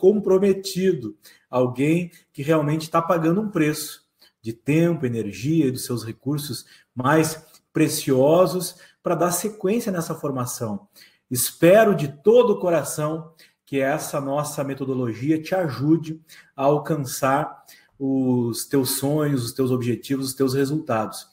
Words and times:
comprometido, 0.00 1.14
alguém 1.50 2.10
que 2.32 2.42
realmente 2.42 2.82
está 2.82 3.02
pagando 3.02 3.42
um 3.42 3.50
preço 3.50 4.08
de 4.40 4.54
tempo, 4.54 5.04
energia 5.04 5.66
e 5.66 5.70
dos 5.70 5.84
seus 5.84 6.02
recursos 6.02 6.64
mais 6.94 7.44
preciosos 7.72 8.76
para 9.02 9.14
dar 9.14 9.30
sequência 9.30 9.92
nessa 9.92 10.14
formação. 10.14 10.88
Espero 11.30 11.94
de 11.94 12.08
todo 12.08 12.54
o 12.54 12.58
coração 12.58 13.32
que 13.66 13.78
essa 13.78 14.20
nossa 14.20 14.64
metodologia 14.64 15.40
te 15.40 15.54
ajude 15.54 16.20
a 16.56 16.64
alcançar 16.64 17.62
os 17.98 18.64
teus 18.64 18.98
sonhos, 18.98 19.44
os 19.44 19.52
teus 19.52 19.70
objetivos, 19.70 20.28
os 20.28 20.34
teus 20.34 20.54
resultados. 20.54 21.28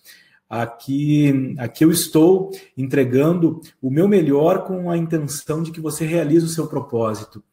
Aqui, 0.49 1.55
aqui 1.57 1.83
eu 1.83 1.91
estou 1.91 2.51
entregando 2.77 3.59
o 3.81 3.89
meu 3.89 4.07
melhor 4.07 4.65
com 4.65 4.91
a 4.91 4.97
intenção 4.97 5.63
de 5.63 5.71
que 5.71 5.81
você 5.81 6.05
realize 6.05 6.45
o 6.45 6.49
seu 6.49 6.67
propósito. 6.67 7.43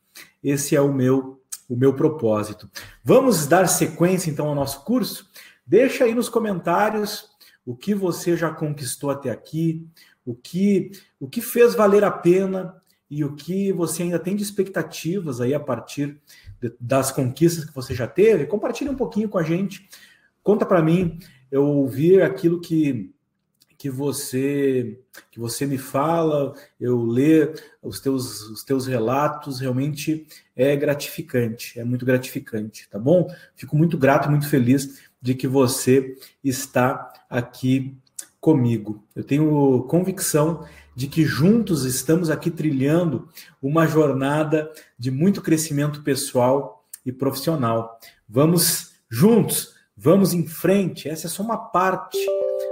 Esse 0.44 0.76
é 0.76 0.80
o 0.80 0.92
meu 0.92 1.40
o 1.66 1.74
meu 1.74 1.94
propósito. 1.94 2.70
Vamos 3.02 3.46
dar 3.46 3.66
sequência 3.66 4.30
então 4.30 4.46
ao 4.46 4.54
nosso 4.54 4.84
curso? 4.84 5.30
Deixa 5.66 6.04
aí 6.04 6.14
nos 6.14 6.28
comentários 6.28 7.30
o 7.64 7.74
que 7.74 7.94
você 7.94 8.36
já 8.36 8.50
conquistou 8.50 9.10
até 9.10 9.30
aqui, 9.30 9.86
o 10.24 10.34
que 10.34 10.92
o 11.18 11.26
que 11.26 11.40
fez 11.40 11.74
valer 11.74 12.04
a 12.04 12.10
pena 12.10 12.76
e 13.10 13.24
o 13.24 13.34
que 13.34 13.72
você 13.72 14.02
ainda 14.02 14.18
tem 14.18 14.36
de 14.36 14.42
expectativas 14.42 15.40
aí 15.40 15.54
a 15.54 15.60
partir 15.60 16.20
de, 16.60 16.74
das 16.78 17.10
conquistas 17.10 17.64
que 17.64 17.74
você 17.74 17.94
já 17.94 18.06
teve. 18.06 18.46
Compartilhe 18.46 18.90
um 18.90 18.96
pouquinho 18.96 19.28
com 19.28 19.38
a 19.38 19.42
gente. 19.42 19.88
Conta 20.42 20.66
para 20.66 20.82
mim, 20.82 21.18
eu 21.50 21.64
ouvir 21.64 22.22
aquilo 22.22 22.60
que 22.60 23.13
que 23.84 23.90
você 23.90 24.98
que 25.30 25.38
você 25.38 25.66
me 25.66 25.76
fala, 25.76 26.54
eu 26.80 27.04
ler 27.04 27.62
os 27.82 28.00
teus, 28.00 28.40
os 28.48 28.64
teus 28.64 28.86
relatos, 28.86 29.60
realmente 29.60 30.26
é 30.56 30.74
gratificante, 30.74 31.78
é 31.78 31.84
muito 31.84 32.06
gratificante, 32.06 32.88
tá 32.88 32.98
bom? 32.98 33.28
Fico 33.54 33.76
muito 33.76 33.98
grato, 33.98 34.30
muito 34.30 34.48
feliz 34.48 35.02
de 35.20 35.34
que 35.34 35.46
você 35.46 36.16
está 36.42 37.12
aqui 37.28 37.94
comigo. 38.40 39.04
Eu 39.14 39.22
tenho 39.22 39.82
convicção 39.82 40.66
de 40.96 41.06
que 41.06 41.22
juntos 41.22 41.84
estamos 41.84 42.30
aqui 42.30 42.50
trilhando 42.50 43.28
uma 43.60 43.86
jornada 43.86 44.72
de 44.98 45.10
muito 45.10 45.42
crescimento 45.42 46.02
pessoal 46.02 46.86
e 47.04 47.12
profissional. 47.12 48.00
Vamos 48.26 48.92
juntos, 49.10 49.74
vamos 49.94 50.32
em 50.32 50.46
frente. 50.46 51.06
Essa 51.06 51.26
é 51.26 51.30
só 51.30 51.42
uma 51.42 51.58
parte 51.58 52.16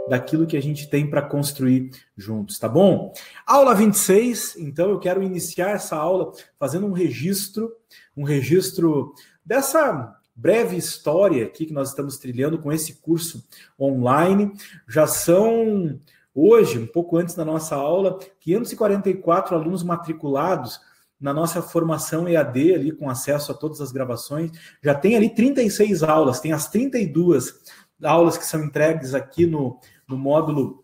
daquilo 0.07 0.47
que 0.47 0.57
a 0.57 0.63
gente 0.63 0.89
tem 0.89 1.09
para 1.09 1.23
construir 1.23 1.91
juntos, 2.17 2.59
tá 2.59 2.69
bom? 2.69 3.13
Aula 3.47 3.75
26, 3.75 4.57
então 4.57 4.91
eu 4.91 4.99
quero 4.99 5.23
iniciar 5.23 5.71
essa 5.71 5.97
aula 5.97 6.33
fazendo 6.59 6.87
um 6.87 6.93
registro, 6.93 7.73
um 8.17 8.25
registro 8.25 9.15
dessa 9.45 10.17
breve 10.35 10.77
história 10.77 11.45
aqui 11.45 11.67
que 11.67 11.73
nós 11.73 11.91
estamos 11.91 12.19
trilhando 12.19 12.59
com 12.59 12.73
esse 12.73 12.95
curso 12.95 13.45
online. 13.79 14.53
Já 14.89 15.07
são 15.07 15.99
hoje, 16.35 16.79
um 16.79 16.87
pouco 16.87 17.17
antes 17.17 17.35
da 17.35 17.45
nossa 17.45 17.77
aula, 17.77 18.19
544 18.41 19.55
alunos 19.55 19.83
matriculados 19.83 20.81
na 21.21 21.33
nossa 21.33 21.63
formação 21.63 22.29
EAD 22.29 22.75
ali 22.75 22.93
com 22.93 23.09
acesso 23.09 23.53
a 23.53 23.55
todas 23.55 23.81
as 23.81 23.93
gravações. 23.93 24.51
Já 24.83 24.95
tem 24.95 25.15
ali 25.15 25.33
36 25.33 26.03
aulas, 26.03 26.41
tem 26.41 26.53
as 26.53 26.69
32 26.69 27.55
aulas 28.03 28.37
que 28.37 28.45
são 28.45 28.65
entregues 28.65 29.15
aqui 29.15 29.47
no, 29.47 29.79
no 30.13 30.19
módulo 30.19 30.83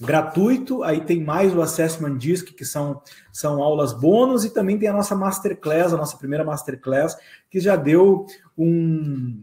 gratuito, 0.00 0.82
aí 0.82 1.00
tem 1.00 1.24
mais 1.24 1.54
o 1.54 1.62
Assessment 1.62 2.18
Disc, 2.18 2.52
que 2.54 2.64
são, 2.64 3.00
são 3.32 3.62
aulas 3.62 3.92
bônus, 3.92 4.44
e 4.44 4.50
também 4.50 4.78
tem 4.78 4.88
a 4.88 4.92
nossa 4.92 5.14
Masterclass, 5.14 5.92
a 5.92 5.96
nossa 5.96 6.16
primeira 6.18 6.44
Masterclass, 6.44 7.16
que 7.50 7.58
já 7.58 7.76
deu 7.76 8.26
um, 8.56 9.42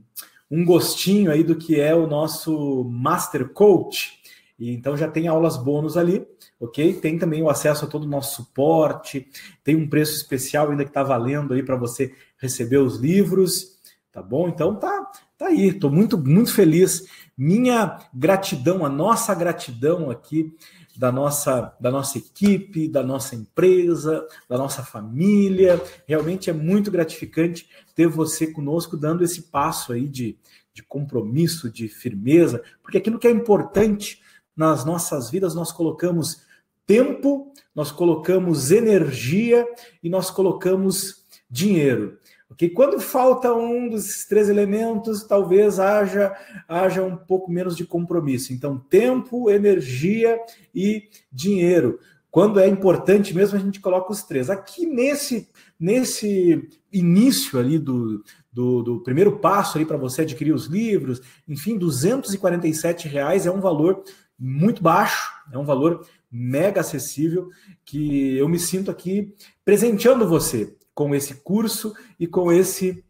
um 0.49 0.63
gostinho 0.63 1.31
aí 1.31 1.43
do 1.43 1.55
que 1.55 1.79
é 1.79 1.95
o 1.95 2.05
nosso 2.05 2.83
Master 2.83 3.49
Coach. 3.49 4.21
Então 4.59 4.95
já 4.95 5.07
tem 5.07 5.27
aulas 5.27 5.57
bônus 5.57 5.97
ali, 5.97 6.25
ok? 6.59 6.93
Tem 6.93 7.17
também 7.17 7.41
o 7.41 7.49
acesso 7.49 7.85
a 7.85 7.87
todo 7.87 8.03
o 8.03 8.09
nosso 8.09 8.35
suporte, 8.35 9.27
tem 9.63 9.75
um 9.75 9.89
preço 9.89 10.15
especial 10.15 10.69
ainda 10.69 10.83
que 10.83 10.91
está 10.91 11.03
valendo 11.03 11.53
aí 11.53 11.63
para 11.63 11.75
você 11.75 12.13
receber 12.37 12.77
os 12.77 12.97
livros, 12.97 13.79
tá 14.11 14.21
bom? 14.21 14.47
Então 14.47 14.75
tá, 14.75 15.11
tá 15.37 15.47
aí, 15.47 15.69
estou 15.69 15.91
muito, 15.91 16.17
muito 16.17 16.53
feliz 16.53 17.03
minha 17.37 17.99
gratidão, 18.13 18.85
a 18.85 18.89
nossa 18.89 19.33
gratidão 19.33 20.09
aqui 20.09 20.55
da 20.95 21.11
nossa, 21.11 21.75
da 21.79 21.89
nossa 21.89 22.17
equipe, 22.17 22.87
da 22.87 23.01
nossa 23.01 23.35
empresa, 23.35 24.27
da 24.47 24.57
nossa 24.57 24.83
família. 24.83 25.81
Realmente 26.07 26.49
é 26.49 26.53
muito 26.53 26.91
gratificante 26.91 27.67
ter 27.95 28.07
você 28.07 28.47
conosco 28.47 28.95
dando 28.95 29.23
esse 29.23 29.43
passo 29.43 29.93
aí 29.93 30.07
de, 30.07 30.37
de 30.73 30.83
compromisso, 30.83 31.69
de 31.69 31.87
firmeza, 31.87 32.63
porque 32.81 32.97
aquilo 32.97 33.17
que 33.17 33.27
é 33.27 33.31
importante 33.31 34.21
nas 34.55 34.85
nossas 34.85 35.31
vidas 35.31 35.55
nós 35.55 35.71
colocamos 35.71 36.43
tempo, 36.85 37.51
nós 37.73 37.91
colocamos 37.91 38.71
energia 38.71 39.65
e 40.03 40.09
nós 40.09 40.29
colocamos 40.29 41.25
dinheiro. 41.49 42.19
Porque 42.53 42.69
quando 42.69 43.01
falta 43.01 43.51
um 43.51 43.89
dos 43.89 44.25
três 44.25 44.47
elementos, 44.47 45.23
talvez 45.23 45.79
haja, 45.79 46.37
haja 46.67 47.01
um 47.01 47.17
pouco 47.17 47.51
menos 47.51 47.75
de 47.75 47.83
compromisso. 47.83 48.53
Então, 48.53 48.77
tempo, 48.77 49.49
energia 49.49 50.39
e 50.73 51.09
dinheiro. 51.31 51.99
Quando 52.29 52.59
é 52.59 52.67
importante 52.67 53.33
mesmo, 53.33 53.57
a 53.57 53.61
gente 53.61 53.79
coloca 53.79 54.11
os 54.11 54.21
três. 54.21 54.51
Aqui 54.51 54.85
nesse, 54.85 55.49
nesse 55.79 56.69
início 56.91 57.59
ali 57.59 57.79
do, 57.79 58.23
do, 58.51 58.83
do 58.83 58.99
primeiro 59.01 59.39
passo 59.39 59.79
ali 59.79 59.85
para 59.85 59.97
você 59.97 60.21
adquirir 60.21 60.53
os 60.53 60.67
livros, 60.67 61.21
enfim, 61.47 61.75
247 61.75 63.07
reais 63.07 63.47
é 63.47 63.51
um 63.51 63.61
valor 63.61 64.03
muito 64.37 64.83
baixo, 64.83 65.31
é 65.51 65.57
um 65.57 65.65
valor 65.65 66.05
mega 66.31 66.81
acessível 66.81 67.49
que 67.83 68.37
eu 68.37 68.47
me 68.47 68.59
sinto 68.59 68.91
aqui 68.91 69.33
presenteando 69.65 70.27
você 70.27 70.75
com 70.93 71.13
esse 71.13 71.35
curso 71.35 71.93
e 72.19 72.27
com 72.27 72.51
esse 72.51 73.03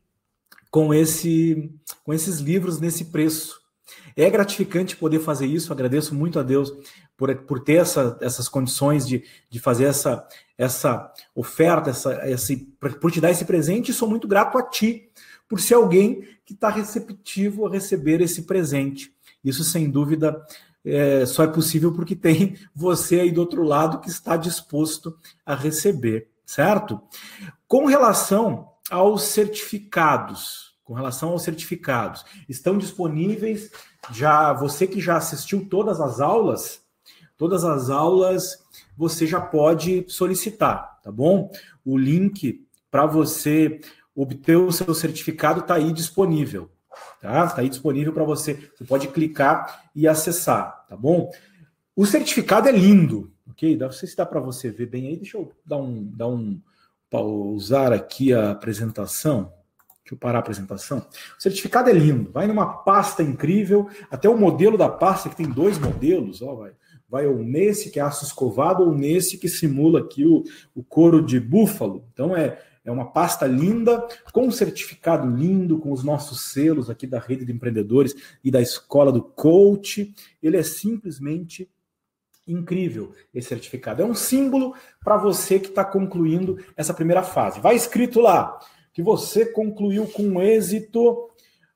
com 0.71 0.93
esse 0.93 1.71
com 2.03 2.13
esses 2.13 2.39
livros 2.39 2.79
nesse 2.79 3.05
preço. 3.05 3.61
É 4.15 4.29
gratificante 4.29 4.95
poder 4.95 5.19
fazer 5.19 5.45
isso, 5.45 5.71
agradeço 5.71 6.13
muito 6.13 6.39
a 6.39 6.43
Deus 6.43 6.73
por, 7.17 7.35
por 7.43 7.59
ter 7.59 7.75
essa, 7.75 8.17
essas 8.21 8.47
condições 8.47 9.07
de, 9.07 9.23
de 9.49 9.59
fazer 9.59 9.85
essa, 9.85 10.27
essa 10.57 11.11
oferta, 11.35 11.89
essa, 11.89 12.29
esse, 12.29 12.57
por 12.99 13.11
te 13.11 13.21
dar 13.21 13.31
esse 13.31 13.45
presente, 13.45 13.91
e 13.91 13.93
sou 13.93 14.07
muito 14.07 14.27
grato 14.27 14.57
a 14.57 14.63
ti, 14.63 15.09
por 15.47 15.59
ser 15.59 15.75
alguém 15.75 16.27
que 16.45 16.53
está 16.53 16.69
receptivo 16.69 17.65
a 17.65 17.71
receber 17.71 18.21
esse 18.21 18.43
presente. 18.43 19.13
Isso, 19.43 19.63
sem 19.63 19.89
dúvida, 19.89 20.43
é, 20.85 21.25
só 21.25 21.43
é 21.43 21.47
possível 21.47 21.91
porque 21.91 22.15
tem 22.15 22.55
você 22.73 23.19
aí 23.19 23.31
do 23.31 23.41
outro 23.41 23.63
lado 23.63 23.99
que 23.99 24.09
está 24.09 24.37
disposto 24.37 25.17
a 25.45 25.55
receber 25.55 26.33
certo? 26.45 27.01
Com 27.73 27.85
relação 27.85 28.69
aos 28.91 29.23
certificados, 29.23 30.75
com 30.83 30.93
relação 30.93 31.29
aos 31.29 31.41
certificados, 31.41 32.23
estão 32.47 32.77
disponíveis 32.77 33.71
já 34.11 34.53
você 34.53 34.85
que 34.85 35.01
já 35.01 35.17
assistiu 35.17 35.67
todas 35.67 35.99
as 35.99 36.21
aulas, 36.21 36.83
todas 37.35 37.63
as 37.63 37.89
aulas 37.89 38.63
você 38.95 39.25
já 39.25 39.41
pode 39.41 40.05
solicitar, 40.07 40.99
tá 41.01 41.11
bom? 41.11 41.49
O 41.83 41.97
link 41.97 42.63
para 42.91 43.07
você 43.07 43.81
obter 44.15 44.55
o 44.55 44.71
seu 44.71 44.93
certificado 44.93 45.61
está 45.61 45.73
aí 45.73 45.91
disponível, 45.91 46.69
tá? 47.19 47.45
Está 47.45 47.61
aí 47.61 47.69
disponível 47.69 48.13
para 48.13 48.23
você. 48.23 48.69
Você 48.77 48.85
pode 48.85 49.07
clicar 49.07 49.89
e 49.95 50.07
acessar, 50.07 50.85
tá 50.87 50.95
bom? 50.95 51.31
O 51.95 52.05
certificado 52.05 52.69
é 52.69 52.71
lindo, 52.71 53.33
ok? 53.49 53.75
Não 53.75 53.91
sei 53.91 54.07
se 54.07 54.15
dá 54.15 54.27
para 54.27 54.39
você 54.39 54.69
ver 54.69 54.85
bem 54.85 55.07
aí. 55.07 55.17
Deixa 55.17 55.37
eu 55.37 55.51
dar 55.65 55.77
um, 55.77 56.03
dar 56.15 56.27
um 56.27 56.61
pausar 57.13 57.93
aqui 57.93 58.33
a 58.33 58.49
apresentação. 58.49 59.53
Deixa 60.01 60.15
eu 60.15 60.17
parar 60.17 60.39
a 60.39 60.41
apresentação. 60.41 61.05
O 61.37 61.41
certificado 61.41 61.87
é 61.87 61.93
lindo, 61.93 62.31
vai 62.31 62.47
numa 62.47 62.65
pasta 62.65 63.21
incrível, 63.21 63.87
até 64.09 64.27
o 64.27 64.35
modelo 64.35 64.79
da 64.79 64.89
pasta, 64.89 65.29
que 65.29 65.35
tem 65.35 65.47
dois 65.47 65.77
modelos, 65.77 66.41
ó, 66.41 66.55
vai, 66.55 66.71
vai 67.07 67.27
ou 67.27 67.37
nesse 67.37 67.91
que 67.91 67.99
é 67.99 68.01
aço 68.01 68.25
escovado, 68.25 68.81
ou 68.81 68.95
nesse 68.95 69.37
que 69.37 69.47
simula 69.47 69.99
aqui 69.99 70.25
o, 70.25 70.43
o 70.73 70.83
couro 70.83 71.23
de 71.23 71.39
búfalo. 71.39 72.03
Então 72.11 72.35
é, 72.35 72.59
é 72.83 72.91
uma 72.91 73.05
pasta 73.05 73.45
linda, 73.45 74.07
com 74.31 74.47
um 74.47 74.51
certificado 74.51 75.29
lindo, 75.29 75.77
com 75.77 75.91
os 75.91 76.03
nossos 76.03 76.51
selos 76.51 76.89
aqui 76.89 77.05
da 77.05 77.19
rede 77.19 77.45
de 77.45 77.51
empreendedores 77.51 78.15
e 78.43 78.49
da 78.49 78.59
escola 78.59 79.11
do 79.11 79.21
coach. 79.21 80.11
Ele 80.41 80.57
é 80.57 80.63
simplesmente 80.63 81.69
incrível 82.47 83.13
esse 83.33 83.49
certificado. 83.49 84.01
É 84.01 84.05
um 84.05 84.13
símbolo 84.13 84.75
para 85.03 85.17
você 85.17 85.59
que 85.59 85.67
está 85.67 85.83
concluindo 85.83 86.57
essa 86.75 86.93
primeira 86.93 87.23
fase. 87.23 87.59
Vai 87.59 87.75
escrito 87.75 88.19
lá 88.19 88.59
que 88.93 89.01
você 89.01 89.45
concluiu 89.45 90.05
com 90.07 90.41
êxito 90.41 91.29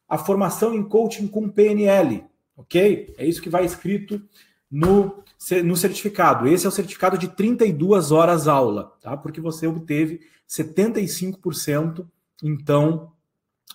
a 0.07 0.17
formação 0.17 0.73
em 0.73 0.83
coaching 0.83 1.27
com 1.27 1.49
PNL, 1.49 2.23
ok? 2.55 3.13
É 3.17 3.25
isso 3.25 3.41
que 3.41 3.49
vai 3.49 3.65
escrito 3.65 4.21
no, 4.69 5.23
no 5.63 5.75
certificado. 5.75 6.47
Esse 6.47 6.65
é 6.65 6.69
o 6.69 6.71
certificado 6.71 7.17
de 7.17 7.27
32 7.27 8.11
horas 8.11 8.47
aula, 8.47 8.93
tá? 9.01 9.17
Porque 9.17 9.41
você 9.41 9.67
obteve 9.67 10.21
75% 10.47 12.05
então, 12.43 13.11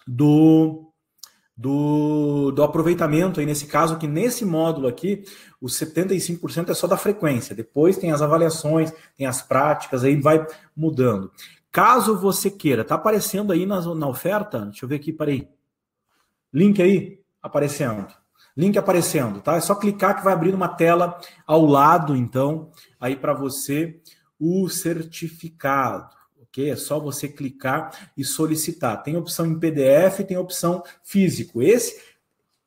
do, 0.07 0.92
do, 1.63 2.51
do 2.51 2.65
aproveitamento, 2.65 3.39
aí 3.39 3.47
nesse 3.47 3.67
caso, 3.67 3.97
que 3.97 4.09
nesse 4.09 4.45
módulo 4.45 4.89
aqui, 4.89 5.23
os 5.61 5.79
75% 5.79 6.71
é 6.71 6.75
só 6.75 6.89
da 6.89 6.97
frequência. 6.97 7.55
Depois 7.55 7.97
tem 7.97 8.11
as 8.11 8.21
avaliações, 8.21 8.93
tem 9.17 9.29
as 9.29 9.43
práticas, 9.43 10.03
aí 10.03 10.21
vai 10.21 10.45
mudando. 10.77 11.31
Caso 11.71 12.19
você 12.19 12.51
queira, 12.51 12.83
tá 12.85 12.97
aparecendo 12.97 13.53
aí 13.53 13.65
na, 13.65 13.81
na 13.95 14.09
oferta? 14.09 14.67
Deixa 14.67 14.85
eu 14.85 14.89
ver 14.89 14.97
aqui, 14.97 15.13
parei. 15.13 15.49
Link 16.53 16.83
aí 16.83 17.21
aparecendo. 17.41 18.09
Link 18.57 18.77
aparecendo, 18.77 19.41
tá? 19.41 19.55
É 19.55 19.61
só 19.61 19.77
clicar 19.77 20.17
que 20.17 20.25
vai 20.25 20.33
abrir 20.33 20.53
uma 20.53 20.69
tela 20.69 21.17
ao 21.47 21.65
lado, 21.65 22.17
então, 22.17 22.73
aí 23.01 23.15
para 23.15 23.33
você 23.33 24.01
o 24.39 24.69
certificado 24.69 26.11
ok? 26.53 26.71
É 26.71 26.77
só 26.77 27.01
você 27.01 27.27
clicar 27.27 28.13
e 28.17 28.23
solicitar. 28.23 29.03
Tem 29.03 29.17
opção 29.17 29.47
em 29.47 29.59
PDF, 29.59 30.25
tem 30.29 30.37
opção 30.37 30.83
físico. 31.03 31.63
Esse 31.63 32.13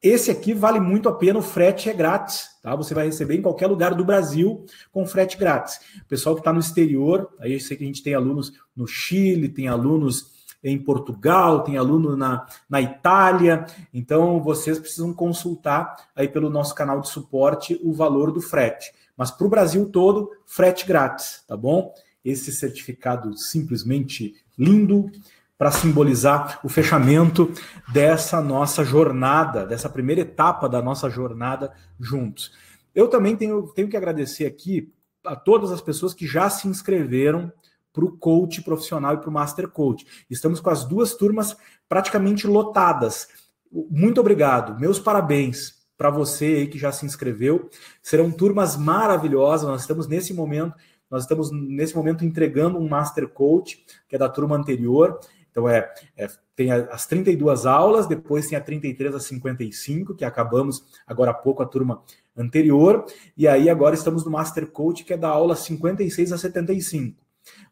esse 0.04 0.30
aqui 0.30 0.54
vale 0.54 0.80
muito 0.80 1.10
a 1.10 1.16
pena, 1.16 1.40
o 1.40 1.42
frete 1.42 1.90
é 1.90 1.94
grátis, 1.94 2.48
tá? 2.62 2.76
Você 2.76 2.94
vai 2.94 3.08
receber 3.08 3.38
em 3.38 3.42
qualquer 3.42 3.66
lugar 3.66 3.96
do 3.96 4.06
Brasil 4.06 4.64
com 4.92 5.04
frete 5.04 5.36
grátis. 5.36 5.80
Pessoal 6.08 6.36
que 6.36 6.42
está 6.42 6.54
no 6.54 6.60
exterior, 6.60 7.28
aí 7.40 7.54
eu 7.54 7.60
sei 7.60 7.76
que 7.76 7.84
a 7.84 7.88
gente 7.88 8.04
tem 8.04 8.14
alunos 8.14 8.54
no 8.76 8.86
Chile, 8.86 9.50
tem 9.50 9.68
alunos 9.68 10.32
em 10.64 10.78
Portugal, 10.78 11.64
tem 11.64 11.76
aluno 11.76 12.16
na, 12.16 12.46
na 12.70 12.82
Itália, 12.82 13.66
então 13.92 14.40
vocês 14.44 14.78
precisam 14.78 15.12
consultar 15.12 15.96
aí 16.16 16.28
pelo 16.28 16.52
nosso 16.52 16.76
canal 16.76 17.02
de 17.02 17.10
suporte 17.10 17.80
o 17.84 17.92
valor 17.92 18.32
do 18.32 18.42
frete. 18.42 18.92
Mas 19.18 19.32
para 19.32 19.48
o 19.48 19.50
Brasil 19.50 19.90
todo, 19.90 20.30
frete 20.46 20.86
grátis, 20.86 21.44
tá 21.48 21.58
bom? 21.58 21.92
Esse 22.26 22.52
certificado 22.52 23.38
simplesmente 23.38 24.36
lindo 24.58 25.12
para 25.58 25.72
simbolizar 25.72 26.60
o 26.64 26.68
fechamento 26.68 27.52
dessa 27.94 28.42
nossa 28.42 28.84
jornada, 28.84 29.66
dessa 29.66 29.88
primeira 29.88 30.22
etapa 30.22 30.68
da 30.68 30.82
nossa 30.82 31.10
jornada 31.10 31.72
juntos. 32.00 32.52
Eu 32.94 33.08
também 33.08 33.36
tenho, 33.36 33.68
tenho 33.74 33.88
que 33.88 33.96
agradecer 33.96 34.46
aqui 34.46 34.92
a 35.24 35.36
todas 35.36 35.72
as 35.72 35.82
pessoas 35.82 36.14
que 36.14 36.28
já 36.28 36.50
se 36.50 36.68
inscreveram 36.68 37.52
para 37.94 38.04
o 38.04 38.18
coach 38.18 38.62
profissional 38.62 39.14
e 39.14 39.18
para 39.18 39.30
o 39.30 39.34
master 39.34 39.70
coach. 39.70 40.06
Estamos 40.30 40.60
com 40.60 40.70
as 40.70 40.84
duas 40.84 41.14
turmas 41.14 41.56
praticamente 41.88 42.46
lotadas. 42.46 43.30
Muito 43.72 44.20
obrigado, 44.20 44.78
meus 44.80 45.00
parabéns 45.00 45.76
para 45.98 46.10
você 46.10 46.46
aí 46.46 46.68
que 46.68 46.78
já 46.78 46.92
se 46.92 47.06
inscreveu. 47.06 47.70
Serão 48.02 48.30
turmas 48.30 48.76
maravilhosas. 48.76 49.68
Nós 49.68 49.82
estamos 49.82 50.08
nesse 50.08 50.34
momento 50.34 50.74
nós 51.10 51.24
estamos, 51.24 51.52
nesse 51.52 51.96
momento, 51.96 52.26
entregando 52.26 52.78
um 52.78 52.88
Master 52.88 53.28
Coach, 53.28 53.86
que 54.08 54.16
é 54.16 54.20
da 54.20 54.30
turma 54.30 54.56
anterior. 54.56 55.20
Então, 55.52 55.70
é, 55.70 55.94
é 56.18 56.28
tem 56.56 56.72
as 56.72 57.06
32 57.06 57.66
aulas, 57.66 58.08
depois 58.08 58.48
tem 58.48 58.58
a 58.58 58.62
33 58.62 59.16
a 59.16 59.20
55, 59.20 60.16
que 60.16 60.24
acabamos 60.24 60.86
agora 61.06 61.32
há 61.32 61.34
pouco 61.34 61.62
a 61.62 61.66
turma 61.66 62.02
anterior. 62.36 63.06
E 63.38 63.48
aí, 63.48 63.70
agora 63.70 63.96
estamos 63.96 64.24
no 64.26 64.32
Master 64.32 64.68
Coach, 64.68 65.04
que 65.04 65.14
é 65.14 65.18
da 65.18 65.30
aula 65.30 65.56
56 65.56 66.32
a 66.32 66.38
75. 66.38 67.22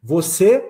Você 0.01 0.69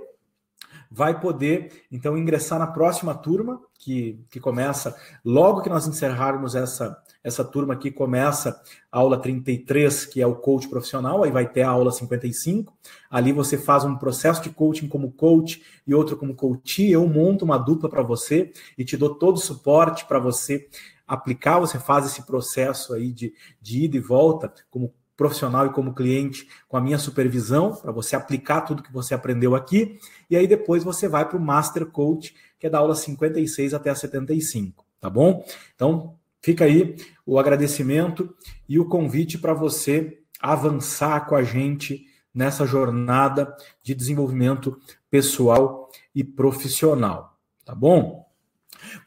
vai 0.90 1.20
poder, 1.20 1.86
então, 1.92 2.16
ingressar 2.16 2.60
na 2.60 2.68
próxima 2.68 3.16
turma, 3.16 3.60
que, 3.80 4.24
que 4.30 4.40
começa 4.40 4.96
logo 5.26 5.62
que 5.62 5.70
nós 5.70 5.88
encerrarmos 5.88 6.54
essa, 6.54 7.03
essa 7.24 7.44
turma 7.44 7.74
aqui, 7.74 7.90
começa 7.90 8.62
a 8.92 9.00
aula 9.00 9.18
33, 9.18 10.06
que 10.06 10.22
é 10.22 10.28
o 10.28 10.36
coach 10.36 10.68
profissional, 10.68 11.24
aí 11.24 11.32
vai 11.32 11.48
ter 11.48 11.62
a 11.62 11.70
aula 11.70 11.92
55. 11.92 12.74
Ali 13.10 13.32
você 13.32 13.58
faz 13.58 13.86
um 13.86 13.96
processo 13.96 14.44
de 14.44 14.50
coaching 14.50 14.88
como 14.90 15.12
coach 15.12 15.64
e 15.88 15.94
outro 15.94 16.18
como 16.18 16.36
coach. 16.36 16.84
Eu 16.84 17.08
monto 17.08 17.46
uma 17.46 17.58
dupla 17.58 17.90
para 17.90 18.04
você 18.04 18.52
e 18.78 18.84
te 18.84 18.98
dou 18.98 19.16
todo 19.16 19.38
o 19.38 19.42
suporte 19.42 20.06
para 20.06 20.20
você 20.20 20.68
aplicar. 21.08 21.60
Você 21.60 21.80
faz 21.80 22.06
esse 22.06 22.24
processo 22.24 22.94
aí 22.94 23.12
de, 23.12 23.34
de 23.62 23.86
ida 23.86 23.96
e 23.96 24.02
volta 24.02 24.54
como 24.70 24.94
profissional 25.16 25.68
e 25.68 25.70
como 25.70 25.94
cliente 25.94 26.48
com 26.68 26.76
a 26.76 26.82
minha 26.82 26.98
supervisão, 26.98 27.76
para 27.76 27.92
você 27.92 28.16
aplicar 28.16 28.62
tudo 28.62 28.84
que 28.84 28.92
você 28.92 29.14
aprendeu 29.14 29.56
aqui, 29.56 30.00
e 30.28 30.36
aí 30.36 30.48
depois 30.48 30.84
você 30.84 31.08
vai 31.08 31.28
para 31.28 31.38
o 31.38 31.42
Master 31.42 31.86
Coach, 31.86 32.34
que 32.60 32.66
é 32.66 32.70
da 32.70 32.80
aula 32.80 32.96
56 32.96 33.76
até 33.76 33.92
a 33.92 33.96
75, 33.96 34.84
tá 35.00 35.10
bom? 35.10 35.46
Então, 35.76 36.18
fica 36.44 36.66
aí 36.66 36.96
o 37.26 37.40
agradecimento 37.40 38.36
e 38.68 38.78
o 38.78 38.88
convite 38.88 39.38
para 39.38 39.54
você 39.54 40.20
avançar 40.40 41.26
com 41.26 41.36
a 41.36 41.42
gente 41.42 42.06
nessa 42.34 42.66
jornada 42.66 43.56
de 43.82 43.96
desenvolvimento 43.96 44.78
pessoal 45.10 45.90
e 46.14 46.24
profissional, 46.24 47.38
tá 47.64 47.74
bom? 47.74 48.24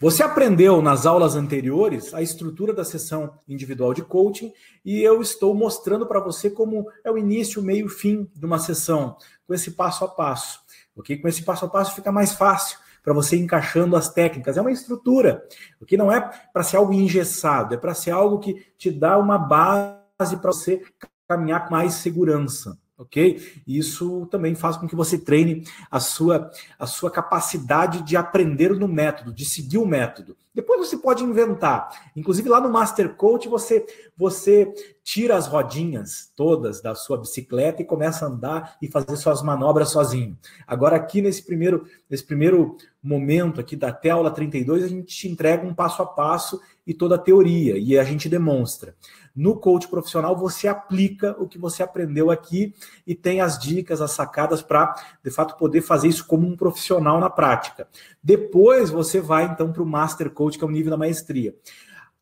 Você 0.01 0.23
aprendeu 0.23 0.81
nas 0.81 1.05
aulas 1.05 1.37
anteriores 1.37 2.15
a 2.15 2.23
estrutura 2.23 2.73
da 2.73 2.85
sessão 2.85 3.39
individual 3.47 3.93
de 3.93 4.03
coaching 4.03 4.53
e 4.83 5.03
eu 5.03 5.21
estou 5.21 5.55
mostrando 5.55 6.07
para 6.07 6.21
você 6.21 6.49
como 6.49 6.87
é 7.05 7.11
o 7.11 7.19
início, 7.19 7.61
meio, 7.63 7.89
fim 7.89 8.31
de 8.35 8.47
uma 8.47 8.59
sessão, 8.59 9.19
com 9.47 9.53
esse 9.53 9.73
passo 9.73 10.05
a 10.05 10.09
passo. 10.09 10.61
Ok? 10.97 11.19
Com 11.19 11.29
esse 11.29 11.43
passo 11.43 11.67
a 11.67 11.69
passo 11.69 11.95
fica 11.95 12.11
mais 12.11 12.33
fácil 12.33 12.79
para 13.07 13.15
você 13.15 13.37
encaixando 13.37 13.95
as 13.95 14.09
técnicas. 14.09 14.57
É 14.57 14.61
uma 14.61 14.73
estrutura, 14.73 15.47
o 15.81 15.87
que 15.87 15.97
não 15.97 16.11
é 16.11 16.21
para 16.53 16.65
ser 16.65 16.77
algo 16.77 16.93
engessado, 16.93 17.73
é 17.73 17.77
para 17.77 17.95
ser 17.95 18.11
algo 18.11 18.41
que 18.41 18.67
te 18.77 18.91
dá 18.91 19.17
uma 19.17 19.39
base 19.39 20.37
para 20.43 20.51
você 20.51 20.83
caminhar 21.29 21.67
com 21.67 21.71
mais 21.71 21.95
segurança 21.95 22.77
ok? 22.99 23.63
Isso 23.67 24.27
também 24.31 24.55
faz 24.55 24.79
com 24.79 24.89
que 24.89 24.97
você 24.97 25.19
treine 25.19 25.65
a 25.91 26.01
sua, 26.01 26.51
a 26.79 26.87
sua 26.87 27.11
capacidade 27.11 28.03
de 28.03 28.17
aprender 28.17 28.71
no 28.71 28.89
método, 28.89 29.35
de 29.35 29.45
seguir 29.45 29.77
o 29.77 29.87
método. 29.87 30.35
Depois 30.57 30.89
você 30.89 30.97
pode 30.97 31.23
inventar. 31.23 32.11
Inclusive 32.17 32.49
lá 32.49 32.59
no 32.59 32.71
Master 32.71 33.15
Coach 33.15 33.47
você 33.47 33.85
você 34.17 34.73
tira 35.05 35.37
as 35.37 35.47
rodinhas 35.47 36.33
todas 36.35 36.81
da 36.81 36.95
sua 36.95 37.19
bicicleta 37.19 37.83
e 37.83 37.85
começa 37.85 38.25
a 38.25 38.29
andar 38.29 38.79
e 38.81 38.89
fazer 38.89 39.15
suas 39.17 39.43
manobras 39.43 39.91
sozinho. 39.91 40.35
Agora 40.67 40.97
aqui 40.97 41.21
nesse 41.21 41.43
primeiro 41.43 41.87
nesse 42.09 42.25
primeiro 42.25 42.79
momento 43.03 43.61
aqui 43.61 43.77
da 43.77 43.89
até 43.89 44.09
aula 44.09 44.31
32 44.31 44.83
a 44.83 44.89
gente 44.89 45.15
te 45.15 45.29
entrega 45.29 45.67
um 45.67 45.75
passo 45.75 46.01
a 46.01 46.07
passo 46.07 46.59
e 46.87 46.95
toda 46.95 47.17
a 47.17 47.19
teoria 47.19 47.77
e 47.77 47.99
a 47.99 48.05
gente 48.05 48.27
demonstra. 48.27 48.95
No 49.37 49.57
coach 49.57 49.87
profissional, 49.89 50.35
você 50.35 50.67
aplica 50.67 51.37
o 51.39 51.47
que 51.47 51.59
você 51.59 51.83
aprendeu 51.83 52.31
aqui 52.31 52.73
e 53.07 53.15
tem 53.15 53.43
as 53.43 53.59
dicas, 53.59 54.01
as 54.01 54.13
sacadas 54.13 54.63
para, 54.63 54.95
de 55.23 55.31
fato, 55.31 55.59
poder 55.59 55.83
fazer 55.83 56.09
isso 56.09 56.27
como 56.27 56.47
um 56.47 56.57
profissional 56.57 57.21
na 57.21 57.29
prática. 57.29 57.87
Depois 58.23 58.89
você 58.89 59.21
vai, 59.21 59.45
então, 59.45 59.71
para 59.71 59.83
o 59.83 59.87
Master 59.87 60.31
Coach, 60.31 60.46
que 60.55 60.63
é 60.63 60.67
o 60.67 60.71
nível 60.71 60.91
da 60.91 60.97
maestria 60.97 61.55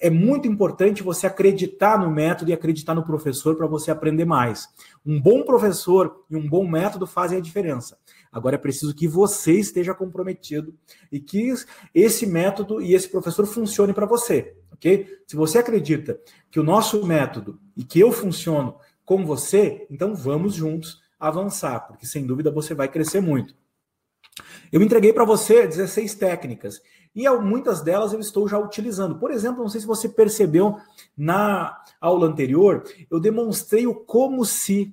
é 0.00 0.10
muito 0.10 0.46
importante 0.46 1.02
você 1.02 1.26
acreditar 1.26 1.98
no 1.98 2.10
método 2.10 2.50
e 2.50 2.54
acreditar 2.54 2.94
no 2.94 3.04
professor 3.04 3.56
para 3.56 3.66
você 3.66 3.90
aprender 3.90 4.24
mais. 4.24 4.68
Um 5.04 5.20
bom 5.20 5.42
professor 5.44 6.24
e 6.28 6.36
um 6.36 6.46
bom 6.46 6.68
método 6.68 7.06
fazem 7.06 7.38
a 7.38 7.40
diferença. 7.40 7.96
Agora 8.30 8.56
é 8.56 8.58
preciso 8.58 8.94
que 8.94 9.06
você 9.06 9.52
esteja 9.52 9.94
comprometido 9.94 10.74
e 11.10 11.20
que 11.20 11.54
esse 11.94 12.26
método 12.26 12.82
e 12.82 12.94
esse 12.94 13.08
professor 13.08 13.46
funcione 13.46 13.94
para 13.94 14.06
você, 14.06 14.56
ok? 14.72 15.06
Se 15.26 15.36
você 15.36 15.58
acredita 15.58 16.20
que 16.50 16.58
o 16.58 16.64
nosso 16.64 17.06
método 17.06 17.58
e 17.76 17.84
que 17.84 18.00
eu 18.00 18.10
funciono 18.10 18.76
com 19.04 19.24
você, 19.24 19.86
então 19.88 20.14
vamos 20.14 20.54
juntos 20.54 21.00
avançar, 21.18 21.80
porque 21.86 22.04
sem 22.04 22.26
dúvida 22.26 22.50
você 22.50 22.74
vai 22.74 22.88
crescer 22.88 23.20
muito. 23.20 23.54
Eu 24.72 24.82
entreguei 24.82 25.12
para 25.12 25.24
você 25.24 25.66
16 25.66 26.14
técnicas 26.16 26.80
e 27.14 27.28
muitas 27.30 27.80
delas 27.80 28.12
eu 28.12 28.20
estou 28.20 28.48
já 28.48 28.58
utilizando. 28.58 29.18
Por 29.18 29.30
exemplo, 29.30 29.62
não 29.62 29.68
sei 29.68 29.80
se 29.80 29.86
você 29.86 30.08
percebeu 30.08 30.78
na 31.16 31.78
aula 32.00 32.26
anterior, 32.26 32.84
eu 33.10 33.20
demonstrei 33.20 33.86
o 33.86 33.94
como 33.94 34.44
se 34.44 34.92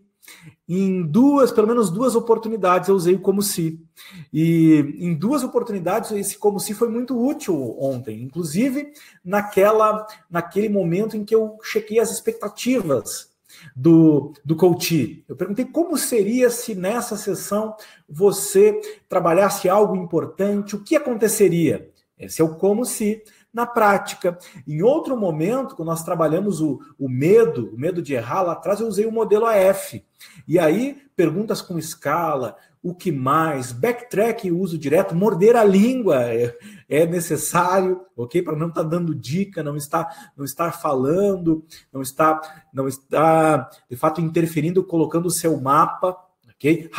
em 0.67 1.03
duas, 1.03 1.51
pelo 1.51 1.67
menos 1.67 1.89
duas 1.89 2.15
oportunidades 2.15 2.87
eu 2.87 2.95
usei 2.95 3.15
o 3.15 3.19
como 3.19 3.41
se. 3.41 3.83
E 4.31 4.95
em 4.99 5.13
duas 5.13 5.43
oportunidades 5.43 6.11
esse 6.11 6.37
como 6.37 6.59
se 6.59 6.73
foi 6.73 6.89
muito 6.89 7.19
útil 7.19 7.75
ontem, 7.79 8.21
inclusive 8.21 8.93
naquela 9.23 10.05
naquele 10.29 10.69
momento 10.69 11.17
em 11.17 11.25
que 11.25 11.35
eu 11.35 11.57
chequei 11.63 11.99
as 11.99 12.11
expectativas 12.11 13.31
do, 13.75 14.33
do 14.45 14.55
coach. 14.55 15.23
Eu 15.27 15.35
perguntei 15.35 15.65
como 15.65 15.97
seria 15.97 16.49
se 16.49 16.73
nessa 16.75 17.17
sessão 17.17 17.75
você 18.07 18.79
trabalhasse 19.09 19.67
algo 19.67 19.95
importante, 19.95 20.75
o 20.75 20.83
que 20.83 20.95
aconteceria? 20.95 21.90
Esse 22.21 22.41
é 22.41 22.45
o 22.45 22.55
como 22.55 22.85
se 22.85 23.23
na 23.53 23.65
prática. 23.65 24.37
Em 24.67 24.81
outro 24.81 25.17
momento, 25.17 25.75
quando 25.75 25.89
nós 25.89 26.03
trabalhamos 26.03 26.61
o, 26.61 26.79
o 26.97 27.09
medo, 27.09 27.73
o 27.73 27.77
medo 27.77 28.01
de 28.01 28.13
errar, 28.13 28.43
lá 28.43 28.53
atrás 28.53 28.79
eu 28.79 28.87
usei 28.87 29.05
o 29.05 29.11
modelo 29.11 29.45
AF. 29.45 30.03
E 30.47 30.57
aí, 30.57 30.97
perguntas 31.15 31.61
com 31.61 31.77
escala, 31.77 32.55
o 32.83 32.95
que 32.95 33.11
mais, 33.11 33.71
backtrack 33.71 34.51
uso 34.51 34.77
direto, 34.77 35.13
morder 35.13 35.55
a 35.55 35.63
língua 35.63 36.23
é, 36.23 36.57
é 36.89 37.05
necessário, 37.05 38.01
ok? 38.15 38.41
Para 38.41 38.55
não 38.55 38.69
estar 38.69 38.83
tá 38.83 38.89
dando 38.89 39.13
dica, 39.13 39.61
não 39.61 39.75
estar, 39.75 40.31
não 40.35 40.45
estar 40.45 40.71
falando, 40.71 41.63
não 41.93 42.01
estar, 42.01 42.65
não 42.73 42.87
estar, 42.87 43.69
de 43.89 43.95
fato, 43.95 44.21
interferindo, 44.21 44.83
colocando 44.83 45.27
o 45.27 45.31
seu 45.31 45.59
mapa 45.59 46.17
ok? 46.61 46.89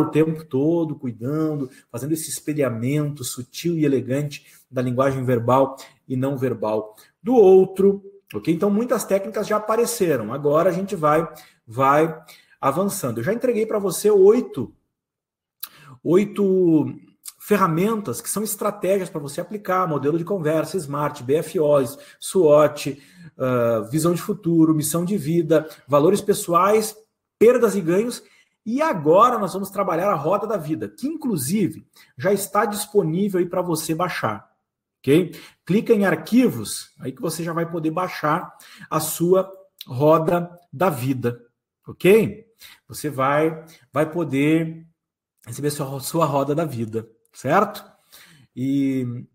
O 0.00 0.10
tempo 0.10 0.44
todo, 0.44 0.94
cuidando, 0.94 1.68
fazendo 1.90 2.12
esse 2.12 2.30
espelhamento 2.30 3.24
sutil 3.24 3.76
e 3.76 3.84
elegante 3.84 4.46
da 4.70 4.80
linguagem 4.80 5.24
verbal 5.24 5.76
e 6.08 6.16
não 6.16 6.38
verbal 6.38 6.94
do 7.20 7.34
outro, 7.34 8.02
ok? 8.32 8.54
Então 8.54 8.70
muitas 8.70 9.04
técnicas 9.04 9.46
já 9.46 9.56
apareceram. 9.56 10.32
Agora 10.32 10.70
a 10.70 10.72
gente 10.72 10.94
vai 10.94 11.28
vai 11.66 12.16
avançando. 12.60 13.18
Eu 13.18 13.24
já 13.24 13.32
entreguei 13.32 13.66
para 13.66 13.78
você 13.78 14.08
oito 14.08 14.72
oito 16.04 16.94
ferramentas 17.40 18.20
que 18.20 18.30
são 18.30 18.44
estratégias 18.44 19.10
para 19.10 19.20
você 19.20 19.40
aplicar, 19.40 19.88
modelo 19.88 20.16
de 20.16 20.24
conversa, 20.24 20.78
SMART, 20.78 21.22
BFOs, 21.22 21.98
SWOT, 22.20 23.02
uh, 23.36 23.90
visão 23.90 24.14
de 24.14 24.22
futuro, 24.22 24.74
missão 24.74 25.04
de 25.04 25.16
vida, 25.16 25.68
valores 25.88 26.20
pessoais, 26.20 26.96
perdas 27.36 27.74
e 27.74 27.80
ganhos. 27.80 28.22
E 28.64 28.80
agora 28.80 29.38
nós 29.38 29.52
vamos 29.52 29.70
trabalhar 29.70 30.10
a 30.10 30.14
roda 30.14 30.46
da 30.46 30.56
vida, 30.56 30.88
que 30.88 31.06
inclusive 31.06 31.86
já 32.16 32.32
está 32.32 32.64
disponível 32.64 33.40
aí 33.40 33.46
para 33.46 33.62
você 33.62 33.94
baixar. 33.94 34.50
Ok? 35.00 35.34
Clica 35.66 35.92
em 35.92 36.04
arquivos, 36.04 36.94
aí 37.00 37.10
que 37.10 37.20
você 37.20 37.42
já 37.42 37.52
vai 37.52 37.68
poder 37.68 37.90
baixar 37.90 38.56
a 38.88 39.00
sua 39.00 39.50
roda 39.86 40.48
da 40.72 40.88
vida. 40.88 41.44
Ok? 41.88 42.46
Você 42.86 43.10
vai, 43.10 43.64
vai 43.92 44.08
poder 44.08 44.86
receber 45.44 45.70
sua, 45.70 45.98
sua 45.98 46.24
roda 46.24 46.54
da 46.54 46.64
vida 46.64 47.08
certo? 47.32 47.84
E 48.54 49.26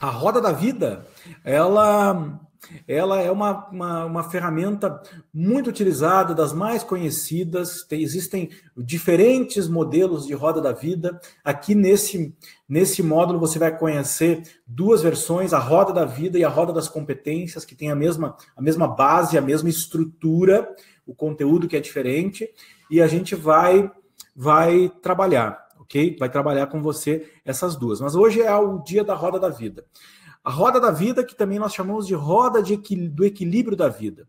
a 0.00 0.08
roda 0.08 0.40
da 0.40 0.52
vida, 0.52 1.06
ela, 1.44 2.40
ela 2.86 3.20
é 3.20 3.30
uma, 3.30 3.68
uma, 3.68 4.04
uma, 4.04 4.22
ferramenta 4.22 5.02
muito 5.32 5.70
utilizada, 5.70 6.34
das 6.34 6.52
mais 6.52 6.82
conhecidas. 6.82 7.84
Tem, 7.84 8.02
existem 8.02 8.50
diferentes 8.76 9.68
modelos 9.68 10.26
de 10.26 10.34
roda 10.34 10.60
da 10.60 10.72
vida. 10.72 11.20
Aqui 11.44 11.74
nesse, 11.74 12.34
nesse 12.68 13.02
módulo 13.02 13.40
você 13.40 13.58
vai 13.58 13.76
conhecer 13.76 14.42
duas 14.66 15.02
versões, 15.02 15.52
a 15.52 15.58
roda 15.58 15.92
da 15.92 16.04
vida 16.04 16.38
e 16.38 16.44
a 16.44 16.48
roda 16.48 16.72
das 16.72 16.88
competências, 16.88 17.64
que 17.64 17.74
tem 17.74 17.90
a 17.90 17.96
mesma, 17.96 18.36
a 18.56 18.62
mesma 18.62 18.86
base, 18.86 19.36
a 19.36 19.42
mesma 19.42 19.68
estrutura, 19.68 20.68
o 21.06 21.14
conteúdo 21.14 21.68
que 21.68 21.76
é 21.76 21.80
diferente, 21.80 22.48
e 22.90 23.00
a 23.00 23.06
gente 23.06 23.34
vai, 23.34 23.90
vai 24.34 24.90
trabalhar 25.02 25.62
ok? 25.92 26.16
Vai 26.18 26.30
trabalhar 26.30 26.66
com 26.68 26.80
você 26.80 27.30
essas 27.44 27.76
duas. 27.76 28.00
Mas 28.00 28.14
hoje 28.14 28.40
é 28.40 28.54
o 28.56 28.78
dia 28.78 29.04
da 29.04 29.14
roda 29.14 29.38
da 29.38 29.50
vida. 29.50 29.84
A 30.44 30.50
roda 30.50 30.80
da 30.80 30.90
vida, 30.90 31.24
que 31.24 31.36
também 31.36 31.58
nós 31.58 31.72
chamamos 31.72 32.06
de 32.06 32.14
roda 32.14 32.62
de 32.62 32.74
equil 32.74 33.10
do 33.10 33.24
equilíbrio 33.24 33.76
da 33.76 33.88
vida. 33.88 34.28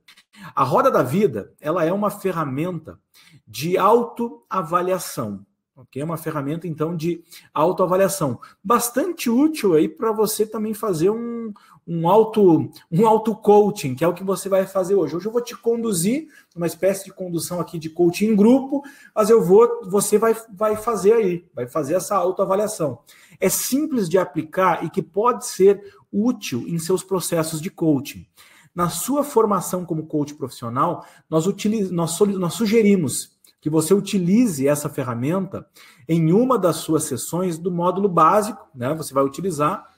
A 0.55 0.63
roda 0.63 0.91
da 0.91 1.01
vida, 1.01 1.53
ela 1.60 1.84
é 1.84 1.91
uma 1.91 2.12
ferramenta 2.12 3.00
de 3.48 3.77
autoavaliação. 3.77 5.46
Ok? 5.75 6.00
É 6.00 6.06
uma 6.06 6.18
ferramenta, 6.18 6.68
então, 6.68 6.96
de 6.96 7.24
autoavaliação. 7.51 8.39
Bastante 8.63 9.27
útil 9.27 9.74
aí 9.74 9.89
para 9.89 10.12
você 10.12 10.46
também 10.46 10.72
fazer 10.72 11.10
um, 11.10 11.51
um 11.88 12.08
auto 12.08 12.70
um 12.92 13.08
auto 13.08 13.36
coaching, 13.36 13.96
que 13.96 14.03
é 14.03 14.08
o 14.08 14.13
que 14.13 14.24
você 14.24 14.48
vai 14.48 14.68
fazer 14.68 14.94
hoje. 14.94 15.15
Hoje 15.15 15.25
eu 15.25 15.32
vou 15.32 15.42
te 15.42 15.58
conduzir, 15.58 16.27
uma 16.56 16.68
espécie 16.68 17.06
de 17.06 17.12
condução 17.12 17.60
aqui 17.60 17.80
de 17.80 17.89
coaching 17.89 18.27
em 18.27 18.36
grupo, 18.36 18.84
mas 19.15 19.32
eu 19.32 19.44
vou, 19.44 19.82
você 19.86 20.20
vai, 20.20 20.36
vai 20.53 20.75
fazer 20.75 21.13
aí, 21.13 21.46
vai 21.56 21.65
fazer 21.68 21.96
essa 21.96 22.15
autoavaliação. 22.15 23.00
É 23.39 23.50
simples 23.50 24.08
de 24.08 24.20
aplicar 24.20 24.86
e 24.86 24.92
que 24.92 25.01
pode 25.01 25.48
ser 25.48 25.82
útil 26.12 26.65
em 26.68 26.77
seus 26.77 27.03
processos 27.03 27.60
de 27.60 27.72
coaching. 27.72 28.27
Na 28.75 28.89
sua 28.89 29.24
formação 29.24 29.86
como 29.86 30.06
coach 30.06 30.36
profissional, 30.36 31.03
nós, 31.27 31.48
utiliz, 31.48 31.89
nós, 31.89 32.20
nós 32.20 32.53
sugerimos 32.53 33.33
que 33.63 33.70
você 33.70 33.93
utilize 33.93 34.67
essa 34.67 34.89
ferramenta 34.89 35.65
em 36.05 36.34
uma 36.34 36.60
das 36.60 36.75
suas 36.75 37.05
sessões 37.05 37.58
do 37.58 37.72
módulo 37.72 38.10
básico, 38.10 38.67
né? 38.75 38.93
Você 38.96 39.13
vai 39.13 39.24
utilizar 39.24 39.89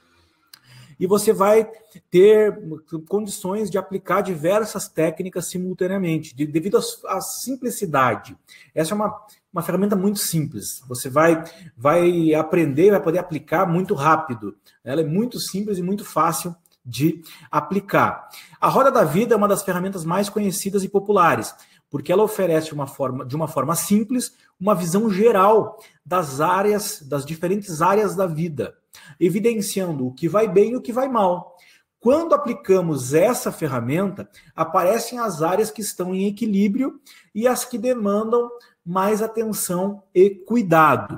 e 0.99 1.07
você 1.07 1.33
vai 1.33 1.67
ter 2.11 2.59
condições 3.07 3.71
de 3.71 3.79
aplicar 3.79 4.21
diversas 4.21 4.87
técnicas 4.87 5.47
simultaneamente, 5.47 6.35
de, 6.35 6.45
devido 6.45 6.77
à 7.07 7.19
simplicidade. 7.19 8.37
Essa 8.75 8.93
é 8.93 8.95
uma, 8.95 9.19
uma 9.51 9.63
ferramenta 9.63 9.95
muito 9.95 10.19
simples. 10.19 10.83
Você 10.87 11.09
vai, 11.09 11.43
vai 11.75 12.35
aprender, 12.35 12.91
vai 12.91 13.01
poder 13.01 13.17
aplicar 13.17 13.65
muito 13.65 13.95
rápido. 13.95 14.55
Ela 14.83 15.01
é 15.01 15.05
muito 15.05 15.39
simples 15.39 15.79
e 15.79 15.81
muito 15.81 16.05
fácil 16.05 16.55
de 16.85 17.23
aplicar. 17.49 18.29
A 18.61 18.69
roda 18.69 18.91
da 18.91 19.03
vida 19.03 19.33
é 19.33 19.37
uma 19.37 19.47
das 19.47 19.63
ferramentas 19.63 20.05
mais 20.05 20.29
conhecidas 20.29 20.83
e 20.83 20.89
populares, 20.89 21.55
porque 21.95 22.11
ela 22.11 22.23
oferece 22.23 22.73
uma 22.73 22.87
forma, 22.87 23.25
de 23.25 23.37
uma 23.37 23.47
forma 23.47 23.73
simples 23.73 24.35
uma 24.59 24.75
visão 24.75 25.09
geral 25.09 25.79
das 26.05 26.41
áreas, 26.41 27.01
das 27.01 27.25
diferentes 27.25 27.81
áreas 27.81 28.17
da 28.17 28.27
vida 28.27 28.75
evidenciando 29.17 30.05
o 30.05 30.13
que 30.13 30.27
vai 30.27 30.45
bem 30.45 30.71
e 30.71 30.75
o 30.75 30.81
que 30.81 30.91
vai 30.91 31.07
mal. 31.07 31.55
Quando 31.97 32.35
aplicamos 32.35 33.13
essa 33.13 33.49
ferramenta, 33.49 34.29
aparecem 34.53 35.19
as 35.19 35.41
áreas 35.41 35.71
que 35.71 35.79
estão 35.79 36.13
em 36.13 36.27
equilíbrio 36.27 36.99
e 37.33 37.47
as 37.47 37.63
que 37.63 37.77
demandam 37.77 38.49
mais 38.85 39.21
atenção 39.21 40.03
e 40.13 40.29
cuidado. 40.29 41.17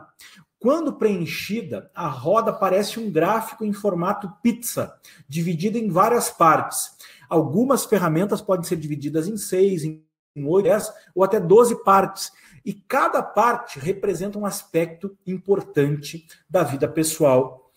Quando 0.59 0.93
preenchida, 0.93 1.89
a 1.95 2.07
roda 2.07 2.53
parece 2.53 2.99
um 2.99 3.11
gráfico 3.11 3.65
em 3.65 3.73
formato 3.73 4.31
pizza, 4.43 4.93
dividido 5.27 5.79
em 5.79 5.89
várias 5.89 6.29
partes. 6.29 6.91
Algumas 7.27 7.83
ferramentas 7.83 8.41
podem 8.43 8.63
ser 8.63 8.75
divididas 8.77 9.27
em 9.27 9.37
seis, 9.37 9.83
em 9.83 10.06
oito, 10.45 10.65
dez 10.65 10.91
ou 11.15 11.23
até 11.23 11.39
doze 11.39 11.75
partes. 11.83 12.31
E 12.65 12.73
cada 12.73 13.23
parte 13.23 13.79
representa 13.79 14.37
um 14.37 14.45
aspecto 14.45 15.17
importante 15.25 16.27
da 16.49 16.63
vida 16.63 16.87
pessoal 16.87 17.67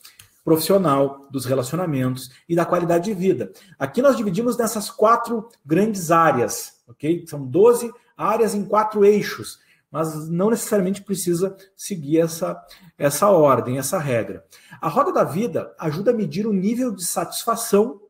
profissional, 0.45 1.29
dos 1.31 1.45
relacionamentos 1.45 2.31
e 2.49 2.57
da 2.57 2.65
qualidade 2.65 3.05
de 3.05 3.15
vida. 3.15 3.53
Aqui 3.79 4.03
nós 4.03 4.17
dividimos 4.17 4.57
nessas 4.57 4.91
quatro 4.91 5.49
grandes 5.65 6.11
áreas, 6.11 6.81
ok? 6.89 7.25
São 7.27 7.45
12 7.45 7.93
áreas 8.17 8.55
em 8.55 8.65
quatro 8.65 9.05
eixos, 9.05 9.61
mas 9.91 10.29
não 10.29 10.51
necessariamente 10.51 11.03
precisa 11.03 11.57
seguir 11.77 12.19
essa, 12.19 12.61
essa 12.97 13.29
ordem, 13.29 13.79
essa 13.79 13.99
regra. 13.99 14.45
A 14.81 14.89
roda 14.89 15.13
da 15.13 15.25
vida 15.25 15.75
ajuda 15.79 16.11
a 16.11 16.15
medir 16.15 16.47
o 16.47 16.53
nível 16.53 16.91
de 16.91 17.05
satisfação 17.05 18.01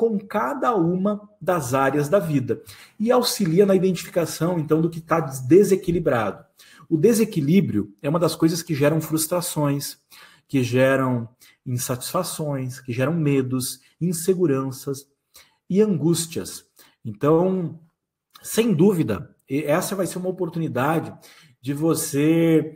com 0.00 0.18
cada 0.18 0.74
uma 0.74 1.28
das 1.38 1.74
áreas 1.74 2.08
da 2.08 2.18
vida 2.18 2.62
e 2.98 3.12
auxilia 3.12 3.66
na 3.66 3.74
identificação, 3.74 4.58
então, 4.58 4.80
do 4.80 4.88
que 4.88 4.98
está 4.98 5.20
desequilibrado. 5.20 6.42
O 6.88 6.96
desequilíbrio 6.96 7.92
é 8.00 8.08
uma 8.08 8.18
das 8.18 8.34
coisas 8.34 8.62
que 8.62 8.74
geram 8.74 8.98
frustrações, 8.98 9.98
que 10.48 10.62
geram 10.62 11.28
insatisfações, 11.66 12.80
que 12.80 12.94
geram 12.94 13.12
medos, 13.12 13.78
inseguranças 14.00 15.06
e 15.68 15.82
angústias. 15.82 16.64
Então, 17.04 17.78
sem 18.40 18.72
dúvida, 18.72 19.36
essa 19.46 19.94
vai 19.94 20.06
ser 20.06 20.16
uma 20.16 20.30
oportunidade 20.30 21.12
de 21.60 21.74
você 21.74 22.74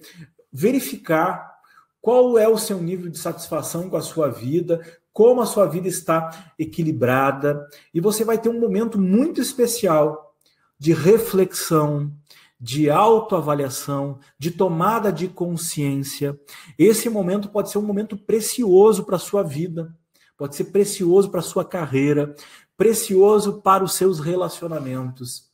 verificar 0.53 1.55
qual 2.03 2.37
é 2.37 2.47
o 2.47 2.59
seu 2.59 2.83
nível 2.83 3.11
de 3.11 3.17
satisfação 3.17 3.89
com 3.89 3.97
a 3.97 4.03
sua 4.03 4.29
vida, 4.29 4.83
como 5.15 5.41
a 5.41 5.47
sua 5.47 5.65
vida 5.67 5.87
está 5.87 6.53
equilibrada, 6.59 7.67
e 7.95 8.01
você 8.01 8.25
vai 8.25 8.37
ter 8.37 8.49
um 8.49 8.59
momento 8.59 9.01
muito 9.01 9.41
especial 9.41 10.35
de 10.77 10.93
reflexão, 10.93 12.13
de 12.61 12.91
autoavaliação, 12.91 14.19
de 14.37 14.51
tomada 14.51 15.13
de 15.13 15.29
consciência. 15.29 16.39
Esse 16.77 17.09
momento 17.09 17.49
pode 17.49 17.71
ser 17.71 17.79
um 17.79 17.87
momento 17.87 18.17
precioso 18.17 19.05
para 19.05 19.15
a 19.15 19.21
sua 19.21 19.45
vida, 19.45 19.97
pode 20.37 20.57
ser 20.57 20.65
precioso 20.65 21.31
para 21.31 21.39
a 21.39 21.45
sua 21.45 21.65
carreira, 21.65 22.35
precioso 22.77 23.63
para 23.63 23.85
os 23.85 23.95
seus 23.95 24.19
relacionamentos. 24.19 25.49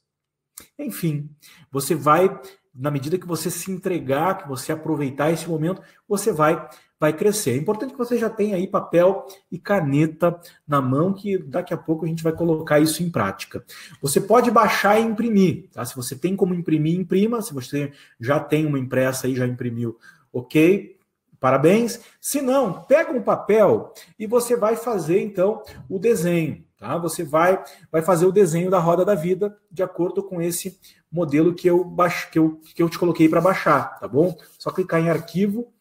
Enfim, 0.79 1.29
você 1.71 1.95
vai, 1.95 2.41
na 2.75 2.91
medida 2.91 3.19
que 3.19 3.27
você 3.27 3.51
se 3.51 3.71
entregar, 3.71 4.39
que 4.39 4.49
você 4.49 4.73
aproveitar 4.73 5.31
esse 5.31 5.47
momento, 5.47 5.83
você 6.09 6.33
vai 6.33 6.67
vai 7.01 7.15
crescer. 7.15 7.53
É 7.53 7.57
importante 7.57 7.93
que 7.93 7.99
você 7.99 8.19
já 8.19 8.29
tenha 8.29 8.57
aí 8.57 8.69
papel 8.69 9.27
e 9.51 9.59
caneta 9.59 10.39
na 10.69 10.83
mão, 10.83 11.15
que 11.15 11.39
daqui 11.39 11.73
a 11.73 11.77
pouco 11.77 12.05
a 12.05 12.09
gente 12.09 12.23
vai 12.23 12.33
colocar 12.33 12.79
isso 12.79 13.03
em 13.03 13.11
prática. 13.11 13.65
Você 14.03 14.21
pode 14.21 14.51
baixar 14.51 15.01
e 15.01 15.03
imprimir, 15.03 15.71
tá? 15.73 15.83
Se 15.83 15.97
você 15.97 16.15
tem 16.15 16.37
como 16.37 16.53
imprimir, 16.53 17.01
imprima. 17.01 17.41
Se 17.41 17.55
você 17.55 17.91
já 18.21 18.39
tem 18.39 18.67
uma 18.67 18.79
impressa 18.79 19.27
aí, 19.27 19.35
já 19.35 19.47
imprimiu, 19.47 19.97
ok. 20.31 20.99
Parabéns. 21.41 22.01
Se 22.21 22.43
não, 22.43 22.83
pega 22.83 23.11
um 23.11 23.23
papel 23.23 23.95
e 24.19 24.27
você 24.27 24.55
vai 24.55 24.77
fazer 24.77 25.23
então 25.23 25.63
o 25.89 25.99
desenho, 25.99 26.63
tá? 26.77 26.99
Você 26.99 27.25
vai 27.25 27.65
vai 27.91 28.03
fazer 28.03 28.27
o 28.27 28.33
desenho 28.33 28.71
da 28.71 28.79
roda 28.79 29.07
da 29.07 29.15
vida 29.15 29.57
de 29.73 29.83
acordo 29.83 30.23
com 30.23 30.43
esse 30.43 30.79
modelo 31.11 31.55
que 31.55 31.67
eu 31.67 31.83
baixo, 31.83 32.31
que 32.31 32.39
eu, 32.39 32.61
que 32.75 32.83
eu 32.83 32.91
te 32.91 32.99
coloquei 32.99 33.27
para 33.27 33.41
baixar, 33.41 33.99
tá 33.99 34.07
bom? 34.07 34.37
Só 34.59 34.71
clicar 34.71 35.01
em 35.01 35.09
arquivo 35.09 35.73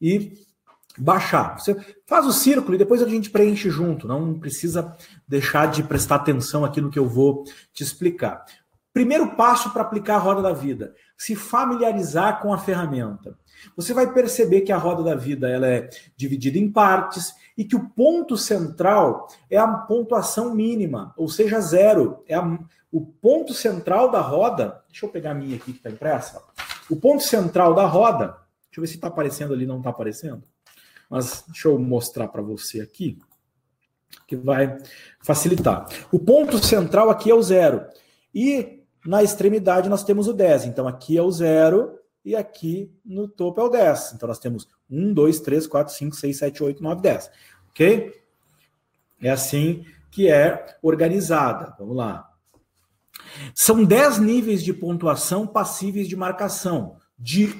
e 0.00 0.46
baixar. 0.98 1.58
Você 1.58 1.76
faz 2.06 2.26
o 2.26 2.32
círculo 2.32 2.74
e 2.74 2.78
depois 2.78 3.02
a 3.02 3.08
gente 3.08 3.30
preenche 3.30 3.70
junto. 3.70 4.08
Não 4.08 4.38
precisa 4.38 4.96
deixar 5.26 5.66
de 5.70 5.82
prestar 5.82 6.16
atenção 6.16 6.64
aqui 6.64 6.80
no 6.80 6.90
que 6.90 6.98
eu 6.98 7.08
vou 7.08 7.44
te 7.72 7.82
explicar. 7.82 8.44
Primeiro 8.92 9.36
passo 9.36 9.70
para 9.70 9.82
aplicar 9.82 10.16
a 10.16 10.18
roda 10.18 10.42
da 10.42 10.52
vida: 10.52 10.94
se 11.16 11.36
familiarizar 11.36 12.40
com 12.40 12.52
a 12.52 12.58
ferramenta. 12.58 13.38
Você 13.76 13.92
vai 13.92 14.12
perceber 14.12 14.62
que 14.62 14.72
a 14.72 14.76
roda 14.76 15.02
da 15.02 15.14
vida 15.14 15.48
ela 15.48 15.66
é 15.66 15.88
dividida 16.16 16.58
em 16.58 16.70
partes 16.70 17.34
e 17.56 17.64
que 17.64 17.76
o 17.76 17.88
ponto 17.90 18.36
central 18.36 19.28
é 19.50 19.56
a 19.56 19.66
pontuação 19.66 20.54
mínima, 20.54 21.12
ou 21.16 21.28
seja, 21.28 21.60
zero. 21.60 22.22
É 22.26 22.34
a, 22.34 22.58
o 22.90 23.00
ponto 23.00 23.52
central 23.52 24.10
da 24.10 24.20
roda. 24.20 24.82
Deixa 24.88 25.06
eu 25.06 25.10
pegar 25.10 25.32
a 25.32 25.34
minha 25.34 25.56
aqui 25.56 25.72
que 25.72 25.78
está 25.78 25.90
impressa. 25.90 26.42
O 26.88 26.96
ponto 26.96 27.22
central 27.22 27.74
da 27.74 27.84
roda. 27.84 28.36
Deixa 28.68 28.78
eu 28.78 28.82
ver 28.82 28.86
se 28.88 28.94
está 28.94 29.08
aparecendo 29.08 29.52
ali, 29.52 29.66
não 29.66 29.78
está 29.78 29.90
aparecendo. 29.90 30.42
Mas 31.08 31.44
deixa 31.46 31.68
eu 31.68 31.78
mostrar 31.78 32.28
para 32.28 32.42
você 32.42 32.80
aqui, 32.80 33.18
que 34.26 34.36
vai 34.36 34.78
facilitar. 35.20 35.86
O 36.12 36.18
ponto 36.18 36.58
central 36.64 37.10
aqui 37.10 37.30
é 37.30 37.34
o 37.34 37.42
zero. 37.42 37.86
E 38.34 38.82
na 39.06 39.22
extremidade 39.22 39.88
nós 39.88 40.04
temos 40.04 40.28
o 40.28 40.32
10. 40.32 40.66
Então 40.66 40.86
aqui 40.86 41.16
é 41.16 41.22
o 41.22 41.30
zero 41.30 41.98
e 42.24 42.36
aqui 42.36 42.92
no 43.04 43.26
topo 43.26 43.60
é 43.60 43.64
o 43.64 43.68
10. 43.68 44.12
Então 44.14 44.28
nós 44.28 44.38
temos 44.38 44.68
1, 44.90 45.14
2, 45.14 45.40
3, 45.40 45.66
4, 45.66 45.94
5, 45.94 46.16
6, 46.16 46.36
7, 46.36 46.62
8, 46.62 46.82
9, 46.82 47.00
10. 47.00 47.30
Ok? 47.70 48.12
É 49.22 49.30
assim 49.30 49.84
que 50.10 50.28
é 50.28 50.78
organizada. 50.82 51.74
Vamos 51.78 51.96
lá. 51.96 52.28
São 53.54 53.84
10 53.84 54.18
níveis 54.18 54.62
de 54.62 54.72
pontuação 54.72 55.46
passíveis 55.46 56.08
de 56.08 56.16
marcação, 56.16 56.96
de 57.18 57.54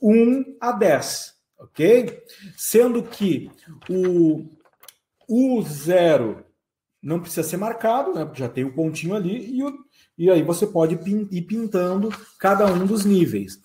1 0.00 0.56
a 0.60 0.72
10. 0.72 1.35
Ok? 1.66 2.22
Sendo 2.56 3.02
que 3.02 3.50
o, 3.88 4.46
o 5.28 5.62
zero 5.62 6.44
não 7.02 7.20
precisa 7.20 7.46
ser 7.46 7.56
marcado, 7.56 8.14
né? 8.14 8.28
Já 8.34 8.48
tem 8.48 8.64
o 8.64 8.74
pontinho 8.74 9.14
ali, 9.14 9.56
e, 9.56 9.62
o, 9.62 9.72
e 10.18 10.30
aí 10.30 10.42
você 10.42 10.66
pode 10.66 10.98
ir 11.30 11.42
pintando 11.42 12.10
cada 12.38 12.66
um 12.66 12.86
dos 12.86 13.04
níveis. 13.04 13.60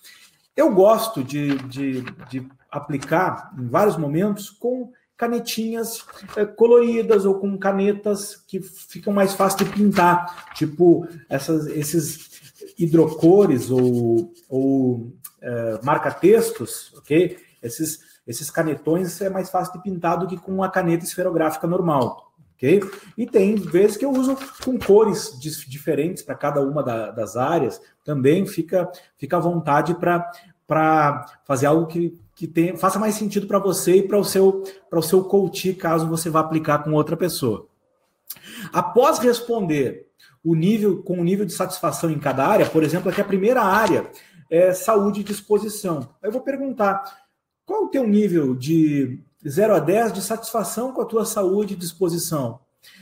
Eu 0.56 0.72
gosto 0.72 1.24
de, 1.24 1.56
de, 1.68 2.02
de 2.30 2.46
aplicar 2.70 3.52
em 3.58 3.66
vários 3.66 3.96
momentos 3.96 4.50
com 4.50 4.92
canetinhas 5.16 6.04
é, 6.36 6.44
coloridas 6.44 7.24
ou 7.24 7.38
com 7.38 7.56
canetas 7.56 8.36
que 8.46 8.60
ficam 8.60 9.12
mais 9.12 9.34
fáceis 9.34 9.68
de 9.68 9.76
pintar, 9.76 10.52
tipo 10.54 11.06
essas, 11.28 11.66
esses 11.68 12.30
hidrocores 12.78 13.70
ou, 13.70 14.32
ou 14.48 15.12
é, 15.40 15.80
marca-textos, 15.82 16.92
ok? 16.96 17.38
Esses, 17.62 18.00
esses 18.26 18.50
canetões 18.50 19.20
é 19.20 19.30
mais 19.30 19.50
fácil 19.50 19.74
de 19.74 19.82
pintar 19.82 20.18
do 20.18 20.26
que 20.26 20.36
com 20.36 20.52
uma 20.52 20.70
caneta 20.70 21.04
esferográfica 21.04 21.66
normal, 21.66 22.32
ok? 22.54 22.82
E 23.16 23.26
tem 23.26 23.54
vezes 23.54 23.96
que 23.96 24.04
eu 24.04 24.10
uso 24.10 24.36
com 24.64 24.78
cores 24.78 25.38
diferentes 25.40 26.22
para 26.22 26.34
cada 26.34 26.60
uma 26.60 26.82
da, 26.82 27.10
das 27.10 27.36
áreas, 27.36 27.80
também 28.04 28.46
fica, 28.46 28.90
fica 29.16 29.36
à 29.36 29.40
vontade 29.40 29.94
para 29.94 31.26
fazer 31.44 31.66
algo 31.66 31.86
que, 31.86 32.18
que 32.34 32.46
tenha, 32.46 32.76
faça 32.76 32.98
mais 32.98 33.14
sentido 33.14 33.46
para 33.46 33.58
você 33.58 33.96
e 33.96 34.08
para 34.08 34.18
o 34.18 34.24
seu 34.24 34.64
para 34.88 34.98
o 34.98 35.02
seu 35.02 35.24
coach, 35.24 35.74
caso 35.74 36.08
você 36.08 36.30
vá 36.30 36.40
aplicar 36.40 36.78
com 36.78 36.92
outra 36.92 37.16
pessoa. 37.16 37.66
Após 38.72 39.18
responder 39.18 40.06
o 40.44 40.54
nível 40.54 41.02
com 41.02 41.20
o 41.20 41.24
nível 41.24 41.44
de 41.44 41.52
satisfação 41.52 42.10
em 42.10 42.18
cada 42.18 42.46
área, 42.46 42.66
por 42.68 42.82
exemplo, 42.82 43.10
aqui 43.10 43.20
a 43.20 43.24
primeira 43.24 43.62
área 43.62 44.10
é 44.50 44.72
saúde 44.74 45.20
e 45.20 45.24
disposição. 45.24 46.10
Eu 46.22 46.30
vou 46.30 46.42
perguntar 46.42 47.21
qual 47.64 47.84
o 47.84 47.88
teu 47.88 48.06
nível 48.06 48.54
de 48.54 49.20
0 49.46 49.74
a 49.74 49.78
10 49.78 50.12
de 50.12 50.22
satisfação 50.22 50.92
com 50.92 51.00
a 51.00 51.06
tua 51.06 51.24
saúde 51.24 51.74
e 51.74 51.76
disposição? 51.76 52.60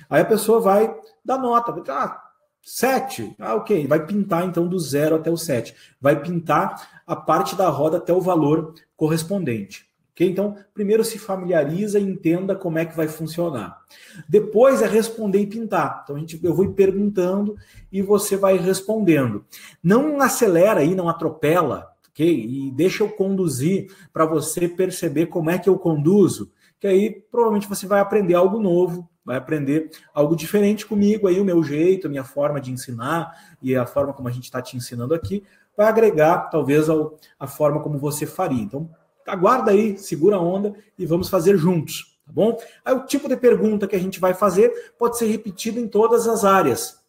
Aí 0.08 0.22
a 0.22 0.26
pessoa 0.26 0.60
vai 0.60 0.94
dar 1.24 1.38
nota, 1.38 1.72
vai 1.72 1.82
ah, 1.88 2.20
7. 2.62 3.34
Ah, 3.38 3.54
ok. 3.54 3.86
Vai 3.86 4.04
pintar 4.04 4.44
então 4.46 4.66
do 4.68 4.78
0 4.78 5.16
até 5.16 5.30
o 5.30 5.36
7. 5.36 5.74
Vai 6.00 6.20
pintar 6.20 7.02
a 7.06 7.16
parte 7.16 7.56
da 7.56 7.68
roda 7.68 7.96
até 7.96 8.12
o 8.12 8.20
valor 8.20 8.74
correspondente. 8.96 9.88
Ok? 10.12 10.28
Então, 10.28 10.56
primeiro 10.74 11.02
se 11.02 11.18
familiariza 11.18 11.98
e 11.98 12.02
entenda 12.02 12.54
como 12.54 12.78
é 12.78 12.84
que 12.84 12.96
vai 12.96 13.08
funcionar. 13.08 13.80
Depois 14.28 14.82
é 14.82 14.86
responder 14.86 15.40
e 15.40 15.46
pintar. 15.46 16.02
Então, 16.04 16.16
a 16.16 16.18
gente, 16.18 16.38
eu 16.44 16.54
vou 16.54 16.70
perguntando 16.72 17.56
e 17.90 18.02
você 18.02 18.36
vai 18.36 18.58
respondendo. 18.58 19.44
Não 19.82 20.20
acelera 20.20 20.80
aí, 20.80 20.94
não 20.94 21.08
atropela 21.08 21.90
E 22.24 22.70
deixa 22.70 23.02
eu 23.02 23.08
conduzir 23.08 23.92
para 24.12 24.24
você 24.24 24.68
perceber 24.68 25.26
como 25.26 25.50
é 25.50 25.58
que 25.58 25.68
eu 25.68 25.78
conduzo, 25.78 26.50
que 26.78 26.86
aí 26.86 27.10
provavelmente 27.30 27.68
você 27.68 27.86
vai 27.86 28.00
aprender 28.00 28.34
algo 28.34 28.58
novo, 28.58 29.08
vai 29.24 29.36
aprender 29.36 29.90
algo 30.14 30.34
diferente 30.34 30.86
comigo, 30.86 31.28
aí 31.28 31.40
o 31.40 31.44
meu 31.44 31.62
jeito, 31.62 32.06
a 32.06 32.10
minha 32.10 32.24
forma 32.24 32.60
de 32.60 32.72
ensinar 32.72 33.32
e 33.62 33.76
a 33.76 33.86
forma 33.86 34.12
como 34.12 34.28
a 34.28 34.32
gente 34.32 34.44
está 34.44 34.60
te 34.60 34.76
ensinando 34.76 35.14
aqui, 35.14 35.44
vai 35.76 35.86
agregar 35.86 36.50
talvez 36.50 36.88
ao, 36.88 37.18
a 37.38 37.46
forma 37.46 37.80
como 37.80 37.98
você 37.98 38.26
faria. 38.26 38.62
Então, 38.62 38.90
aguarda 39.26 39.70
aí, 39.70 39.96
segura 39.98 40.36
a 40.36 40.40
onda 40.40 40.74
e 40.98 41.06
vamos 41.06 41.28
fazer 41.28 41.56
juntos, 41.56 42.18
tá 42.26 42.32
bom? 42.32 42.58
Aí 42.84 42.94
o 42.94 43.06
tipo 43.06 43.28
de 43.28 43.36
pergunta 43.36 43.86
que 43.86 43.96
a 43.96 44.00
gente 44.00 44.18
vai 44.18 44.34
fazer 44.34 44.94
pode 44.98 45.16
ser 45.16 45.26
repetido 45.26 45.78
em 45.78 45.86
todas 45.86 46.26
as 46.26 46.44
áreas. 46.44 46.99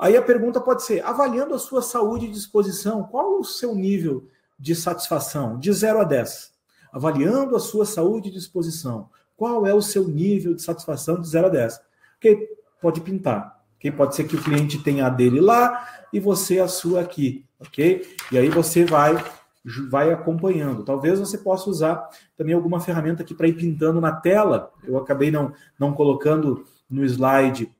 Aí 0.00 0.16
a 0.16 0.22
pergunta 0.22 0.58
pode 0.58 0.82
ser: 0.82 1.04
avaliando 1.04 1.54
a 1.54 1.58
sua 1.58 1.82
saúde 1.82 2.24
e 2.24 2.30
disposição, 2.30 3.04
qual 3.04 3.38
o 3.38 3.44
seu 3.44 3.74
nível 3.74 4.26
de 4.58 4.74
satisfação? 4.74 5.58
De 5.58 5.70
0 5.70 6.00
a 6.00 6.04
10. 6.04 6.52
Avaliando 6.90 7.54
a 7.54 7.60
sua 7.60 7.84
saúde 7.84 8.30
e 8.30 8.32
disposição, 8.32 9.10
qual 9.36 9.66
é 9.66 9.74
o 9.74 9.82
seu 9.82 10.08
nível 10.08 10.54
de 10.54 10.62
satisfação 10.62 11.20
de 11.20 11.28
0 11.28 11.46
a 11.46 11.50
10? 11.50 11.80
Porque 12.14 12.48
pode 12.80 13.02
pintar. 13.02 13.62
Okay? 13.76 13.92
Pode 13.92 14.16
ser 14.16 14.24
que 14.24 14.36
o 14.36 14.42
cliente 14.42 14.82
tenha 14.82 15.06
a 15.06 15.10
dele 15.10 15.40
lá 15.40 15.86
e 16.12 16.18
você 16.18 16.58
a 16.58 16.66
sua 16.66 17.02
aqui, 17.02 17.44
ok? 17.60 18.02
E 18.32 18.38
aí 18.38 18.48
você 18.48 18.84
vai 18.84 19.22
vai 19.90 20.10
acompanhando. 20.10 20.82
Talvez 20.82 21.20
você 21.20 21.36
possa 21.36 21.68
usar 21.68 22.08
também 22.34 22.54
alguma 22.54 22.80
ferramenta 22.80 23.22
aqui 23.22 23.34
para 23.34 23.46
ir 23.46 23.52
pintando 23.52 24.00
na 24.00 24.10
tela. 24.10 24.72
Eu 24.82 24.96
acabei 24.96 25.30
não, 25.30 25.52
não 25.78 25.92
colocando 25.92 26.64
no 26.88 27.04
slide 27.04 27.70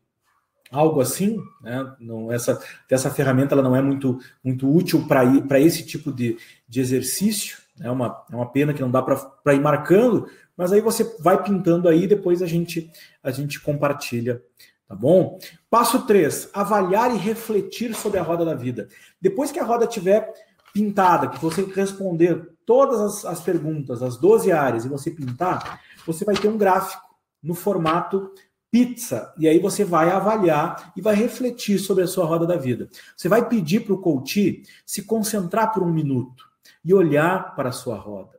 algo 0.71 1.01
assim, 1.01 1.43
né? 1.61 1.93
Não, 1.99 2.31
essa, 2.31 2.61
essa 2.89 3.11
ferramenta 3.11 3.55
ela 3.55 3.63
não 3.63 3.75
é 3.75 3.83
muito, 3.83 4.19
muito 4.43 4.73
útil 4.73 5.07
para 5.07 5.59
esse 5.59 5.85
tipo 5.85 6.13
de, 6.13 6.39
de 6.69 6.81
exercício. 6.81 7.59
É 7.81 7.91
uma, 7.91 8.25
é 8.31 8.37
uma 8.37 8.51
pena 8.51 8.73
que 8.73 8.83
não 8.83 8.91
dá 8.91 9.03
para 9.03 9.55
ir 9.55 9.61
marcando, 9.61 10.29
mas 10.57 10.73
aí 10.73 10.81
você 10.81 11.17
vai 11.19 11.43
pintando 11.43 11.89
aí, 11.89 12.07
depois 12.07 12.43
a 12.43 12.47
gente, 12.47 12.91
a 13.23 13.31
gente 13.31 13.59
compartilha, 13.59 14.43
tá 14.87 14.95
bom? 14.95 15.39
Passo 15.69 16.07
3, 16.07 16.51
avaliar 16.53 17.15
e 17.15 17.19
refletir 17.19 17.95
sobre 17.95 18.19
a 18.19 18.23
roda 18.23 18.45
da 18.45 18.55
vida. 18.55 18.89
Depois 19.21 19.51
que 19.51 19.59
a 19.59 19.65
roda 19.65 19.87
tiver 19.87 20.33
pintada, 20.73 21.29
que 21.29 21.41
você 21.41 21.63
responder 21.63 22.51
todas 22.65 23.01
as, 23.01 23.25
as 23.25 23.41
perguntas, 23.41 24.03
as 24.03 24.17
12 24.17 24.53
áreas, 24.53 24.85
e 24.85 24.89
você 24.89 25.11
pintar, 25.11 25.81
você 26.07 26.25
vai 26.25 26.37
ter 26.37 26.49
um 26.49 26.59
gráfico 26.59 27.03
no 27.43 27.55
formato 27.55 28.31
pizza. 28.71 29.35
E 29.39 29.49
aí 29.49 29.59
você 29.59 29.85
vai 29.85 30.11
avaliar 30.11 30.93
e 30.97 31.01
vai 31.01 31.15
refletir 31.15 31.79
sobre 31.79 32.05
a 32.05 32.07
sua 32.07 32.25
roda 32.25 32.47
da 32.47 32.57
vida. 32.57 32.89
Você 33.17 33.29
vai 33.29 33.49
pedir 33.49 33.81
para 33.81 33.95
o 33.95 34.01
coach 34.01 34.63
se 34.87 35.03
concentrar 35.03 35.73
por 35.73 35.83
um 35.83 35.93
minuto 35.93 36.49
e 36.85 36.95
olhar 36.95 37.55
para 37.55 37.71
a 37.71 37.73
sua 37.73 37.97
roda. 37.97 38.39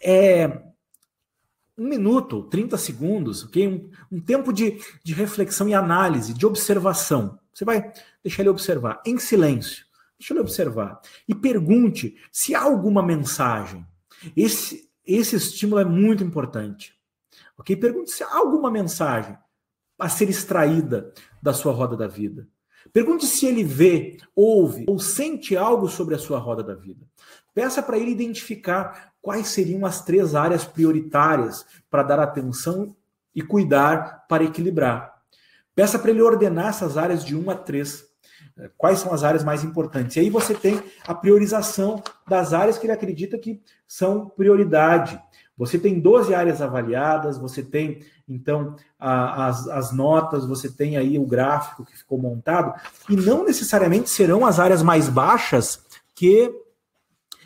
É 0.00 0.62
um 1.78 1.88
minuto, 1.88 2.44
30 2.44 2.76
segundos, 2.78 3.44
ok? 3.44 3.68
Um, 3.68 3.90
um 4.16 4.20
tempo 4.20 4.52
de, 4.52 4.78
de 5.04 5.12
reflexão 5.12 5.68
e 5.68 5.74
análise, 5.74 6.32
de 6.32 6.46
observação. 6.46 7.38
Você 7.52 7.64
vai 7.64 7.92
deixar 8.22 8.42
ele 8.42 8.50
observar 8.50 9.02
em 9.04 9.18
silêncio. 9.18 9.84
Deixa 10.18 10.32
ele 10.32 10.40
observar. 10.40 11.00
E 11.28 11.34
pergunte 11.34 12.16
se 12.32 12.54
há 12.54 12.62
alguma 12.62 13.02
mensagem. 13.02 13.86
Esse, 14.34 14.90
esse 15.04 15.36
estímulo 15.36 15.80
é 15.80 15.84
muito 15.84 16.24
importante. 16.24 16.94
Ok? 17.58 17.76
Pergunte 17.76 18.10
se 18.10 18.22
há 18.22 18.34
alguma 18.34 18.70
mensagem 18.70 19.36
a 19.98 20.08
ser 20.08 20.28
extraída 20.28 21.12
da 21.42 21.52
sua 21.52 21.72
roda 21.72 21.96
da 21.96 22.06
vida. 22.06 22.46
Pergunte 22.92 23.26
se 23.26 23.46
ele 23.46 23.64
vê, 23.64 24.16
ouve 24.34 24.84
ou 24.88 24.98
sente 24.98 25.56
algo 25.56 25.88
sobre 25.88 26.14
a 26.14 26.18
sua 26.18 26.38
roda 26.38 26.62
da 26.62 26.74
vida. 26.74 27.04
Peça 27.54 27.82
para 27.82 27.98
ele 27.98 28.10
identificar 28.10 29.12
quais 29.20 29.48
seriam 29.48 29.84
as 29.84 30.04
três 30.04 30.34
áreas 30.34 30.64
prioritárias 30.64 31.66
para 31.90 32.02
dar 32.02 32.20
atenção 32.20 32.94
e 33.34 33.42
cuidar 33.42 34.26
para 34.28 34.44
equilibrar. 34.44 35.16
Peça 35.74 35.98
para 35.98 36.10
ele 36.10 36.22
ordenar 36.22 36.68
essas 36.68 36.96
áreas 36.96 37.24
de 37.24 37.34
uma 37.34 37.52
a 37.52 37.56
três. 37.56 38.04
Quais 38.78 38.98
são 38.98 39.12
as 39.12 39.24
áreas 39.24 39.44
mais 39.44 39.62
importantes? 39.62 40.16
E 40.16 40.20
aí 40.20 40.30
você 40.30 40.54
tem 40.54 40.82
a 41.06 41.14
priorização 41.14 42.02
das 42.26 42.54
áreas 42.54 42.78
que 42.78 42.86
ele 42.86 42.92
acredita 42.94 43.38
que 43.38 43.60
são 43.86 44.28
prioridade. 44.30 45.20
Você 45.56 45.78
tem 45.78 46.00
12 46.00 46.34
áreas 46.34 46.62
avaliadas, 46.62 47.36
você 47.36 47.62
tem, 47.62 48.00
então, 48.28 48.74
a, 48.98 49.46
as, 49.46 49.68
as 49.68 49.92
notas, 49.92 50.46
você 50.46 50.68
tem 50.68 50.96
aí 50.96 51.18
o 51.18 51.26
gráfico 51.26 51.84
que 51.84 51.96
ficou 51.96 52.18
montado, 52.18 52.74
e 53.08 53.14
não 53.14 53.44
necessariamente 53.44 54.10
serão 54.10 54.44
as 54.44 54.58
áreas 54.58 54.82
mais 54.82 55.08
baixas 55.08 55.84
que 56.14 56.52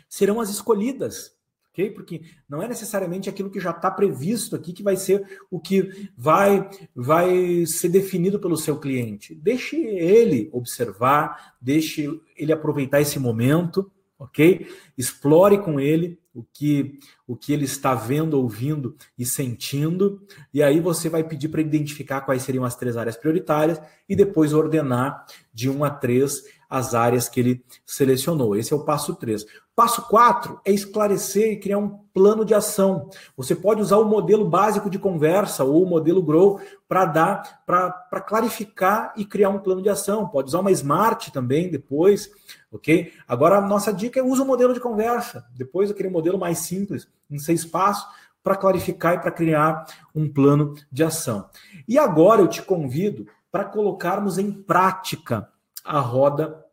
serão 0.09 0.41
as 0.41 0.49
escolhidas. 0.49 1.35
ok? 1.69 1.91
Porque 1.91 2.21
não 2.49 2.63
é 2.63 2.67
necessariamente 2.67 3.29
aquilo 3.29 3.51
que 3.51 3.59
já 3.59 3.71
está 3.71 3.91
previsto 3.91 4.55
aqui 4.55 4.73
que 4.73 4.83
vai 4.83 4.97
ser 4.97 5.39
o 5.51 5.59
que 5.59 6.09
vai, 6.17 6.67
vai 6.95 7.65
ser 7.65 7.89
definido 7.89 8.39
pelo 8.39 8.57
seu 8.57 8.79
cliente. 8.79 9.35
Deixe 9.35 9.77
ele 9.77 10.49
observar, 10.51 11.55
deixe 11.61 12.09
ele 12.35 12.51
aproveitar 12.51 13.01
esse 13.01 13.19
momento, 13.19 13.91
ok? 14.21 14.67
Explore 14.95 15.57
com 15.57 15.79
ele 15.79 16.19
o 16.33 16.43
que 16.43 16.99
o 17.27 17.35
que 17.35 17.51
ele 17.51 17.65
está 17.65 17.95
vendo, 17.95 18.35
ouvindo 18.35 18.95
e 19.17 19.25
sentindo, 19.25 20.21
e 20.53 20.61
aí 20.61 20.79
você 20.79 21.09
vai 21.09 21.23
pedir 21.23 21.49
para 21.49 21.61
identificar 21.61 22.21
quais 22.21 22.43
seriam 22.43 22.63
as 22.63 22.75
três 22.75 22.97
áreas 22.97 23.17
prioritárias 23.17 23.81
e 24.07 24.15
depois 24.15 24.53
ordenar 24.53 25.25
de 25.53 25.69
1 25.69 25.83
a 25.83 25.89
3 25.89 26.43
as 26.69 26.93
áreas 26.93 27.27
que 27.27 27.39
ele 27.39 27.65
selecionou. 27.85 28.55
Esse 28.55 28.73
é 28.73 28.75
o 28.75 28.85
passo 28.85 29.15
3. 29.15 29.45
Passo 29.81 30.03
4 30.03 30.61
é 30.63 30.71
esclarecer 30.71 31.53
e 31.53 31.59
criar 31.59 31.79
um 31.79 31.89
plano 32.13 32.45
de 32.45 32.53
ação. 32.53 33.09
Você 33.35 33.55
pode 33.55 33.81
usar 33.81 33.97
o 33.97 34.05
modelo 34.05 34.47
básico 34.47 34.91
de 34.91 34.99
conversa 34.99 35.63
ou 35.63 35.81
o 35.81 35.89
modelo 35.89 36.21
Grow 36.21 36.61
para 36.87 37.03
dar, 37.05 37.63
para 37.65 38.21
clarificar 38.21 39.11
e 39.17 39.25
criar 39.25 39.49
um 39.49 39.57
plano 39.57 39.81
de 39.81 39.89
ação. 39.89 40.27
Pode 40.27 40.49
usar 40.49 40.59
uma 40.59 40.69
Smart 40.69 41.31
também 41.31 41.71
depois, 41.71 42.29
ok? 42.71 43.11
Agora 43.27 43.57
a 43.57 43.61
nossa 43.61 43.91
dica 43.91 44.19
é 44.19 44.23
usa 44.23 44.43
o 44.43 44.45
modelo 44.45 44.71
de 44.71 44.79
conversa. 44.79 45.47
Depois 45.55 45.89
aquele 45.89 46.09
modelo 46.09 46.37
mais 46.37 46.59
simples, 46.59 47.07
em 47.27 47.39
seis 47.39 47.65
passos, 47.65 48.07
para 48.43 48.55
clarificar 48.55 49.15
e 49.15 49.19
para 49.19 49.31
criar 49.31 49.87
um 50.13 50.31
plano 50.31 50.75
de 50.91 51.03
ação. 51.03 51.49
E 51.87 51.97
agora 51.97 52.39
eu 52.39 52.47
te 52.47 52.61
convido 52.61 53.25
para 53.51 53.65
colocarmos 53.65 54.37
em 54.37 54.51
prática 54.51 55.49
a 55.83 55.99
roda 55.99 56.63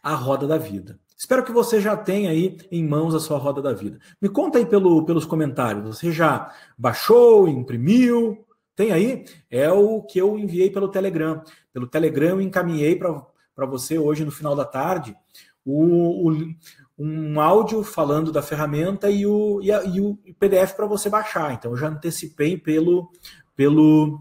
a 0.00 0.14
roda 0.14 0.46
da 0.46 0.56
vida. 0.56 1.00
Espero 1.18 1.44
que 1.44 1.50
você 1.50 1.80
já 1.80 1.96
tenha 1.96 2.30
aí 2.30 2.56
em 2.70 2.86
mãos 2.86 3.12
a 3.12 3.18
sua 3.18 3.38
roda 3.38 3.60
da 3.60 3.72
vida. 3.72 3.98
Me 4.22 4.28
conta 4.28 4.58
aí 4.58 4.64
pelo, 4.64 5.04
pelos 5.04 5.24
comentários. 5.24 5.84
Você 5.96 6.12
já 6.12 6.54
baixou, 6.78 7.48
imprimiu? 7.48 8.46
Tem 8.76 8.92
aí? 8.92 9.24
É 9.50 9.68
o 9.72 10.00
que 10.02 10.20
eu 10.20 10.38
enviei 10.38 10.70
pelo 10.70 10.86
Telegram. 10.86 11.42
Pelo 11.72 11.88
Telegram 11.88 12.36
eu 12.36 12.40
encaminhei 12.40 12.94
para 12.94 13.66
você 13.66 13.98
hoje 13.98 14.24
no 14.24 14.30
final 14.30 14.54
da 14.54 14.64
tarde 14.64 15.16
o, 15.64 16.30
o, 16.30 16.54
um 16.96 17.40
áudio 17.40 17.82
falando 17.82 18.30
da 18.30 18.40
ferramenta 18.40 19.10
e 19.10 19.26
o, 19.26 19.60
e, 19.60 19.72
a, 19.72 19.82
e 19.84 20.00
o 20.00 20.16
PDF 20.38 20.74
para 20.74 20.86
você 20.86 21.10
baixar. 21.10 21.52
Então 21.52 21.72
eu 21.72 21.76
já 21.76 21.88
antecipei 21.88 22.56
pelo, 22.56 23.10
pelo, 23.56 24.20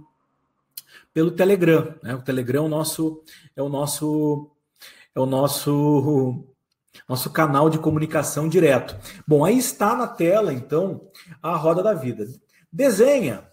pelo 1.14 1.30
Telegram. 1.30 1.94
Né? 2.02 2.16
O 2.16 2.24
Telegram 2.24 2.64
é 2.64 2.66
o 2.66 2.70
nosso 2.70 3.24
é 3.56 3.62
o 3.62 3.70
nosso 3.70 4.50
é 5.14 5.20
o 5.20 5.28
nosso 5.28 6.57
nosso 7.08 7.30
canal 7.30 7.70
de 7.70 7.80
comunicação 7.80 8.48
direto. 8.48 8.98
Bom, 9.28 9.44
aí 9.44 9.58
está 9.58 9.96
na 9.96 10.08
tela 10.08 10.54
então 10.54 11.10
a 11.42 11.56
roda 11.56 11.84
da 11.84 11.94
vida. 11.94 12.28
Desenha 12.72 13.48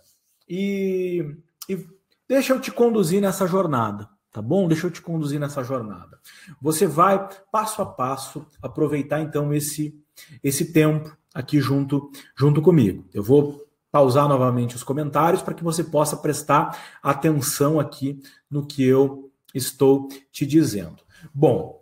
e, 0.49 1.37
e 1.69 1.87
deixa 2.29 2.53
eu 2.53 2.61
te 2.61 2.71
conduzir 2.71 3.21
nessa 3.21 3.47
jornada, 3.47 4.09
tá 4.33 4.43
bom? 4.43 4.69
Deixa 4.69 4.87
eu 4.87 4.91
te 4.91 5.01
conduzir 5.01 5.41
nessa 5.41 5.63
jornada. 5.63 6.19
Você 6.61 6.87
vai 6.87 7.29
passo 7.51 7.83
a 7.83 7.87
passo 7.87 8.47
aproveitar 8.63 9.21
então 9.21 9.53
esse 9.53 9.99
esse 10.43 10.73
tempo 10.73 11.17
aqui 11.35 11.61
junto 11.61 12.11
junto 12.37 12.63
comigo. 12.63 13.05
Eu 13.13 13.23
vou 13.23 13.65
pausar 13.91 14.29
novamente 14.29 14.75
os 14.75 14.83
comentários 14.83 15.41
para 15.41 15.55
que 15.55 15.63
você 15.63 15.85
possa 15.85 16.17
prestar 16.17 16.77
atenção 17.01 17.79
aqui 17.79 18.21
no 18.51 18.67
que 18.67 18.85
eu 18.85 19.31
estou 19.55 20.09
te 20.33 20.45
dizendo. 20.45 20.97
Bom, 21.33 21.81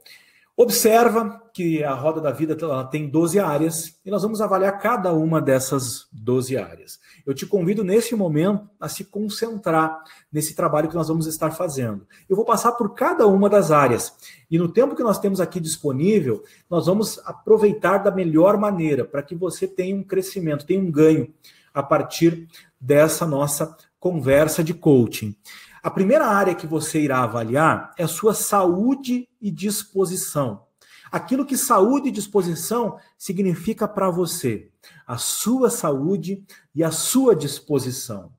observa 0.54 1.41
que 1.52 1.84
a 1.84 1.92
roda 1.92 2.20
da 2.20 2.30
vida 2.30 2.56
tem 2.90 3.08
12 3.08 3.38
áreas 3.38 3.98
e 4.04 4.10
nós 4.10 4.22
vamos 4.22 4.40
avaliar 4.40 4.78
cada 4.78 5.12
uma 5.12 5.40
dessas 5.40 6.06
12 6.10 6.56
áreas. 6.56 6.98
Eu 7.26 7.34
te 7.34 7.44
convido 7.44 7.84
nesse 7.84 8.14
momento 8.14 8.68
a 8.80 8.88
se 8.88 9.04
concentrar 9.04 10.02
nesse 10.32 10.54
trabalho 10.54 10.88
que 10.88 10.94
nós 10.94 11.08
vamos 11.08 11.26
estar 11.26 11.50
fazendo. 11.50 12.06
Eu 12.28 12.36
vou 12.36 12.44
passar 12.44 12.72
por 12.72 12.94
cada 12.94 13.26
uma 13.26 13.50
das 13.50 13.70
áreas 13.70 14.14
e 14.50 14.58
no 14.58 14.68
tempo 14.68 14.96
que 14.96 15.02
nós 15.02 15.18
temos 15.18 15.40
aqui 15.40 15.60
disponível, 15.60 16.42
nós 16.70 16.86
vamos 16.86 17.20
aproveitar 17.24 17.98
da 17.98 18.10
melhor 18.10 18.56
maneira 18.56 19.04
para 19.04 19.22
que 19.22 19.34
você 19.34 19.68
tenha 19.68 19.94
um 19.94 20.02
crescimento, 20.02 20.66
tenha 20.66 20.80
um 20.80 20.90
ganho 20.90 21.32
a 21.74 21.82
partir 21.82 22.48
dessa 22.80 23.26
nossa 23.26 23.76
conversa 24.00 24.64
de 24.64 24.72
coaching. 24.72 25.36
A 25.82 25.90
primeira 25.90 26.26
área 26.26 26.54
que 26.54 26.66
você 26.66 27.00
irá 27.00 27.22
avaliar 27.22 27.92
é 27.98 28.04
a 28.04 28.08
sua 28.08 28.34
saúde 28.34 29.28
e 29.40 29.50
disposição. 29.50 30.71
Aquilo 31.12 31.44
que 31.44 31.58
saúde 31.58 32.08
e 32.08 32.12
disposição 32.12 32.98
significa 33.18 33.86
para 33.86 34.08
você, 34.08 34.72
a 35.06 35.18
sua 35.18 35.68
saúde 35.68 36.42
e 36.74 36.82
a 36.82 36.90
sua 36.90 37.36
disposição. 37.36 38.32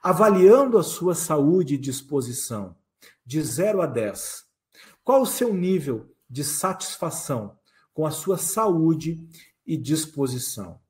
Avaliando 0.00 0.78
a 0.78 0.84
sua 0.84 1.16
saúde 1.16 1.74
e 1.74 1.78
disposição, 1.78 2.76
de 3.26 3.42
0 3.42 3.82
a 3.82 3.86
10, 3.86 4.44
qual 5.02 5.22
o 5.22 5.26
seu 5.26 5.52
nível 5.52 6.14
de 6.30 6.44
satisfação 6.44 7.58
com 7.92 8.06
a 8.06 8.12
sua 8.12 8.38
saúde 8.38 9.28
e 9.66 9.76
disposição? 9.76 10.80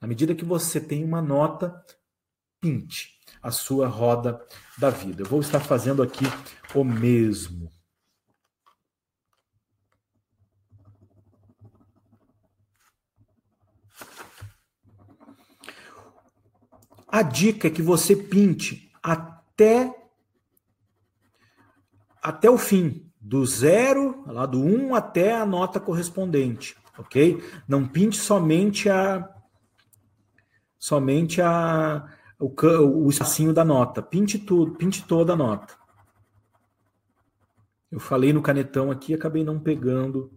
À 0.00 0.06
medida 0.06 0.36
que 0.36 0.44
você 0.44 0.80
tem 0.80 1.04
uma 1.04 1.20
nota, 1.20 1.84
pinte 2.60 3.18
a 3.42 3.50
sua 3.50 3.88
roda 3.88 4.40
da 4.78 4.90
vida. 4.90 5.22
Eu 5.22 5.26
vou 5.26 5.40
estar 5.40 5.60
fazendo 5.60 6.02
aqui 6.02 6.24
o 6.74 6.84
mesmo. 6.84 7.72
A 17.10 17.22
dica 17.22 17.68
é 17.68 17.70
que 17.70 17.82
você 17.82 18.14
pinte 18.14 18.90
até 19.02 19.96
até 22.22 22.50
o 22.50 22.58
fim, 22.58 23.10
do 23.18 23.44
zero, 23.46 24.22
lá 24.26 24.44
do 24.44 24.60
1 24.60 24.88
um 24.88 24.94
até 24.94 25.34
a 25.34 25.46
nota 25.46 25.80
correspondente, 25.80 26.76
ok? 26.98 27.42
Não 27.66 27.86
pinte 27.86 28.18
somente 28.18 28.88
a 28.88 29.28
somente 30.78 31.42
a, 31.42 32.06
o, 32.38 32.52
o 33.04 33.10
espacinho 33.10 33.52
da 33.52 33.64
nota. 33.64 34.00
Pinte 34.02 34.38
tudo, 34.38 34.72
pinte 34.76 35.04
toda 35.04 35.34
a 35.34 35.36
nota. 35.36 35.74
Eu 37.90 38.00
falei 38.00 38.32
no 38.32 38.40
canetão 38.40 38.90
aqui, 38.90 39.12
acabei 39.12 39.44
não 39.44 39.58
pegando 39.58 40.32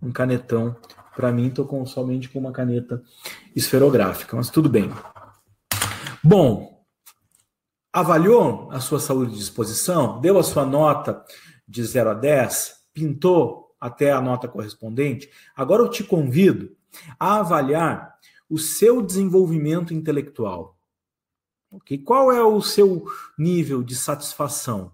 um 0.00 0.12
canetão. 0.12 0.76
Para 1.14 1.32
mim, 1.32 1.48
estou 1.48 1.86
somente 1.86 2.28
com 2.28 2.38
uma 2.38 2.52
caneta 2.52 3.02
esferográfica, 3.54 4.36
mas 4.36 4.50
tudo 4.50 4.68
bem. 4.68 4.90
Bom, 6.28 6.84
avaliou 7.92 8.68
a 8.72 8.80
sua 8.80 8.98
saúde 8.98 9.30
de 9.30 9.38
disposição? 9.38 10.20
Deu 10.20 10.40
a 10.40 10.42
sua 10.42 10.66
nota 10.66 11.24
de 11.68 11.84
0 11.84 12.10
a 12.10 12.14
10? 12.14 12.88
Pintou 12.92 13.76
até 13.80 14.10
a 14.10 14.20
nota 14.20 14.48
correspondente? 14.48 15.30
Agora 15.54 15.84
eu 15.84 15.88
te 15.88 16.02
convido 16.02 16.76
a 17.16 17.36
avaliar 17.36 18.18
o 18.50 18.58
seu 18.58 19.00
desenvolvimento 19.00 19.94
intelectual. 19.94 20.76
Okay? 21.70 21.96
Qual 21.96 22.32
é 22.32 22.42
o 22.42 22.60
seu 22.60 23.04
nível 23.38 23.80
de 23.80 23.94
satisfação 23.94 24.90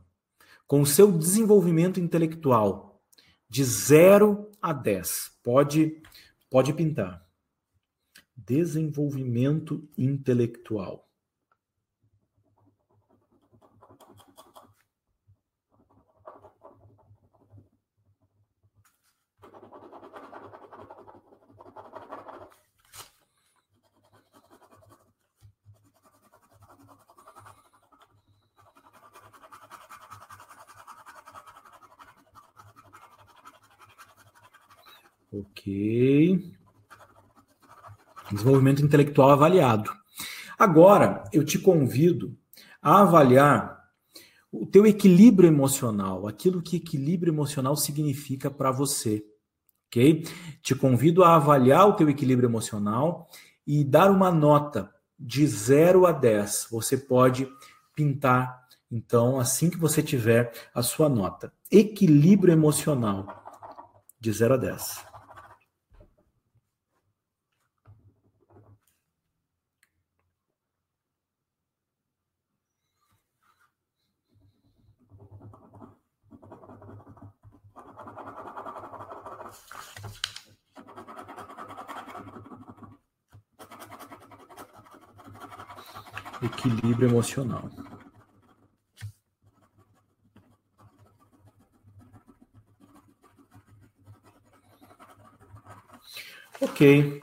com 0.66 0.82
o 0.82 0.86
seu 0.86 1.10
desenvolvimento 1.10 1.98
intelectual? 1.98 3.02
De 3.48 3.64
0 3.64 4.50
a 4.60 4.74
10. 4.74 5.38
Pode, 5.42 6.02
pode 6.50 6.74
pintar. 6.74 7.26
Desenvolvimento 8.36 9.88
intelectual. 9.96 11.08
Ok. 35.42 36.54
Desenvolvimento 38.30 38.82
intelectual 38.82 39.30
avaliado. 39.30 39.90
Agora, 40.58 41.24
eu 41.32 41.44
te 41.44 41.58
convido 41.58 42.36
a 42.80 43.02
avaliar 43.02 43.82
o 44.50 44.66
teu 44.66 44.86
equilíbrio 44.86 45.48
emocional, 45.48 46.28
aquilo 46.28 46.62
que 46.62 46.76
equilíbrio 46.76 47.32
emocional 47.32 47.74
significa 47.74 48.50
para 48.50 48.70
você, 48.70 49.24
ok? 49.86 50.24
Te 50.62 50.74
convido 50.74 51.24
a 51.24 51.36
avaliar 51.36 51.88
o 51.88 51.94
teu 51.94 52.08
equilíbrio 52.08 52.48
emocional 52.48 53.28
e 53.66 53.82
dar 53.82 54.10
uma 54.10 54.30
nota 54.30 54.92
de 55.18 55.46
0 55.46 56.06
a 56.06 56.12
10. 56.12 56.68
Você 56.70 56.96
pode 56.98 57.48
pintar, 57.94 58.66
então, 58.90 59.40
assim 59.40 59.70
que 59.70 59.78
você 59.78 60.02
tiver 60.02 60.52
a 60.74 60.82
sua 60.82 61.08
nota. 61.08 61.52
Equilíbrio 61.70 62.52
emocional, 62.52 63.26
de 64.20 64.32
0 64.32 64.54
a 64.54 64.56
10. 64.58 65.11
Equilíbrio 87.02 87.08
emocional. 87.08 87.68
Ok. 96.60 97.20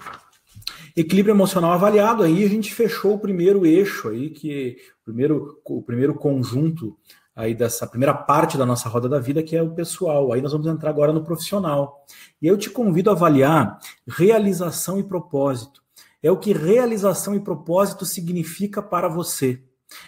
Equilíbrio 0.96 1.34
emocional 1.34 1.72
avaliado, 1.72 2.24
aí 2.24 2.44
a 2.44 2.50
gente 2.50 2.74
fechou 2.74 3.13
o 3.13 3.20
primeiro 3.20 3.65
eixo 3.65 4.10
aí, 4.10 4.30
que 4.30 4.78
primeiro, 5.06 5.62
o 5.63 5.82
primeiro 5.82 6.13
conjunto 6.13 6.98
aí 7.34 7.56
dessa 7.56 7.88
primeira 7.88 8.13
parte 8.13 8.58
da 8.58 8.65
nossa 8.65 8.89
roda 8.89 9.08
da 9.08 9.20
vida, 9.20 9.42
que 9.42 9.56
é 9.56 9.63
o 9.63 9.74
pessoal. 9.74 10.34
Aí 10.34 10.42
nós 10.42 10.52
vamos 10.52 10.68
entrar 10.68 10.89
agora 10.89 11.13
no 11.13 11.24
profissional. 11.24 12.06
E 12.42 12.48
eu 12.48 12.58
te 12.58 12.70
convido 12.70 13.10
a 13.10 13.13
avaliar 13.13 13.80
realização 14.06 15.00
e 15.00 15.04
propósito. 15.04 15.82
É 16.22 16.30
o 16.30 16.38
que 16.38 16.52
realização 16.52 17.34
e 17.34 17.39
propósito 17.39 18.06
significa 18.06 18.82
para 18.82 19.08
você. 19.08 19.63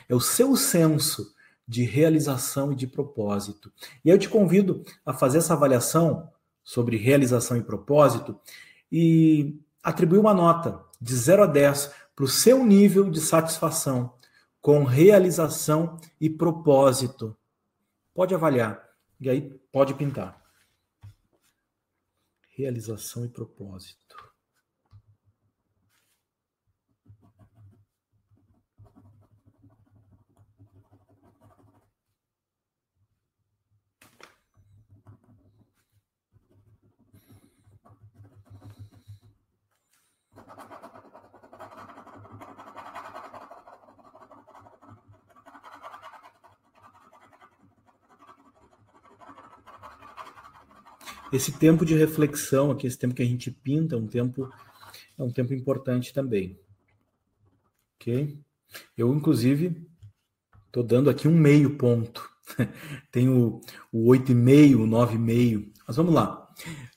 É 0.07 0.15
o 0.15 0.19
seu 0.19 0.55
senso 0.55 1.33
de 1.67 1.83
realização 1.83 2.71
e 2.71 2.75
de 2.75 2.87
propósito. 2.87 3.71
E 4.03 4.09
eu 4.09 4.17
te 4.17 4.27
convido 4.27 4.83
a 5.05 5.13
fazer 5.13 5.37
essa 5.37 5.53
avaliação 5.53 6.29
sobre 6.63 6.97
realização 6.97 7.57
e 7.57 7.63
propósito 7.63 8.39
e 8.91 9.59
atribuir 9.81 10.19
uma 10.19 10.33
nota 10.33 10.83
de 10.99 11.15
0 11.15 11.43
a 11.43 11.47
10 11.47 11.91
para 12.15 12.25
o 12.25 12.27
seu 12.27 12.63
nível 12.63 13.09
de 13.09 13.19
satisfação 13.19 14.13
com 14.59 14.83
realização 14.83 15.97
e 16.19 16.29
propósito. 16.29 17.35
Pode 18.13 18.35
avaliar 18.35 18.87
e 19.19 19.29
aí 19.29 19.41
pode 19.71 19.93
pintar. 19.93 20.39
Realização 22.55 23.25
e 23.25 23.29
propósito. 23.29 24.30
Esse 51.31 51.51
tempo 51.53 51.85
de 51.85 51.95
reflexão 51.95 52.71
aqui, 52.71 52.87
esse 52.87 52.97
tempo 52.97 53.13
que 53.15 53.21
a 53.21 53.25
gente 53.25 53.51
pinta, 53.51 53.95
é 53.95 53.97
um 53.97 54.07
tempo 54.07 54.49
é 55.17 55.23
um 55.23 55.31
tempo 55.31 55.53
importante 55.53 56.13
também. 56.13 56.59
Ok? 57.95 58.39
Eu, 58.97 59.13
inclusive, 59.13 59.87
estou 60.65 60.83
dando 60.83 61.09
aqui 61.09 61.27
um 61.27 61.37
meio 61.37 61.77
ponto. 61.77 62.27
Tenho 63.11 63.61
o 63.91 64.07
8,5, 64.09 64.75
o 64.75 64.87
9,5. 64.87 65.71
Mas 65.87 65.95
vamos 65.95 66.13
lá. 66.13 66.51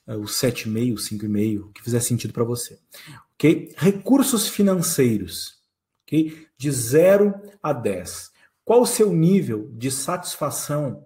É, 0.07 0.15
o 0.15 0.23
7,5, 0.23 0.93
o 0.93 0.95
5,5, 0.95 1.59
o 1.61 1.71
que 1.71 1.83
fizer 1.83 1.99
sentido 1.99 2.33
para 2.33 2.43
você. 2.43 2.79
Ok? 3.35 3.73
Recursos 3.77 4.47
financeiros. 4.47 5.59
Ok? 6.03 6.47
De 6.57 6.71
0 6.71 7.33
a 7.61 7.73
10. 7.73 8.31
Qual 8.63 8.81
o 8.81 8.87
seu 8.87 9.13
nível 9.13 9.69
de 9.73 9.91
satisfação 9.91 11.05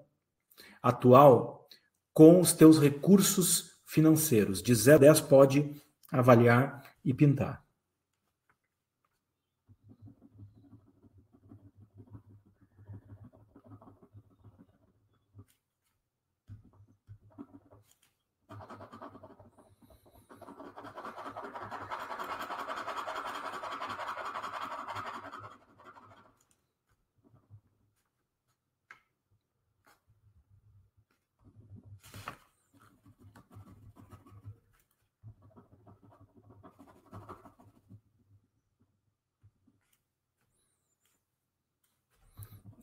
atual 0.81 1.58
com 2.13 2.39
os 2.39 2.53
teus 2.53 2.79
recursos 2.79 3.71
financeiros. 3.85 4.61
De 4.61 4.73
0 4.75 4.97
a 4.97 4.99
10 4.99 5.21
pode 5.21 5.73
avaliar 6.11 6.83
e 7.03 7.13
pintar. 7.13 7.63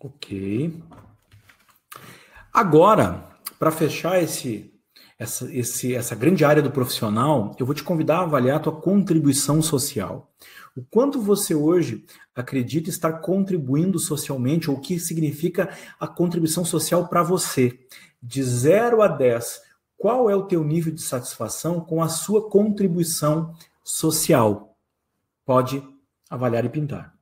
Ok. 0.07 0.73
Agora, 2.57 3.23
para 3.59 3.71
fechar 3.71 4.23
esse, 4.23 4.73
essa, 5.19 5.55
esse, 5.55 5.95
essa 5.95 6.15
grande 6.15 6.43
área 6.43 6.63
do 6.63 6.71
profissional, 6.71 7.55
eu 7.59 7.67
vou 7.67 7.75
te 7.75 7.85
convidar 7.85 8.21
a 8.21 8.23
avaliar 8.23 8.57
a 8.57 8.61
tua 8.61 8.81
contribuição 8.81 9.61
social. 9.61 10.33
O 10.75 10.83
quanto 10.83 11.21
você 11.21 11.55
hoje 11.55 12.07
acredita 12.35 12.89
estar 12.89 13.13
contribuindo 13.21 13.99
socialmente, 13.99 14.71
ou 14.71 14.79
o 14.79 14.81
que 14.81 14.99
significa 14.99 15.69
a 16.01 16.07
contribuição 16.07 16.65
social 16.65 17.09
para 17.09 17.23
você. 17.23 17.79
De 18.23 18.43
0 18.43 19.03
a 19.03 19.09
10, 19.09 19.61
qual 19.99 20.31
é 20.31 20.35
o 20.35 20.47
teu 20.47 20.65
nível 20.65 20.95
de 20.95 21.03
satisfação 21.03 21.79
com 21.79 22.03
a 22.03 22.09
sua 22.09 22.49
contribuição 22.49 23.53
social? 23.85 24.75
Pode 25.45 25.87
avaliar 26.31 26.65
e 26.65 26.71
pintar. 26.71 27.16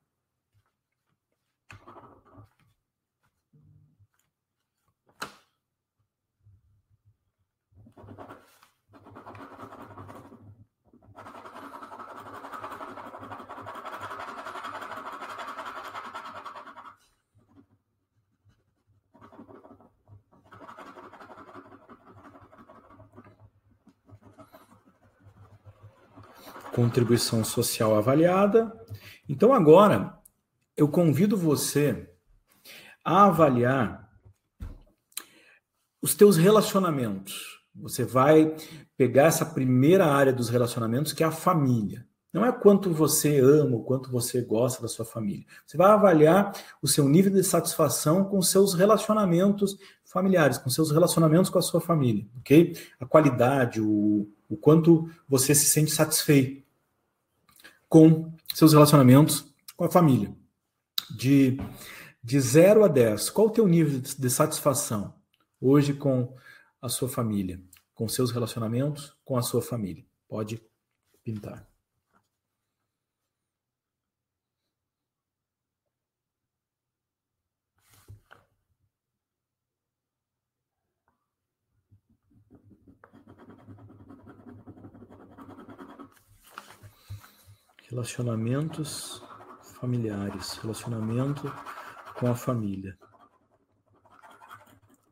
Contribuição 26.74 27.44
social 27.44 27.94
avaliada. 27.94 28.72
Então, 29.28 29.54
agora, 29.54 30.18
eu 30.76 30.88
convido 30.88 31.36
você 31.36 32.10
a 33.04 33.26
avaliar 33.26 34.10
os 36.02 36.14
teus 36.14 36.36
relacionamentos. 36.36 37.62
Você 37.76 38.04
vai 38.04 38.54
pegar 38.96 39.24
essa 39.24 39.46
primeira 39.46 40.06
área 40.06 40.32
dos 40.32 40.48
relacionamentos, 40.48 41.12
que 41.12 41.22
é 41.22 41.26
a 41.26 41.30
família. 41.30 42.06
Não 42.32 42.44
é 42.44 42.50
quanto 42.50 42.92
você 42.92 43.38
ama, 43.38 43.76
o 43.76 43.84
quanto 43.84 44.10
você 44.10 44.42
gosta 44.42 44.82
da 44.82 44.88
sua 44.88 45.04
família. 45.04 45.46
Você 45.64 45.76
vai 45.76 45.92
avaliar 45.92 46.52
o 46.82 46.88
seu 46.88 47.08
nível 47.08 47.32
de 47.32 47.44
satisfação 47.44 48.24
com 48.24 48.42
seus 48.42 48.74
relacionamentos 48.74 49.78
familiares, 50.04 50.58
com 50.58 50.68
seus 50.68 50.90
relacionamentos 50.90 51.48
com 51.48 51.58
a 51.58 51.62
sua 51.62 51.80
família, 51.80 52.26
ok? 52.38 52.76
A 52.98 53.06
qualidade, 53.06 53.80
o, 53.80 54.28
o 54.48 54.56
quanto 54.56 55.08
você 55.28 55.54
se 55.54 55.66
sente 55.66 55.92
satisfeito 55.92 56.63
com 57.94 58.34
seus 58.52 58.72
relacionamentos 58.72 59.54
com 59.76 59.84
a 59.84 59.88
família. 59.88 60.34
De, 61.16 61.56
de 62.20 62.40
0 62.40 62.84
a 62.84 62.88
10, 62.88 63.30
qual 63.30 63.46
o 63.46 63.50
teu 63.50 63.68
nível 63.68 64.00
de 64.00 64.30
satisfação 64.30 65.14
hoje 65.60 65.94
com 65.94 66.34
a 66.82 66.88
sua 66.88 67.08
família, 67.08 67.62
com 67.94 68.08
seus 68.08 68.32
relacionamentos 68.32 69.16
com 69.24 69.36
a 69.36 69.42
sua 69.42 69.62
família? 69.62 70.04
Pode 70.26 70.60
pintar. 71.22 71.68
Relacionamentos 87.94 89.22
familiares, 89.78 90.54
relacionamento 90.54 91.42
com 92.18 92.26
a 92.26 92.34
família. 92.34 92.98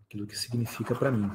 Aquilo 0.05 0.27
que 0.27 0.37
significa 0.37 0.93
para 0.93 1.13
mim. 1.13 1.31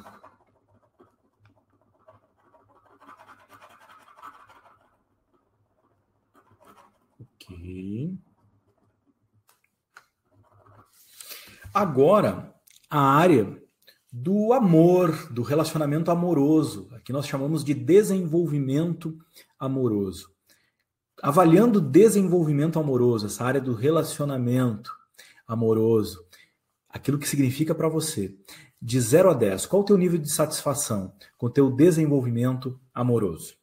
Ok. 7.17 8.19
Agora, 11.73 12.53
a 12.89 12.99
área 12.99 13.63
do 14.11 14.51
amor, 14.51 15.31
do 15.31 15.43
relacionamento 15.43 16.11
amoroso. 16.11 16.89
Aqui 16.91 17.13
nós 17.13 17.25
chamamos 17.25 17.63
de 17.63 17.73
desenvolvimento 17.73 19.17
amoroso. 19.57 20.36
Avaliando 21.21 21.81
desenvolvimento 21.81 22.79
amoroso, 22.79 23.25
essa 23.25 23.43
área 23.43 23.61
do 23.61 23.73
relacionamento 23.73 24.91
amoroso, 25.47 26.25
aquilo 26.89 27.17
que 27.17 27.27
significa 27.27 27.73
para 27.73 27.89
você, 27.89 28.35
de 28.81 28.99
0 28.99 29.31
a 29.31 29.33
10, 29.33 29.65
qual 29.65 29.81
o 29.81 29.85
teu 29.85 29.97
nível 29.97 30.19
de 30.19 30.29
satisfação 30.29 31.13
com 31.37 31.47
o 31.47 31.49
teu 31.49 31.71
desenvolvimento 31.71 32.79
amoroso? 32.93 33.55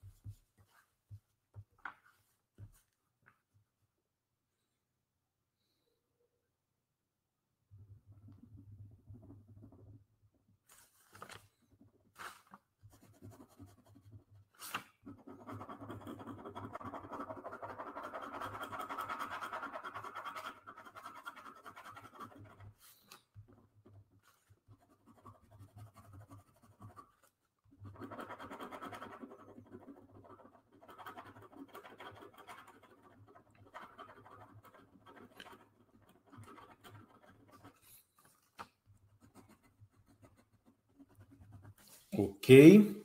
Ok. 42.54 43.04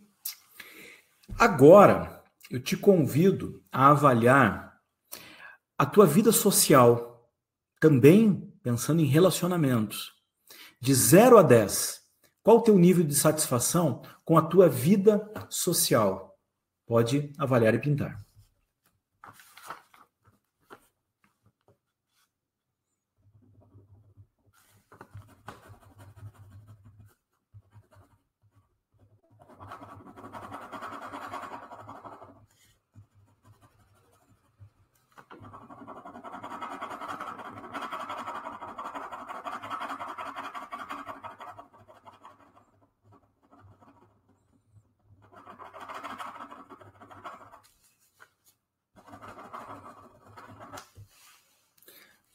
Agora, 1.39 2.23
eu 2.51 2.61
te 2.61 2.77
convido 2.77 3.63
a 3.71 3.89
avaliar 3.89 4.79
a 5.75 5.85
tua 5.87 6.05
vida 6.05 6.31
social, 6.31 7.27
também 7.79 8.53
pensando 8.61 9.01
em 9.01 9.05
relacionamentos. 9.05 10.13
De 10.79 10.93
0 10.93 11.39
a 11.39 11.41
10, 11.41 11.99
qual 12.43 12.57
o 12.57 12.61
teu 12.61 12.77
nível 12.77 13.03
de 13.03 13.15
satisfação 13.15 14.03
com 14.23 14.37
a 14.37 14.41
tua 14.43 14.69
vida 14.69 15.31
social? 15.49 16.37
Pode 16.85 17.33
avaliar 17.35 17.73
e 17.73 17.79
pintar. 17.79 18.23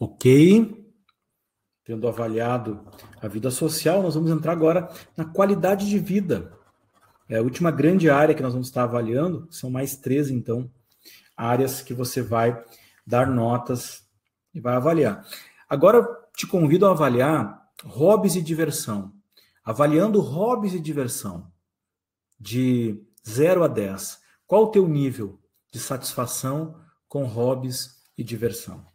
Ok. 0.05 0.85
Tendo 1.83 2.07
avaliado 2.07 2.87
a 3.23 3.27
vida 3.27 3.51
social, 3.51 4.03
nós 4.03 4.15
vamos 4.15 4.31
entrar 4.31 4.53
agora 4.53 4.91
na 5.17 5.25
qualidade 5.25 5.89
de 5.89 5.99
vida. 5.99 6.53
É 7.27 7.39
a 7.39 7.43
última 7.43 7.71
grande 7.71 8.11
área 8.11 8.35
que 8.35 8.43
nós 8.43 8.53
vamos 8.53 8.69
estar 8.69 8.83
avaliando, 8.83 9.49
são 9.51 9.71
mais 9.71 9.97
três, 9.97 10.29
então, 10.29 10.71
áreas 11.35 11.81
que 11.81 11.95
você 11.95 12.21
vai 12.21 12.63
dar 13.07 13.27
notas 13.27 14.07
e 14.53 14.61
vai 14.61 14.75
avaliar. 14.75 15.27
Agora, 15.67 16.07
te 16.37 16.47
convido 16.47 16.85
a 16.87 16.91
avaliar 16.91 17.67
hobbies 17.83 18.37
e 18.37 18.43
diversão. 18.43 19.11
Avaliando 19.65 20.21
hobbies 20.21 20.75
e 20.75 20.81
diversão, 20.81 21.51
de 22.39 23.03
0 23.27 23.65
a 23.65 23.69
10, 23.69 24.21
qual 24.47 24.65
o 24.65 24.71
teu 24.71 24.87
nível 24.87 25.41
de 25.73 25.79
satisfação 25.79 26.79
com 27.09 27.25
hobbies 27.25 28.03
e 28.19 28.23
diversão? 28.23 28.94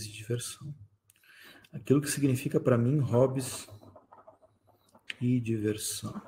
Hobbies 0.00 0.06
e 0.06 0.12
diversão. 0.12 0.74
Aquilo 1.72 2.00
que 2.00 2.10
significa 2.10 2.58
para 2.58 2.78
mim 2.78 2.98
hobbies 2.98 3.68
e 5.20 5.38
diversão. 5.40 6.20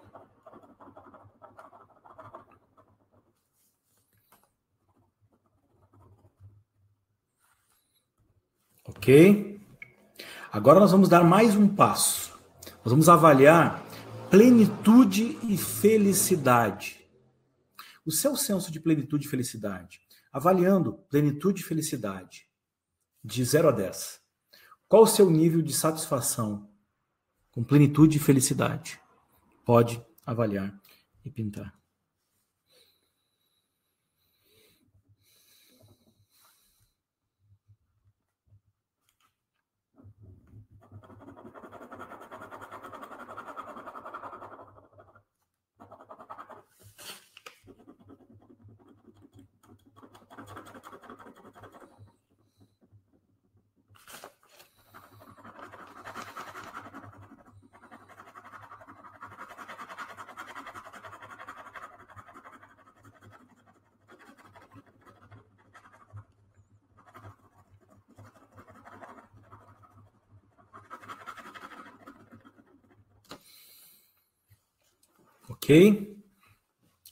Ok? 8.85 9.61
Agora 10.51 10.79
nós 10.79 10.93
vamos 10.93 11.09
dar 11.09 11.25
mais 11.25 11.57
um 11.57 11.67
passo. 11.67 12.39
Nós 12.85 12.93
vamos 12.93 13.09
avaliar 13.09 13.85
plenitude 14.31 15.39
e 15.49 15.57
felicidade. 15.57 17.01
O 18.05 18.11
seu 18.11 18.37
senso 18.37 18.71
de 18.71 18.81
plenitude 18.81 19.27
e 19.27 19.31
felicidade. 19.31 20.01
Avaliando 20.33 20.95
plenitude 21.09 21.63
e 21.63 21.65
felicidade 21.65 22.52
de 23.25 23.45
0 23.45 23.69
a 23.69 23.73
10. 23.73 24.21
Qual 24.89 25.03
o 25.03 25.07
seu 25.07 25.31
nível 25.31 25.63
de 25.63 25.73
satisfação 25.73 26.69
com 27.51 27.63
plenitude 27.63 28.19
e 28.19 28.21
felicidade? 28.21 29.01
Pode 29.65 30.05
avaliar 30.27 30.79
e 31.25 31.31
pintar. 31.31 31.82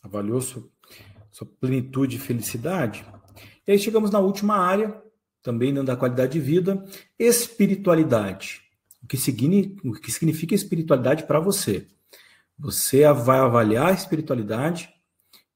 Avaliou 0.03 0.41
sua, 0.43 0.69
sua 1.31 1.47
plenitude 1.47 2.17
e 2.17 2.21
felicidade. 2.21 3.07
E 3.67 3.73
aí 3.73 3.79
chegamos 3.79 4.11
na 4.11 4.19
última 4.19 4.57
área, 4.57 5.03
também 5.43 5.73
dando 5.73 5.89
a 5.91 5.97
qualidade 5.97 6.33
de 6.33 6.41
vida, 6.41 6.85
espiritualidade. 7.19 8.61
O 9.03 9.07
que, 9.07 9.17
significa, 9.17 9.89
o 9.89 9.93
que 9.93 10.13
significa 10.13 10.55
espiritualidade 10.55 11.25
para 11.25 11.41
você? 11.41 11.87
Você 12.59 13.11
vai 13.15 13.39
avaliar 13.39 13.89
a 13.89 13.95
espiritualidade 13.95 14.93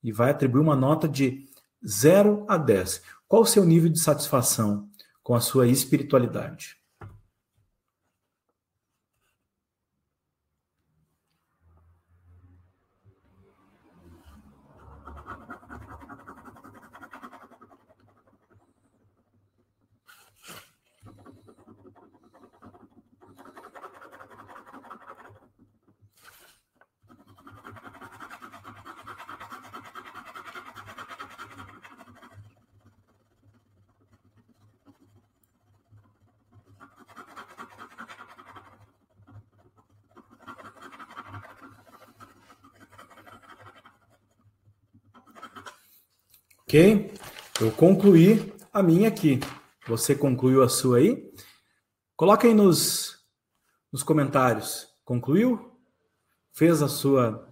e 0.03 0.11
vai 0.11 0.31
atribuir 0.31 0.63
uma 0.63 0.75
nota 0.75 1.07
de 1.07 1.47
0 1.87 2.47
a 2.49 2.57
10. 2.57 3.03
Qual 3.29 3.43
o 3.43 3.47
seu 3.47 3.67
nível 3.67 3.91
de 3.91 4.01
satisfação 4.01 4.89
com 5.23 5.35
a 5.35 5.41
sua 5.41 5.69
espiritualidade? 5.69 6.79
Ok? 46.75 47.15
Eu 47.61 47.71
concluí 47.71 48.53
a 48.73 48.83
minha 48.83 49.07
aqui. 49.07 49.39
Você 49.87 50.13
concluiu 50.13 50.61
a 50.61 50.69
sua 50.69 50.99
aí? 50.99 51.33
Coloca 52.17 52.49
aí 52.49 52.53
nos, 52.53 53.25
nos 53.93 54.03
comentários. 54.03 54.93
Concluiu? 55.05 55.73
Fez 56.53 56.83
a 56.83 56.89
sua 56.89 57.49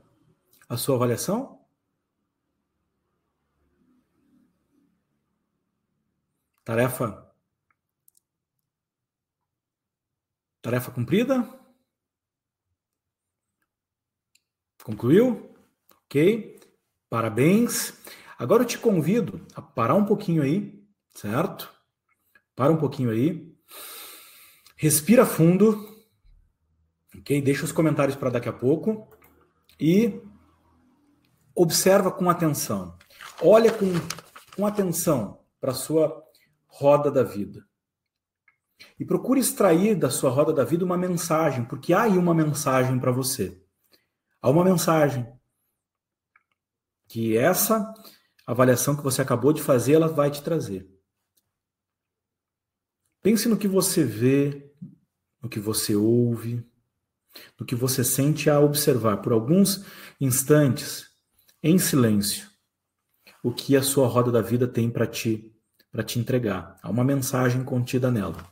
a 0.69 0.77
sua 0.77 0.97
avaliação? 0.97 1.65
Tarefa 6.65 7.33
Tarefa 10.61 10.91
cumprida? 10.91 11.49
Concluiu? 14.83 15.55
Ok. 16.07 16.59
Parabéns. 17.09 17.93
Agora 18.43 18.65
eu 18.65 18.67
te 18.67 18.77
convido 18.77 19.47
a 19.55 19.63
parar 19.63 19.95
um 19.95 20.05
pouquinho 20.05 20.43
aí, 20.43 20.85
certo? 21.15 21.73
Para 22.57 22.73
um 22.73 22.77
pouquinho 22.77 23.13
aí. 23.13 23.57
Respira 24.77 25.25
fundo. 25.25 25.89
Ok? 27.17 27.41
Deixa 27.41 27.65
os 27.65 27.71
comentários 27.71 28.17
para 28.17 28.31
daqui 28.31 28.49
a 28.49 28.53
pouco. 28.53 29.09
E 29.79 30.21
observa 31.55 32.11
com 32.11 32.29
atenção. 32.29 32.99
Olha 33.41 33.73
com, 33.73 33.87
com 34.57 34.67
atenção 34.67 35.39
para 35.61 35.71
a 35.71 35.77
sua 35.77 36.21
roda 36.67 37.13
da 37.13 37.23
vida. 37.23 37.65
E 38.99 39.05
procure 39.05 39.39
extrair 39.39 39.95
da 39.95 40.11
sua 40.11 40.31
roda 40.31 40.53
da 40.53 40.65
vida 40.65 40.85
uma 40.85 40.99
mensagem, 40.99 41.65
porque 41.65 41.93
há 41.93 42.03
aí 42.03 42.19
uma 42.19 42.35
mensagem 42.35 42.99
para 42.99 43.13
você. 43.13 43.63
Há 44.41 44.51
uma 44.51 44.65
mensagem 44.65 45.33
que 47.07 47.39
essa 47.39 47.95
avaliação 48.53 48.97
que 48.97 49.03
você 49.03 49.23
acabou 49.23 49.53
de 49.53 49.63
fazer, 49.63 49.95
ela 49.95 50.09
vai 50.09 50.31
te 50.31 50.43
trazer. 50.43 50.89
Pense 53.23 53.49
no 53.49 53.57
que 53.57 53.69
você 53.69 54.05
vê, 54.05 54.73
no 55.41 55.49
que 55.49 55.61
você 55.61 55.95
ouve, 55.95 56.65
no 57.59 57.65
que 57.65 57.75
você 57.75 58.05
sente 58.05 58.51
a 58.51 58.61
observar 58.61 59.19
por 59.19 59.33
alguns 59.33 59.85
instantes, 60.21 61.11
em 61.63 61.79
silêncio, 61.79 62.51
o 63.43 63.53
que 63.53 63.77
a 63.77 63.83
sua 63.83 64.07
roda 64.07 64.31
da 64.31 64.43
vida 64.43 64.67
tem 64.67 64.91
para 64.91 65.07
ti, 65.07 65.55
para 65.91 66.03
te 66.03 66.19
entregar. 66.19 66.77
Há 66.83 66.91
uma 66.91 67.05
mensagem 67.05 67.65
contida 67.65 68.11
nela. 68.11 68.52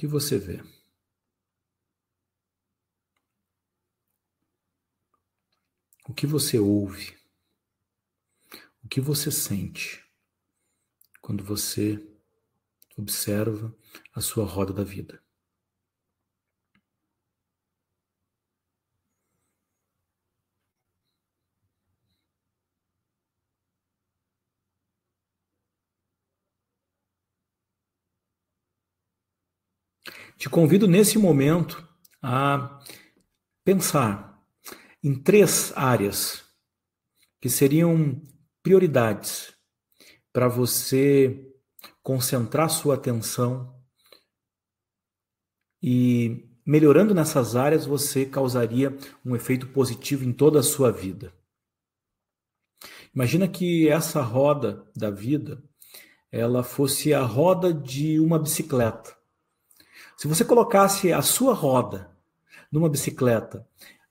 Que 0.00 0.06
você 0.06 0.38
vê? 0.38 0.62
O 6.08 6.14
que 6.14 6.26
você 6.26 6.58
ouve? 6.58 7.18
O 8.82 8.88
que 8.88 8.98
você 8.98 9.30
sente 9.30 10.02
quando 11.20 11.44
você 11.44 12.02
observa 12.96 13.76
a 14.14 14.22
sua 14.22 14.46
roda 14.46 14.72
da 14.72 14.84
vida? 14.84 15.22
Te 30.40 30.48
convido 30.48 30.88
nesse 30.88 31.18
momento 31.18 31.86
a 32.22 32.80
pensar 33.62 34.42
em 35.04 35.14
três 35.14 35.70
áreas 35.76 36.42
que 37.38 37.50
seriam 37.50 38.22
prioridades 38.62 39.52
para 40.32 40.48
você 40.48 41.46
concentrar 42.02 42.70
sua 42.70 42.94
atenção 42.94 43.78
e 45.82 46.48
melhorando 46.64 47.14
nessas 47.14 47.54
áreas 47.54 47.84
você 47.84 48.24
causaria 48.24 48.96
um 49.22 49.36
efeito 49.36 49.66
positivo 49.66 50.24
em 50.24 50.32
toda 50.32 50.60
a 50.60 50.62
sua 50.62 50.90
vida. 50.90 51.34
Imagina 53.14 53.46
que 53.46 53.90
essa 53.90 54.22
roda 54.22 54.90
da 54.96 55.10
vida 55.10 55.62
ela 56.32 56.62
fosse 56.62 57.12
a 57.12 57.20
roda 57.20 57.74
de 57.74 58.18
uma 58.18 58.38
bicicleta. 58.38 59.19
Se 60.20 60.28
você 60.28 60.44
colocasse 60.44 61.14
a 61.14 61.22
sua 61.22 61.54
roda 61.54 62.14
numa 62.70 62.90
bicicleta, 62.90 63.66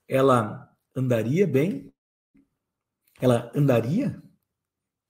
ela 0.07 0.76
andaria 0.95 1.45
bem? 1.45 1.93
Ela 3.22 3.51
andaria? 3.53 4.20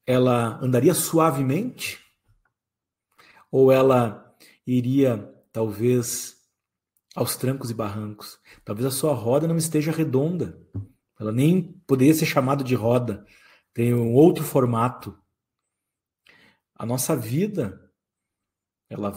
Ela 0.06 0.60
andaria 0.62 0.94
suavemente? 0.94 2.04
Ou 3.50 3.72
ela 3.72 4.36
iria, 4.68 5.34
talvez, 5.54 6.36
aos 7.16 7.38
trancos 7.38 7.72
e 7.72 7.74
barrancos? 7.74 8.38
Talvez 8.66 8.86
a 8.86 8.92
sua 8.92 9.14
roda 9.14 9.48
não 9.48 9.56
esteja 9.56 9.94
redonda. 9.94 10.62
Ela 11.18 11.32
nem 11.32 11.80
poderia 11.88 12.14
ser 12.14 12.26
chamada 12.26 12.62
de 12.62 12.76
roda. 12.76 13.26
Tem 13.74 13.94
um 13.94 14.12
outro 14.12 14.44
formato. 14.44 15.18
A 16.76 16.86
nossa 16.86 17.16
vida, 17.16 17.90
ela 18.90 19.14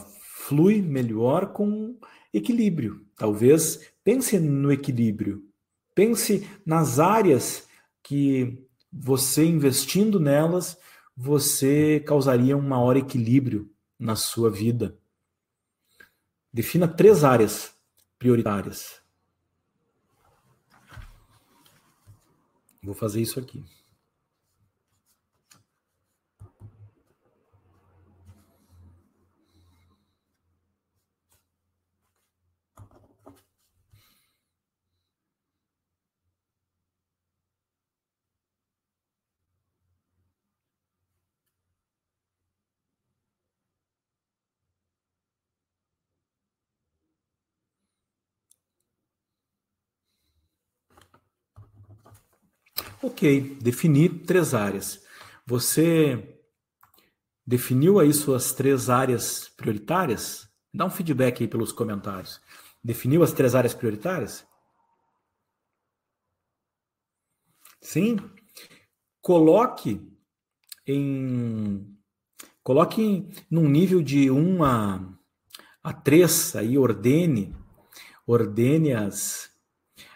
flui 0.47 0.83
melhor 0.83 1.53
com 1.53 1.97
equilíbrio. 2.35 3.07
Talvez 3.17 3.93
pense 4.03 4.39
no 4.41 4.73
equilíbrio. 4.73 5.49
Pense 5.95 6.49
nas 6.67 6.99
áreas 6.99 7.69
que 8.03 8.67
você 8.93 9.45
investindo 9.45 10.19
nelas, 10.19 10.77
você 11.17 12.01
causaria 12.01 12.57
um 12.57 12.63
maior 12.63 12.97
equilíbrio 12.97 13.71
na 13.99 14.17
sua 14.17 14.51
vida. 14.51 14.99
Defina 16.53 16.89
três 16.89 17.23
áreas 17.23 17.75
prioritárias. 18.19 19.01
Vou 22.83 22.95
fazer 22.95 23.23
isso 23.23 23.39
aqui. 23.39 23.65
Ok, 53.03 53.57
definir 53.61 54.25
três 54.25 54.55
áreas. 54.55 55.05
Você 55.45 56.39
definiu 57.45 57.99
aí 57.99 58.15
suas 58.15 58.53
três 58.53 58.89
áreas 58.89 59.49
prioritárias? 59.49 60.49
Dá 60.73 60.87
um 60.87 60.91
feedback 60.91 61.43
aí 61.43 61.49
pelos 61.49 61.73
comentários. 61.73 62.41
Definiu 62.83 63.25
as 63.25 63.33
três 63.33 63.57
áreas 63.57 63.75
prioritárias? 63.75 64.47
Sim. 67.81 68.19
Coloque 69.21 70.01
em 70.87 71.99
coloque 72.63 73.29
num 73.51 73.69
nível 73.69 74.01
de 74.01 74.31
1 74.31 74.63
a, 74.63 75.19
a 75.83 75.93
3, 75.93 76.55
aí 76.55 76.79
ordene, 76.79 77.53
ordene 78.25 78.93
as, 78.93 79.51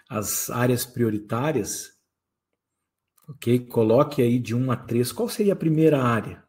as 0.09 0.51
áreas 0.51 0.87
prioritárias 0.87 1.96
Ok? 3.29 3.67
Coloque 3.67 4.23
aí 4.23 4.39
de 4.39 4.55
1 4.55 4.71
a 4.71 4.77
3. 4.77 5.13
Qual 5.13 5.29
seria 5.29 5.53
a 5.53 5.57
primeira 5.57 6.03
área? 6.03 6.45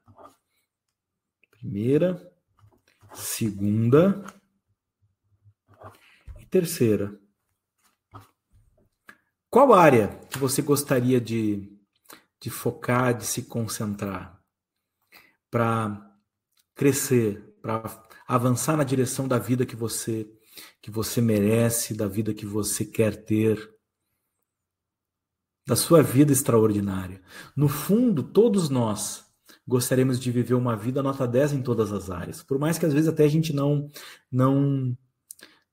Primeira, 1.51 2.31
segunda 3.13 4.23
e 6.39 6.45
terceira. 6.45 7.19
Qual 9.49 9.73
área 9.73 10.09
que 10.29 10.37
você 10.37 10.61
gostaria 10.61 11.19
de, 11.19 11.75
de 12.39 12.49
focar, 12.49 13.17
de 13.17 13.25
se 13.25 13.43
concentrar 13.43 14.39
para 15.49 16.15
crescer, 16.75 17.55
para 17.61 18.07
avançar 18.27 18.77
na 18.77 18.83
direção 18.83 19.27
da 19.27 19.39
vida 19.39 19.65
que 19.65 19.75
você 19.75 20.31
que 20.81 20.89
você 20.89 21.21
merece, 21.21 21.95
da 21.95 22.07
vida 22.07 22.33
que 22.33 22.45
você 22.45 22.83
quer 22.83 23.25
ter? 23.25 23.76
Da 25.67 25.75
sua 25.75 26.01
vida 26.01 26.31
extraordinária. 26.31 27.21
No 27.55 27.67
fundo, 27.67 28.23
todos 28.23 28.69
nós 28.69 29.25
gostaríamos 29.67 30.17
de 30.17 30.31
viver 30.31 30.53
uma 30.53 30.77
vida 30.77 31.03
nota 31.03 31.27
10 31.27 31.53
em 31.53 31.61
todas 31.61 31.91
as 31.91 32.09
áreas. 32.09 32.41
Por 32.41 32.57
mais 32.57 32.79
que 32.79 32.85
às 32.85 32.93
vezes 32.93 33.09
até 33.09 33.25
a 33.25 33.27
gente 33.27 33.53
não 33.53 33.89
não 34.31 34.97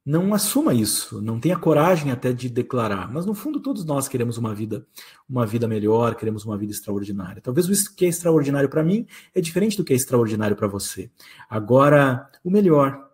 não 0.04 0.34
assuma 0.34 0.74
isso, 0.74 1.22
não 1.22 1.40
tenha 1.40 1.58
coragem 1.58 2.10
até 2.12 2.30
de 2.30 2.50
declarar, 2.50 3.10
mas 3.10 3.24
no 3.24 3.32
fundo 3.32 3.58
todos 3.58 3.86
nós 3.86 4.06
queremos 4.06 4.36
uma 4.36 4.54
vida, 4.54 4.86
uma 5.26 5.46
vida 5.46 5.66
melhor, 5.66 6.14
queremos 6.14 6.44
uma 6.44 6.58
vida 6.58 6.72
extraordinária. 6.72 7.40
Talvez 7.40 7.66
o 7.68 7.94
que 7.94 8.04
é 8.04 8.08
extraordinário 8.08 8.68
para 8.68 8.82
mim 8.82 9.06
é 9.34 9.40
diferente 9.40 9.78
do 9.78 9.84
que 9.84 9.94
é 9.94 9.96
extraordinário 9.96 10.56
para 10.56 10.66
você. 10.66 11.10
Agora, 11.48 12.28
o 12.42 12.50
melhor. 12.50 13.10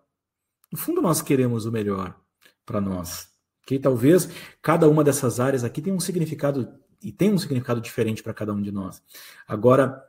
No 0.71 0.77
fundo 0.77 1.01
nós 1.01 1.21
queremos 1.21 1.65
o 1.65 1.71
melhor 1.71 2.19
para 2.65 2.81
nós. 2.81 3.30
Que 3.71 3.79
talvez 3.79 4.27
cada 4.61 4.89
uma 4.89 5.01
dessas 5.01 5.39
áreas 5.39 5.63
aqui 5.63 5.81
tenha 5.81 5.95
um 5.95 5.99
significado 6.01 6.77
e 7.01 7.09
tem 7.09 7.31
um 7.31 7.37
significado 7.37 7.79
diferente 7.79 8.21
para 8.21 8.33
cada 8.33 8.51
um 8.51 8.61
de 8.61 8.69
nós. 8.69 9.01
Agora, 9.47 10.03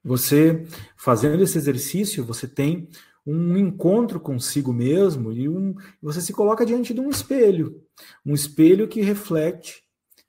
você 0.00 0.64
fazendo 0.96 1.42
esse 1.42 1.58
exercício, 1.58 2.24
você 2.24 2.46
tem 2.46 2.88
um 3.26 3.56
encontro 3.56 4.20
consigo 4.20 4.72
mesmo 4.72 5.32
e 5.32 5.48
um, 5.48 5.74
você 6.00 6.20
se 6.20 6.32
coloca 6.32 6.64
diante 6.64 6.94
de 6.94 7.00
um 7.00 7.10
espelho, 7.10 7.82
um 8.24 8.32
espelho 8.32 8.86
que 8.86 9.00
reflete, 9.00 9.82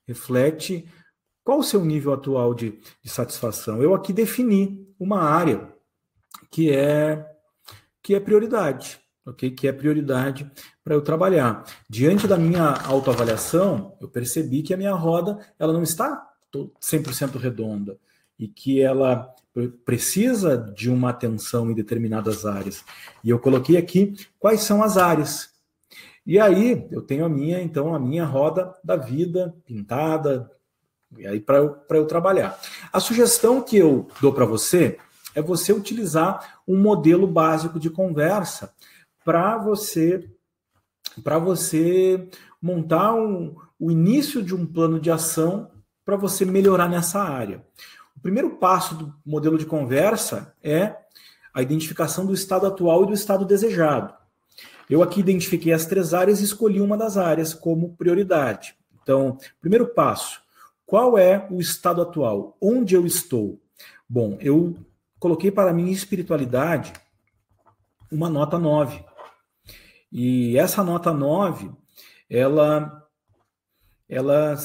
reflete 0.08 0.90
qual 1.44 1.60
o 1.60 1.64
seu 1.64 1.86
nível 1.86 2.14
atual 2.14 2.56
de, 2.56 2.80
de 3.04 3.10
satisfação. 3.12 3.80
Eu 3.80 3.94
aqui 3.94 4.12
defini 4.12 4.92
uma 5.00 5.22
área 5.22 5.72
que 6.50 6.72
é 6.72 7.30
que 8.02 8.16
é 8.16 8.20
prioridade, 8.20 9.00
ok? 9.24 9.52
Que 9.52 9.68
é 9.68 9.72
prioridade 9.72 10.52
para 10.84 10.94
eu 10.94 11.02
trabalhar. 11.02 11.64
Diante 11.90 12.28
da 12.28 12.38
minha 12.38 12.72
autoavaliação, 12.86 13.96
eu 14.02 14.08
percebi 14.08 14.62
que 14.62 14.74
a 14.74 14.78
minha 14.78 14.94
roda 14.94 15.40
ela 15.58 15.72
não 15.72 15.84
está 15.84 16.30
100% 16.54 17.38
redonda 17.38 17.98
e 18.38 18.48
que 18.48 18.82
ela 18.82 19.34
precisa 19.86 20.58
de 20.58 20.90
uma 20.90 21.12
atenção 21.12 21.70
em 21.70 21.74
determinadas 21.74 22.46
áreas. 22.46 22.84
E 23.24 23.30
eu 23.30 23.40
coloquei 23.40 23.78
aqui 23.78 24.16
quais 24.40 24.62
são 24.62 24.84
as 24.84 24.98
áreas. 24.98 25.52
E 26.26 26.40
aí 26.40 26.88
eu 26.92 27.02
tenho 27.02 27.26
a 27.26 27.30
minha, 27.30 27.62
então, 27.62 27.94
a 27.94 28.00
minha 28.00 28.26
roda 28.26 28.74
da 28.84 28.96
vida 28.96 29.54
pintada, 29.66 30.50
e 31.18 31.28
aí 31.28 31.40
para 31.40 31.58
eu, 31.58 31.78
eu 31.90 32.06
trabalhar. 32.08 32.60
A 32.92 33.00
sugestão 33.00 33.62
que 33.62 33.78
eu 33.78 34.08
dou 34.20 34.34
para 34.34 34.46
você 34.46 34.98
é 35.36 35.42
você 35.42 35.72
utilizar 35.72 36.62
um 36.68 36.78
modelo 36.78 37.28
básico 37.28 37.80
de 37.80 37.90
conversa 37.90 38.74
para 39.24 39.58
você 39.58 40.30
para 41.22 41.38
você 41.38 42.30
montar 42.62 43.14
um, 43.14 43.56
o 43.80 43.92
início 43.92 44.42
de 44.42 44.56
um 44.56 44.66
plano 44.66 45.00
de 45.00 45.12
ação 45.12 45.70
para 46.06 46.16
você 46.16 46.46
melhorar 46.46 46.90
nessa 46.90 47.22
área 47.22 47.64
primeiro 48.24 48.52
passo 48.52 48.96
do 48.96 49.14
modelo 49.26 49.58
de 49.58 49.66
conversa 49.66 50.56
é 50.64 50.96
a 51.54 51.62
identificação 51.62 52.26
do 52.26 52.34
estado 52.34 52.66
atual 52.66 53.04
e 53.04 53.08
do 53.08 53.14
estado 53.14 53.46
desejado. 53.46 54.14
Eu 54.90 55.04
aqui 55.04 55.20
identifiquei 55.20 55.74
as 55.74 55.86
três 55.86 56.14
áreas 56.14 56.40
e 56.40 56.46
escolhi 56.46 56.80
uma 56.80 56.98
das 56.98 57.18
áreas 57.18 57.54
como 57.54 57.96
prioridade. 57.96 58.76
Então, 59.02 59.38
primeiro 59.60 59.88
passo: 59.88 60.42
qual 60.86 61.18
é 61.18 61.46
o 61.52 61.60
estado 61.60 62.02
atual? 62.02 62.58
Onde 62.62 62.96
eu 62.96 63.06
estou? 63.06 63.60
Bom, 64.08 64.38
eu 64.40 64.76
coloquei 65.20 65.52
para 65.52 65.72
a 65.72 65.74
minha 65.74 65.92
espiritualidade 65.92 66.94
uma 68.10 68.30
nota 68.30 68.58
9. 68.58 69.04
E 70.16 70.56
essa 70.60 70.84
nota 70.84 71.12
9, 71.12 71.72
ela, 72.30 73.04
ela 74.08 74.56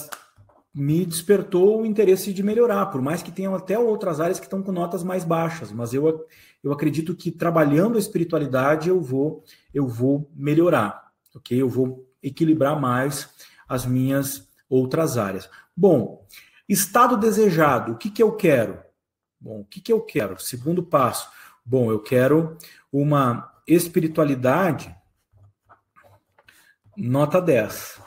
me 0.75 1.07
despertou 1.07 1.81
o 1.81 1.87
interesse 1.87 2.35
de 2.35 2.43
melhorar, 2.43 2.85
por 2.87 3.01
mais 3.01 3.23
que 3.23 3.33
tenham 3.33 3.55
até 3.55 3.79
outras 3.79 4.21
áreas 4.21 4.39
que 4.39 4.45
estão 4.45 4.63
com 4.63 4.71
notas 4.71 5.03
mais 5.03 5.25
baixas, 5.25 5.73
mas 5.73 5.95
eu, 5.95 6.27
eu 6.63 6.71
acredito 6.71 7.17
que 7.17 7.31
trabalhando 7.31 7.97
a 7.97 7.99
espiritualidade 7.99 8.91
eu 8.91 9.01
vou 9.01 9.43
eu 9.73 9.89
vou 9.89 10.31
melhorar, 10.35 11.11
ok? 11.35 11.59
Eu 11.59 11.69
vou 11.69 12.07
equilibrar 12.23 12.79
mais 12.79 13.31
as 13.67 13.87
minhas 13.87 14.47
outras 14.69 15.17
áreas. 15.17 15.49
Bom, 15.75 16.27
estado 16.69 17.17
desejado, 17.17 17.93
o 17.93 17.97
que, 17.97 18.11
que 18.11 18.23
eu 18.23 18.33
quero? 18.33 18.81
Bom, 19.41 19.61
o 19.61 19.65
que, 19.65 19.81
que 19.81 19.93
eu 19.93 20.03
quero? 20.03 20.39
Segundo 20.39 20.83
passo. 20.83 21.31
Bom, 21.65 21.91
eu 21.91 22.01
quero 22.01 22.59
uma 22.93 23.51
espiritualidade 23.67 24.95
nota 26.99 27.41
10. 27.41 28.01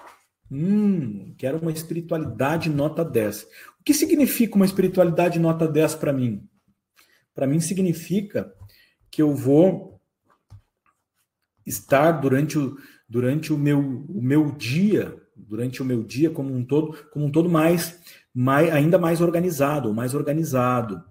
Hum, 0.52 1.34
quero 1.38 1.60
uma 1.60 1.72
espiritualidade 1.72 2.70
nota 2.70 3.06
10. 3.06 3.44
O 3.80 3.84
que 3.86 3.94
significa 3.94 4.56
uma 4.56 4.66
espiritualidade 4.66 5.40
nota 5.40 5.68
10 5.68 5.96
para 5.96 6.12
mim? 6.12 6.48
Para 7.34 7.48
mim 7.48 7.62
significa 7.62 8.54
que 9.10 9.22
eu 9.22 9.34
vou 9.34 10.00
estar 11.66 12.12
durante 12.14 12.60
o, 12.60 12.78
durante 13.08 13.54
o, 13.54 13.58
meu, 13.58 13.80
o 13.80 14.22
meu 14.22 14.52
dia, 14.52 15.18
durante 15.36 15.82
o 15.82 15.86
meu 15.86 16.04
dia 16.04 16.30
como 16.30 16.54
um 16.54 16.64
todo, 16.64 16.98
como 17.12 17.26
um 17.26 17.32
todo 17.32 17.50
mais, 17.50 18.00
mais 18.34 18.70
ainda 18.74 18.98
mais 18.98 19.22
organizado, 19.22 19.94
mais 19.94 20.14
organizado. 20.14 21.02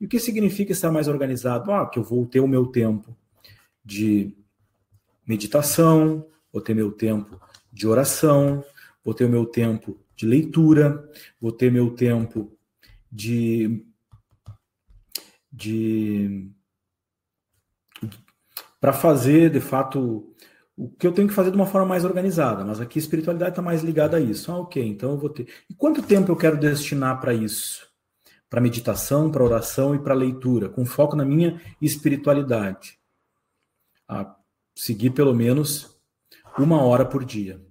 E 0.00 0.06
o 0.06 0.08
que 0.08 0.18
significa 0.18 0.72
estar 0.72 0.90
mais 0.90 1.08
organizado? 1.08 1.70
Ah, 1.70 1.86
que 1.86 1.98
eu 1.98 2.02
vou 2.02 2.24
ter 2.26 2.40
o 2.40 2.48
meu 2.48 2.66
tempo 2.66 3.14
de 3.84 4.34
meditação, 5.26 6.26
vou 6.52 6.62
ter 6.62 6.74
meu 6.74 6.92
tempo 6.92 7.40
de 7.72 7.86
oração, 7.86 8.64
vou 9.04 9.14
ter 9.14 9.24
o 9.24 9.28
meu 9.28 9.46
tempo 9.46 9.98
de 10.16 10.26
leitura, 10.26 11.08
vou 11.40 11.52
ter 11.52 11.70
meu 11.70 11.94
tempo 11.94 12.56
de 13.10 13.84
de 15.52 16.50
para 18.80 18.92
fazer 18.92 19.50
de 19.50 19.60
fato 19.60 20.34
o 20.76 20.90
que 20.90 21.06
eu 21.06 21.12
tenho 21.12 21.26
que 21.26 21.34
fazer 21.34 21.50
de 21.50 21.56
uma 21.56 21.66
forma 21.66 21.88
mais 21.88 22.04
organizada, 22.04 22.62
mas 22.62 22.80
aqui 22.80 22.98
a 22.98 23.02
espiritualidade 23.02 23.52
está 23.52 23.62
mais 23.62 23.82
ligada 23.82 24.18
a 24.18 24.20
isso. 24.20 24.52
Ah, 24.52 24.58
ok, 24.58 24.86
então 24.86 25.12
eu 25.12 25.18
vou 25.18 25.30
ter. 25.30 25.48
E 25.70 25.74
quanto 25.74 26.02
tempo 26.02 26.30
eu 26.30 26.36
quero 26.36 26.58
destinar 26.58 27.18
para 27.18 27.32
isso? 27.32 27.88
Para 28.50 28.60
meditação, 28.60 29.30
para 29.30 29.42
oração 29.42 29.94
e 29.94 29.98
para 29.98 30.14
leitura, 30.14 30.68
com 30.68 30.84
foco 30.84 31.16
na 31.16 31.24
minha 31.24 31.60
espiritualidade. 31.80 32.98
A 34.06 34.36
seguir 34.74 35.10
pelo 35.10 35.34
menos 35.34 35.95
uma 36.58 36.82
hora 36.82 37.04
por 37.04 37.24
dia. 37.24 37.64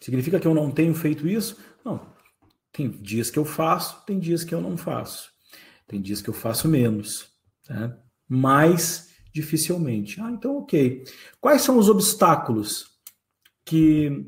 Significa 0.00 0.38
que 0.38 0.46
eu 0.46 0.54
não 0.54 0.70
tenho 0.70 0.94
feito 0.94 1.26
isso? 1.26 1.58
Não. 1.84 2.14
Tem 2.72 2.90
dias 2.90 3.30
que 3.30 3.38
eu 3.38 3.44
faço, 3.44 4.04
tem 4.04 4.18
dias 4.18 4.44
que 4.44 4.54
eu 4.54 4.60
não 4.60 4.76
faço. 4.76 5.30
Tem 5.86 6.00
dias 6.00 6.20
que 6.20 6.28
eu 6.28 6.34
faço 6.34 6.68
menos. 6.68 7.28
Né? 7.68 7.96
Mais 8.28 9.14
dificilmente. 9.32 10.20
Ah, 10.20 10.30
então 10.30 10.58
ok. 10.58 11.04
Quais 11.40 11.62
são 11.62 11.78
os 11.78 11.88
obstáculos 11.88 12.86
que, 13.64 14.26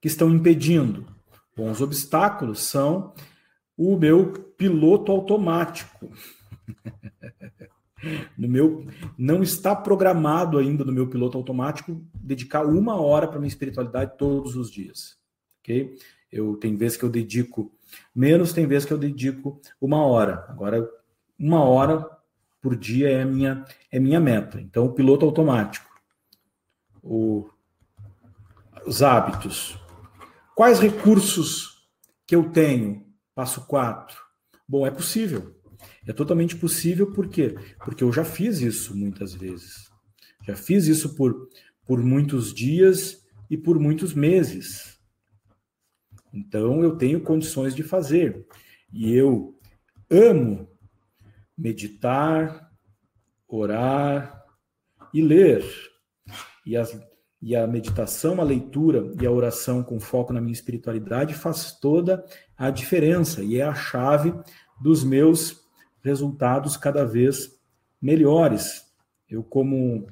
que 0.00 0.08
estão 0.08 0.30
impedindo? 0.30 1.06
Bom, 1.56 1.70
os 1.70 1.80
obstáculos 1.80 2.60
são 2.60 3.14
o 3.76 3.96
meu 3.96 4.32
piloto 4.56 5.12
automático. 5.12 6.10
No 8.36 8.48
meu, 8.48 8.86
não 9.16 9.42
está 9.42 9.74
programado 9.76 10.58
ainda 10.58 10.84
no 10.84 10.92
meu 10.92 11.08
piloto 11.08 11.36
automático 11.36 12.02
dedicar 12.14 12.64
uma 12.64 13.00
hora 13.00 13.28
para 13.28 13.38
minha 13.38 13.48
espiritualidade 13.48 14.16
todos 14.16 14.56
os 14.56 14.70
dias, 14.70 15.18
ok? 15.60 15.96
Eu 16.32 16.56
tem 16.56 16.76
vezes 16.76 16.96
que 16.96 17.04
eu 17.04 17.10
dedico 17.10 17.72
menos, 18.14 18.52
tem 18.52 18.66
vezes 18.66 18.86
que 18.86 18.92
eu 18.92 18.98
dedico 18.98 19.60
uma 19.80 20.04
hora. 20.04 20.44
Agora, 20.48 20.88
uma 21.38 21.62
hora 21.64 22.08
por 22.60 22.76
dia 22.76 23.10
é 23.10 23.24
minha 23.24 23.64
é 23.90 23.98
minha 23.98 24.20
meta. 24.20 24.60
Então, 24.60 24.86
o 24.86 24.92
piloto 24.92 25.26
automático, 25.26 25.90
o, 27.02 27.48
os 28.86 29.02
hábitos. 29.02 29.78
Quais 30.54 30.78
recursos 30.78 31.88
que 32.26 32.36
eu 32.36 32.50
tenho? 32.50 33.06
Passo 33.34 33.66
4. 33.66 34.16
Bom, 34.68 34.86
é 34.86 34.90
possível. 34.90 35.59
É 36.06 36.12
totalmente 36.12 36.56
possível, 36.56 37.12
por 37.12 37.28
quê? 37.28 37.54
Porque 37.84 38.04
eu 38.04 38.12
já 38.12 38.24
fiz 38.24 38.60
isso 38.60 38.96
muitas 38.96 39.34
vezes. 39.34 39.90
Já 40.46 40.56
fiz 40.56 40.86
isso 40.86 41.14
por, 41.14 41.48
por 41.86 42.02
muitos 42.02 42.52
dias 42.52 43.26
e 43.48 43.56
por 43.56 43.78
muitos 43.78 44.14
meses. 44.14 44.98
Então 46.32 46.82
eu 46.82 46.96
tenho 46.96 47.20
condições 47.20 47.74
de 47.74 47.82
fazer. 47.82 48.46
E 48.92 49.12
eu 49.12 49.58
amo 50.10 50.68
meditar, 51.56 52.70
orar 53.46 54.44
e 55.12 55.20
ler. 55.20 55.64
E, 56.64 56.76
as, 56.76 56.98
e 57.42 57.56
a 57.56 57.66
meditação, 57.66 58.40
a 58.40 58.44
leitura 58.44 59.12
e 59.20 59.26
a 59.26 59.30
oração 59.30 59.82
com 59.82 59.98
foco 59.98 60.32
na 60.32 60.40
minha 60.40 60.52
espiritualidade 60.52 61.34
faz 61.34 61.78
toda 61.78 62.24
a 62.56 62.70
diferença 62.70 63.42
e 63.42 63.58
é 63.58 63.62
a 63.62 63.74
chave 63.74 64.32
dos 64.80 65.04
meus 65.04 65.68
resultados 66.02 66.76
cada 66.76 67.04
vez 67.04 67.58
melhores. 68.00 68.84
Eu, 69.28 69.42
como 69.42 70.06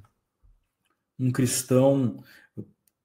um 1.18 1.30
cristão 1.32 2.22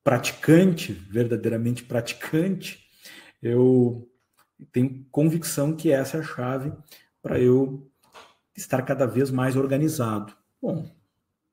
praticante, 0.04 0.92
verdadeiramente 0.92 1.84
praticante, 1.84 2.86
eu, 3.42 4.10
tenho 4.72 5.06
convicção 5.12 5.76
que 5.76 5.92
essa 5.92 6.18
é 6.18 6.20
a 6.20 6.24
chave 6.24 6.72
para 7.22 7.40
eu 7.40 7.90
estar 8.56 8.82
cada 8.84 9.06
vez 9.06 9.32
mais 9.32 9.56
organizado. 9.56 10.36
Bom, 10.62 10.90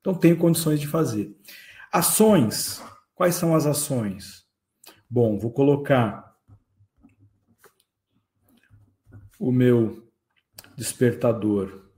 então 0.01 0.15
tenho 0.15 0.37
condições 0.37 0.81
de 0.81 0.87
fazer. 0.87 1.37
Ações. 1.93 2.83
Quais 3.15 3.35
são 3.35 3.55
as 3.55 3.67
ações? 3.67 4.47
Bom, 5.09 5.39
vou 5.39 5.51
colocar 5.51 6.35
o 9.39 9.51
meu 9.51 10.00
despertador 10.77 11.91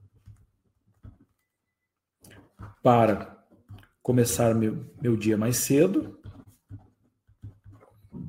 para 2.83 3.33
começar 4.03 4.55
meu, 4.55 4.93
meu 5.01 5.17
dia 5.17 5.37
mais 5.37 5.59
cedo. 5.59 6.21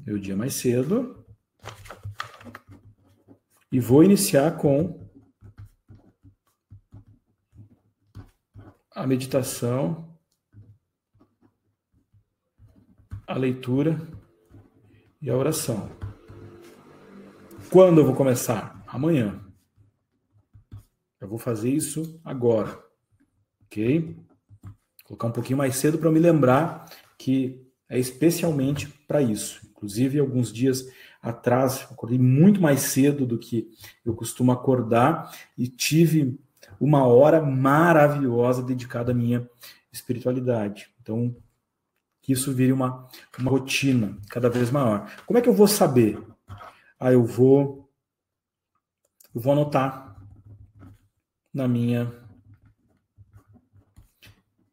Meu 0.06 0.20
dia 0.20 0.36
mais 0.36 0.54
cedo. 0.54 1.26
E 3.72 3.80
vou 3.80 4.04
iniciar 4.04 4.58
com 4.58 5.04
a 8.92 9.08
meditação, 9.08 10.16
a 13.26 13.36
leitura 13.36 14.00
e 15.20 15.30
a 15.30 15.36
oração. 15.36 15.90
Quando 17.72 18.02
eu 18.02 18.06
vou 18.06 18.16
começar? 18.16 18.84
Amanhã. 18.86 19.43
Eu 21.24 21.30
vou 21.30 21.40
fazer 21.40 21.70
isso 21.70 22.20
agora. 22.24 22.80
Ok? 23.66 24.16
colocar 25.04 25.28
um 25.28 25.32
pouquinho 25.32 25.58
mais 25.58 25.76
cedo 25.76 25.98
para 25.98 26.12
me 26.12 26.20
lembrar 26.20 26.90
que 27.18 27.62
é 27.90 28.00
especialmente 28.00 28.88
para 29.08 29.22
isso. 29.22 29.62
Inclusive, 29.70 30.20
alguns 30.20 30.52
dias 30.52 30.88
atrás, 31.22 31.86
acordei 31.92 32.18
muito 32.18 32.62
mais 32.62 32.82
cedo 32.82 33.26
do 33.26 33.38
que 33.38 33.70
eu 34.04 34.16
costumo 34.16 34.52
acordar 34.52 35.32
e 35.58 35.68
tive 35.68 36.40
uma 36.80 37.06
hora 37.06 37.42
maravilhosa 37.42 38.64
dedicada 38.64 39.12
à 39.12 39.16
minha 39.16 39.48
espiritualidade. 39.92 40.90
Então, 41.02 41.36
que 42.22 42.32
isso 42.34 42.52
vire 42.54 42.72
uma, 42.72 43.08
uma 43.38 43.52
rotina 43.52 44.18
cada 44.30 44.50
vez 44.50 44.72
maior. 44.72 45.12
Como 45.26 45.38
é 45.38 45.42
que 45.42 45.50
eu 45.50 45.54
vou 45.54 45.68
saber? 45.68 46.18
Ah, 47.00 47.12
eu 47.12 47.24
vou 47.24 47.84
eu 49.36 49.42
vou 49.42 49.54
anotar 49.54 50.03
na 51.54 51.68
minha 51.68 52.12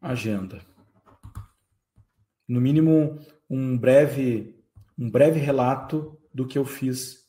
agenda. 0.01 0.61
No 2.49 2.61
mínimo, 2.61 3.21
um 3.49 3.77
breve, 3.77 4.59
um 4.99 5.11
breve 5.11 5.39
relato 5.39 6.19
do 6.33 6.47
que 6.47 6.57
eu 6.57 6.65
fiz 6.65 7.29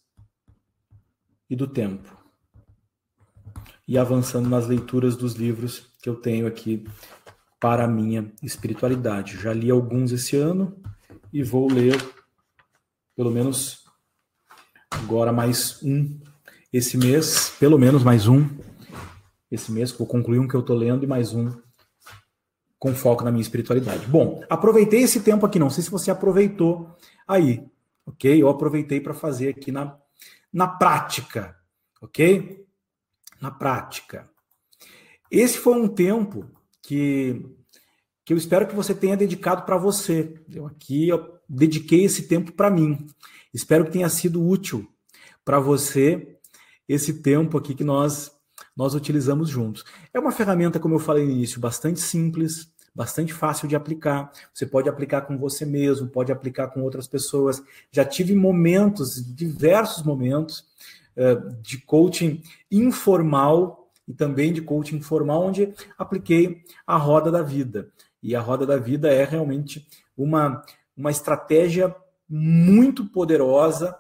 e 1.50 1.56
do 1.56 1.68
tempo. 1.68 2.18
E 3.88 3.98
avançando 3.98 4.50
nas 4.50 4.68
leituras 4.68 5.18
dos 5.18 5.34
livros 5.34 5.92
que 6.02 6.08
eu 6.08 6.16
tenho 6.16 6.48
aqui 6.48 6.86
para 7.60 7.84
a 7.84 7.88
minha 7.88 8.32
espiritualidade. 8.42 9.38
Já 9.38 9.54
li 9.54 9.70
alguns 9.70 10.12
esse 10.12 10.38
ano 10.38 10.82
e 11.32 11.44
vou 11.44 11.72
ler 11.72 11.96
pelo 13.16 13.30
menos 13.30 13.84
agora 14.90 15.32
mais 15.32 15.82
um 15.84 16.20
esse 16.72 16.98
mês, 16.98 17.50
pelo 17.60 17.78
menos 17.78 18.04
mais 18.04 18.28
um 18.28 18.48
esse 19.52 19.72
mês, 19.72 19.92
vou 19.92 20.08
concluir 20.08 20.40
um 20.40 20.48
que 20.48 20.56
eu 20.56 20.62
estou 20.62 20.76
lendo 20.76 21.04
e 21.04 21.08
mais 21.08 21.34
um 21.34 21.52
com 22.80 22.96
foco 22.96 23.24
na 23.24 23.32
minha 23.32 23.42
espiritualidade. 23.42 24.08
Bom, 24.08 24.44
aproveitei 24.50 25.02
esse 25.04 25.20
tempo 25.20 25.46
aqui, 25.46 25.60
não 25.60 25.70
sei 25.70 25.84
se 25.84 25.92
você 25.92 26.10
aproveitou 26.10 26.90
aí, 27.28 27.64
ok? 28.06 28.42
Eu 28.42 28.50
aproveitei 28.50 29.00
para 29.00 29.14
fazer 29.14 29.50
aqui 29.50 29.72
na, 29.72 29.96
na 30.52 30.68
prática, 30.68 31.56
ok? 32.02 32.66
Na 33.40 33.52
prática. 33.52 34.28
Esse 35.30 35.58
foi 35.58 35.76
um 35.76 35.88
tempo 35.88 36.50
que, 36.82 37.46
que 38.26 38.34
eu 38.34 38.38
espero 38.38 38.66
que 38.68 38.76
você 38.76 38.96
tenha 38.96 39.16
dedicado 39.16 39.64
para 39.64 39.78
você. 39.78 40.34
Eu 40.52 40.66
aqui 40.66 41.10
eu 41.10 41.38
dediquei 41.48 42.06
esse 42.06 42.28
tempo 42.28 42.52
para 42.54 42.72
mim. 42.72 43.06
Espero 43.54 43.86
que 43.86 43.92
tenha 43.92 44.10
sido 44.10 44.44
útil 44.44 44.88
para 45.46 45.60
você 45.60 46.38
esse 46.88 47.22
tempo 47.22 47.58
aqui 47.58 47.76
que 47.76 47.84
nós 47.84 48.32
nós 48.76 48.94
utilizamos 48.94 49.50
juntos. 49.50 49.84
É 50.14 50.20
uma 50.20 50.32
ferramenta, 50.32 50.80
como 50.80 50.96
eu 50.96 51.00
falei 51.00 51.26
no 51.26 51.32
início, 51.32 51.60
bastante 51.60 52.00
simples, 52.00 52.72
bastante 52.94 53.34
fácil 53.34 53.68
de 53.68 53.76
aplicar. 53.76 54.32
Você 54.54 54.66
pode 54.66 54.90
aplicar 54.90 55.22
com 55.22 55.38
você 55.38 55.66
mesmo, 55.66 56.08
pode 56.08 56.32
aplicar 56.32 56.68
com 56.68 56.82
outras 56.82 57.08
pessoas. 57.08 57.62
Já 57.92 58.06
tive 58.06 58.36
momentos, 58.36 59.24
diversos 59.36 60.04
momentos, 60.04 60.66
eh, 61.16 61.36
de 61.62 61.78
coaching 61.80 62.42
informal 62.72 63.90
e 64.08 64.14
também 64.14 64.52
de 64.54 64.62
coaching 64.62 65.02
formal, 65.02 65.44
onde 65.48 65.74
apliquei 65.98 66.64
a 66.86 66.98
roda 66.98 67.32
da 67.32 67.42
vida. 67.42 67.90
E 68.22 68.36
a 68.36 68.42
roda 68.42 68.66
da 68.66 68.78
vida 68.78 69.12
é 69.12 69.24
realmente 69.24 69.88
uma, 70.16 70.64
uma 70.96 71.12
estratégia 71.12 71.96
muito 72.30 73.06
poderosa, 73.06 73.98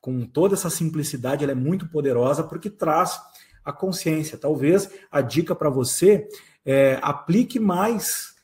com 0.00 0.24
toda 0.26 0.54
essa 0.54 0.70
simplicidade, 0.70 1.44
ela 1.44 1.52
é 1.52 1.54
muito 1.54 1.86
poderosa 1.88 2.42
porque 2.42 2.70
traz 2.70 3.20
a 3.64 3.72
consciência. 3.72 4.38
Talvez 4.38 4.90
a 5.10 5.20
dica 5.20 5.54
para 5.54 5.70
você 5.70 6.28
é 6.64 6.98
aplique 7.02 7.58
mais, 7.58 8.34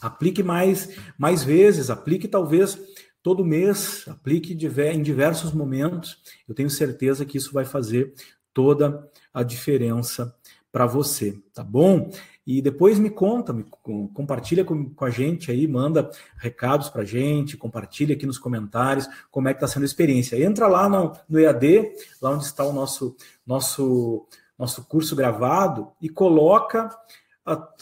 aplique 0.00 0.42
mais, 0.42 0.96
mais 1.18 1.42
vezes, 1.42 1.90
aplique 1.90 2.28
talvez 2.28 2.78
todo 3.22 3.44
mês, 3.44 4.04
aplique 4.06 4.52
em 4.52 5.02
diversos 5.02 5.52
momentos. 5.52 6.18
Eu 6.46 6.54
tenho 6.54 6.70
certeza 6.70 7.24
que 7.24 7.38
isso 7.38 7.52
vai 7.52 7.64
fazer 7.64 8.12
toda 8.52 9.08
a 9.32 9.42
diferença 9.42 10.34
para 10.70 10.86
você, 10.86 11.40
tá 11.52 11.62
bom? 11.62 12.10
E 12.46 12.60
depois 12.60 12.98
me 12.98 13.08
conta, 13.08 13.52
me 13.52 13.64
compartilha 14.12 14.64
com, 14.64 14.90
com 14.90 15.04
a 15.04 15.10
gente 15.10 15.50
aí, 15.50 15.66
manda 15.66 16.10
recados 16.36 16.90
para 16.90 17.02
a 17.02 17.06
gente, 17.06 17.56
compartilha 17.56 18.14
aqui 18.14 18.26
nos 18.26 18.38
comentários 18.38 19.08
como 19.30 19.48
é 19.48 19.54
que 19.54 19.58
está 19.58 19.66
sendo 19.66 19.84
a 19.84 19.86
experiência. 19.86 20.42
Entra 20.42 20.66
lá 20.66 20.88
no, 20.88 21.12
no 21.28 21.40
EAD, 21.40 21.92
lá 22.20 22.30
onde 22.30 22.44
está 22.44 22.62
o 22.64 22.72
nosso, 22.72 23.16
nosso, 23.46 24.26
nosso 24.58 24.84
curso 24.84 25.16
gravado, 25.16 25.90
e 26.02 26.08
coloca 26.08 26.90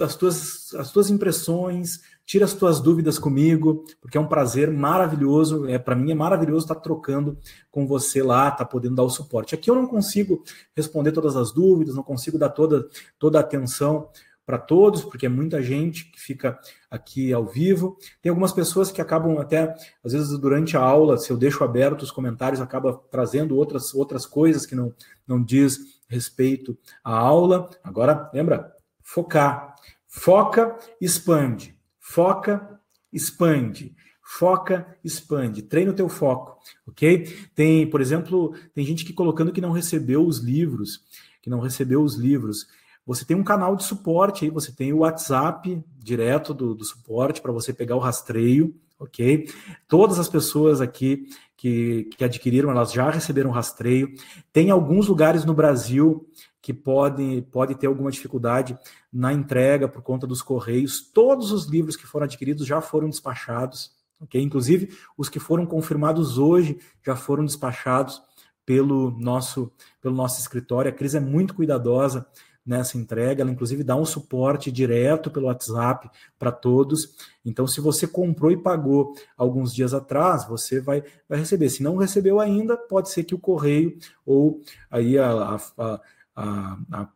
as, 0.00 0.16
tuas, 0.16 0.74
as 0.74 0.90
tuas 0.90 1.08
impressões, 1.08 2.00
tira 2.24 2.44
as 2.44 2.52
tuas 2.54 2.80
dúvidas 2.80 3.18
comigo, 3.18 3.84
porque 4.00 4.16
é 4.16 4.20
um 4.20 4.26
prazer 4.26 4.70
maravilhoso, 4.70 5.68
é 5.68 5.78
para 5.78 5.94
mim 5.94 6.10
é 6.10 6.14
maravilhoso 6.14 6.64
estar 6.64 6.74
tá 6.74 6.80
trocando 6.80 7.38
com 7.70 7.86
você 7.86 8.22
lá, 8.22 8.50
tá 8.50 8.64
podendo 8.64 8.96
dar 8.96 9.02
o 9.04 9.10
suporte. 9.10 9.54
Aqui 9.54 9.70
eu 9.70 9.74
não 9.74 9.86
consigo 9.86 10.42
responder 10.74 11.12
todas 11.12 11.36
as 11.36 11.52
dúvidas, 11.52 11.94
não 11.94 12.02
consigo 12.02 12.38
dar 12.38 12.48
toda 12.48 12.88
toda 13.18 13.38
a 13.38 13.40
atenção 13.40 14.08
para 14.44 14.58
todos, 14.58 15.04
porque 15.04 15.26
é 15.26 15.28
muita 15.28 15.62
gente 15.62 16.10
que 16.10 16.20
fica 16.20 16.58
aqui 16.90 17.32
ao 17.32 17.46
vivo. 17.46 17.96
Tem 18.20 18.30
algumas 18.30 18.52
pessoas 18.52 18.90
que 18.90 19.00
acabam 19.00 19.38
até, 19.38 19.74
às 20.04 20.12
vezes, 20.12 20.38
durante 20.38 20.76
a 20.76 20.80
aula, 20.80 21.16
se 21.18 21.30
eu 21.30 21.36
deixo 21.36 21.62
aberto 21.62 22.02
os 22.02 22.10
comentários, 22.10 22.60
acaba 22.60 23.00
trazendo 23.10 23.56
outras, 23.56 23.94
outras 23.94 24.26
coisas 24.26 24.66
que 24.66 24.74
não, 24.74 24.92
não 25.26 25.42
diz 25.42 25.78
respeito 26.08 26.76
à 27.04 27.16
aula. 27.16 27.70
Agora, 27.82 28.30
lembra, 28.32 28.72
focar. 29.00 29.74
Foca, 30.06 30.76
expande. 31.00 31.74
Foca, 31.98 32.80
expande. 33.12 33.94
Foca, 34.22 34.96
expande. 35.04 35.62
Treina 35.62 35.90
o 35.90 35.94
teu 35.94 36.08
foco, 36.08 36.58
ok? 36.86 37.24
Tem, 37.54 37.88
por 37.88 38.00
exemplo, 38.00 38.54
tem 38.74 38.84
gente 38.84 39.04
que 39.04 39.12
colocando 39.12 39.52
que 39.52 39.60
não 39.60 39.72
recebeu 39.72 40.26
os 40.26 40.38
livros, 40.38 41.00
que 41.40 41.50
não 41.50 41.60
recebeu 41.60 42.02
os 42.02 42.16
livros. 42.16 42.66
Você 43.04 43.24
tem 43.24 43.36
um 43.36 43.42
canal 43.42 43.74
de 43.74 43.84
suporte 43.84 44.44
aí, 44.44 44.50
você 44.50 44.72
tem 44.72 44.92
o 44.92 44.98
WhatsApp 44.98 45.82
direto 45.98 46.54
do, 46.54 46.74
do 46.74 46.84
suporte 46.84 47.40
para 47.40 47.52
você 47.52 47.72
pegar 47.72 47.96
o 47.96 48.00
rastreio, 48.00 48.74
ok? 48.98 49.48
Todas 49.88 50.18
as 50.18 50.28
pessoas 50.28 50.80
aqui 50.80 51.26
que, 51.56 52.10
que 52.16 52.24
adquiriram, 52.24 52.70
elas 52.70 52.92
já 52.92 53.10
receberam 53.10 53.50
rastreio. 53.50 54.12
Tem 54.52 54.70
alguns 54.70 55.08
lugares 55.08 55.44
no 55.44 55.54
Brasil 55.54 56.28
que 56.60 56.72
podem 56.72 57.42
pode 57.42 57.74
ter 57.74 57.88
alguma 57.88 58.10
dificuldade 58.10 58.78
na 59.12 59.32
entrega 59.32 59.88
por 59.88 60.00
conta 60.00 60.26
dos 60.26 60.40
correios. 60.40 61.00
Todos 61.00 61.50
os 61.50 61.66
livros 61.66 61.96
que 61.96 62.06
foram 62.06 62.24
adquiridos 62.24 62.64
já 62.64 62.80
foram 62.80 63.08
despachados, 63.08 63.90
ok? 64.20 64.40
Inclusive, 64.40 64.90
os 65.18 65.28
que 65.28 65.40
foram 65.40 65.66
confirmados 65.66 66.38
hoje 66.38 66.78
já 67.04 67.16
foram 67.16 67.44
despachados 67.44 68.22
pelo 68.64 69.10
nosso, 69.18 69.72
pelo 70.00 70.14
nosso 70.14 70.40
escritório. 70.40 70.88
A 70.88 70.94
Cris 70.94 71.16
é 71.16 71.20
muito 71.20 71.54
cuidadosa 71.54 72.24
nessa 72.64 72.96
entrega. 72.96 73.42
Ela, 73.42 73.50
inclusive, 73.50 73.82
dá 73.82 73.96
um 73.96 74.04
suporte 74.04 74.70
direto 74.70 75.30
pelo 75.30 75.46
WhatsApp 75.46 76.10
para 76.38 76.52
todos. 76.52 77.14
Então, 77.44 77.66
se 77.66 77.80
você 77.80 78.06
comprou 78.06 78.50
e 78.50 78.56
pagou 78.56 79.14
alguns 79.36 79.74
dias 79.74 79.92
atrás, 79.92 80.46
você 80.46 80.80
vai, 80.80 81.02
vai 81.28 81.38
receber. 81.38 81.68
Se 81.68 81.82
não 81.82 81.96
recebeu 81.96 82.40
ainda, 82.40 82.76
pode 82.76 83.10
ser 83.10 83.24
que 83.24 83.34
o 83.34 83.38
correio 83.38 83.98
ou 84.24 84.60
aí 84.90 85.18
a, 85.18 85.30
a, 85.76 86.00
a, 86.36 86.78
a 86.92 87.08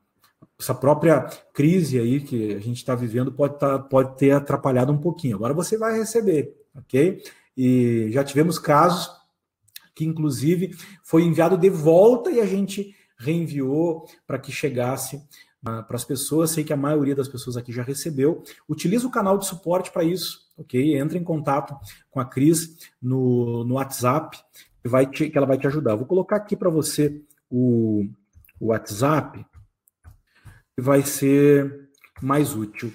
essa 0.59 0.74
própria 0.74 1.28
crise 1.53 1.99
aí 1.99 2.20
que 2.20 2.55
a 2.55 2.61
gente 2.61 2.76
está 2.76 2.94
vivendo 2.94 3.30
pode, 3.30 3.59
tá, 3.59 3.78
pode 3.78 4.16
ter 4.16 4.30
atrapalhado 4.30 4.92
um 4.92 4.99
pouquinho. 4.99 5.36
Agora 5.36 5.53
você 5.53 5.76
vai 5.76 5.99
receber, 5.99 6.57
ok? 6.74 7.22
E 7.57 8.09
já 8.11 8.24
tivemos 8.24 8.59
casos 8.59 9.11
que 9.94 10.05
inclusive 10.05 10.74
foi 11.03 11.22
enviado 11.22 11.57
de 11.57 11.70
volta 11.70 12.30
e 12.30 12.40
a 12.40 12.47
gente 12.47 12.94
reenviou 13.18 14.06
para 14.26 14.38
que 14.38 14.52
chegasse 14.52 15.16
uh, 15.16 15.82
para 15.86 15.96
as 15.96 16.04
pessoas. 16.04 16.50
Sei 16.50 16.64
que 16.64 16.72
a 16.72 16.76
maioria 16.76 17.14
das 17.14 17.28
pessoas 17.28 17.56
aqui 17.56 17.72
já 17.72 17.82
recebeu. 17.82 18.42
Utiliza 18.68 19.06
o 19.06 19.10
canal 19.10 19.38
de 19.38 19.46
suporte 19.46 19.90
para 19.90 20.04
isso, 20.04 20.46
ok? 20.56 20.98
Entra 20.98 21.18
em 21.18 21.24
contato 21.24 21.76
com 22.10 22.20
a 22.20 22.24
Cris 22.24 22.90
no, 23.00 23.64
no 23.64 23.74
WhatsApp, 23.74 24.38
que, 24.82 24.88
vai 24.88 25.06
te, 25.06 25.30
que 25.30 25.36
ela 25.36 25.46
vai 25.46 25.58
te 25.58 25.66
ajudar. 25.66 25.96
Vou 25.96 26.06
colocar 26.06 26.36
aqui 26.36 26.56
para 26.56 26.70
você 26.70 27.22
o, 27.50 28.06
o 28.60 28.66
WhatsApp, 28.66 29.44
que 30.74 30.82
vai 30.82 31.02
ser 31.02 31.88
mais 32.20 32.54
útil. 32.54 32.92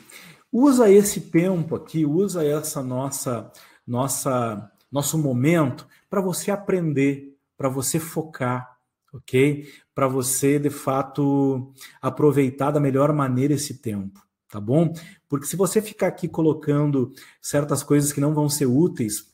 Usa 0.51 0.89
esse 0.89 1.21
tempo 1.21 1.75
aqui, 1.75 2.05
usa 2.05 2.43
essa 2.43 2.83
nossa 2.83 3.51
nossa 3.87 4.69
nosso 4.91 5.17
momento 5.17 5.87
para 6.09 6.19
você 6.19 6.51
aprender, 6.51 7.37
para 7.57 7.69
você 7.69 7.99
focar, 7.99 8.77
ok? 9.13 9.65
Para 9.93 10.07
você, 10.07 10.57
de 10.57 10.69
fato, 10.69 11.71
aproveitar 12.01 12.71
da 12.71 12.79
melhor 12.79 13.11
maneira 13.13 13.53
esse 13.53 13.81
tempo, 13.81 14.21
tá 14.49 14.59
bom? 14.59 14.93
Porque 15.27 15.45
se 15.45 15.55
você 15.55 15.81
ficar 15.81 16.07
aqui 16.07 16.27
colocando 16.27 17.11
certas 17.41 17.83
coisas 17.83 18.13
que 18.13 18.21
não 18.21 18.33
vão 18.33 18.49
ser 18.49 18.65
úteis 18.65 19.31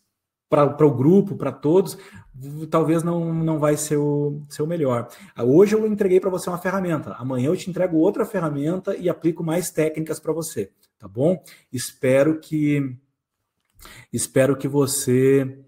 para 0.50 0.86
o 0.86 0.96
grupo, 0.96 1.36
para 1.36 1.52
todos, 1.52 1.98
talvez 2.70 3.04
não, 3.04 3.34
não 3.34 3.60
vai 3.60 3.76
ser 3.76 3.98
o, 3.98 4.42
ser 4.50 4.62
o 4.62 4.68
melhor. 4.68 5.10
Hoje 5.38 5.76
eu 5.76 5.86
entreguei 5.86 6.20
para 6.20 6.30
você 6.30 6.50
uma 6.50 6.58
ferramenta, 6.58 7.14
amanhã 7.14 7.48
eu 7.48 7.58
te 7.58 7.70
entrego 7.70 7.98
outra 7.98 8.26
ferramenta 8.26 8.96
e 8.96 9.10
aplico 9.10 9.44
mais 9.44 9.72
técnicas 9.72 10.20
para 10.20 10.34
você, 10.34 10.72
tá 10.98 11.08
bom? 11.08 11.44
Espero 11.72 12.40
que 12.40 12.98
espero 14.12 14.56
que 14.56 14.68
você 14.68 15.60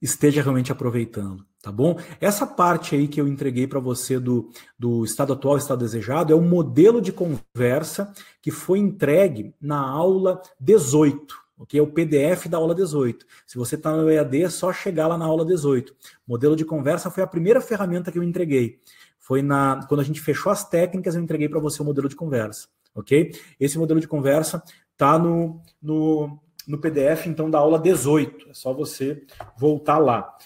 esteja 0.00 0.42
realmente 0.42 0.70
aproveitando, 0.72 1.44
tá 1.66 1.72
bom? 1.72 1.98
Essa 2.20 2.46
parte 2.46 2.94
aí 2.94 3.08
que 3.08 3.20
eu 3.20 3.26
entreguei 3.26 3.66
para 3.66 3.80
você 3.80 4.20
do, 4.20 4.52
do 4.78 5.04
estado 5.04 5.32
atual, 5.32 5.56
estado 5.56 5.80
desejado, 5.80 6.32
é 6.32 6.36
o 6.36 6.40
modelo 6.40 7.00
de 7.00 7.10
conversa 7.10 8.12
que 8.40 8.52
foi 8.52 8.78
entregue 8.78 9.52
na 9.60 9.80
aula 9.80 10.40
18, 10.60 11.36
ok? 11.58 11.80
É 11.80 11.82
o 11.82 11.88
PDF 11.88 12.46
da 12.46 12.56
aula 12.56 12.72
18. 12.72 13.26
Se 13.44 13.58
você 13.58 13.74
está 13.74 13.90
no 13.96 14.08
EAD, 14.08 14.44
é 14.44 14.48
só 14.48 14.72
chegar 14.72 15.08
lá 15.08 15.18
na 15.18 15.24
aula 15.24 15.44
18. 15.44 15.92
Modelo 16.24 16.54
de 16.54 16.64
conversa 16.64 17.10
foi 17.10 17.24
a 17.24 17.26
primeira 17.26 17.60
ferramenta 17.60 18.12
que 18.12 18.18
eu 18.20 18.22
entreguei. 18.22 18.78
Foi 19.18 19.42
na 19.42 19.84
quando 19.88 20.02
a 20.02 20.04
gente 20.04 20.20
fechou 20.20 20.52
as 20.52 20.68
técnicas, 20.68 21.16
eu 21.16 21.20
entreguei 21.20 21.48
para 21.48 21.58
você 21.58 21.82
o 21.82 21.84
modelo 21.84 22.08
de 22.08 22.14
conversa, 22.14 22.68
ok? 22.94 23.32
Esse 23.58 23.76
modelo 23.76 23.98
de 23.98 24.06
conversa 24.06 24.62
tá 24.96 25.18
no, 25.18 25.60
no 25.82 26.38
no 26.66 26.78
PDF, 26.78 27.26
então, 27.26 27.48
da 27.48 27.58
aula 27.58 27.78
18. 27.78 28.50
É 28.50 28.54
só 28.54 28.74
você 28.74 29.22
voltar 29.56 29.98
lá. 29.98 30.36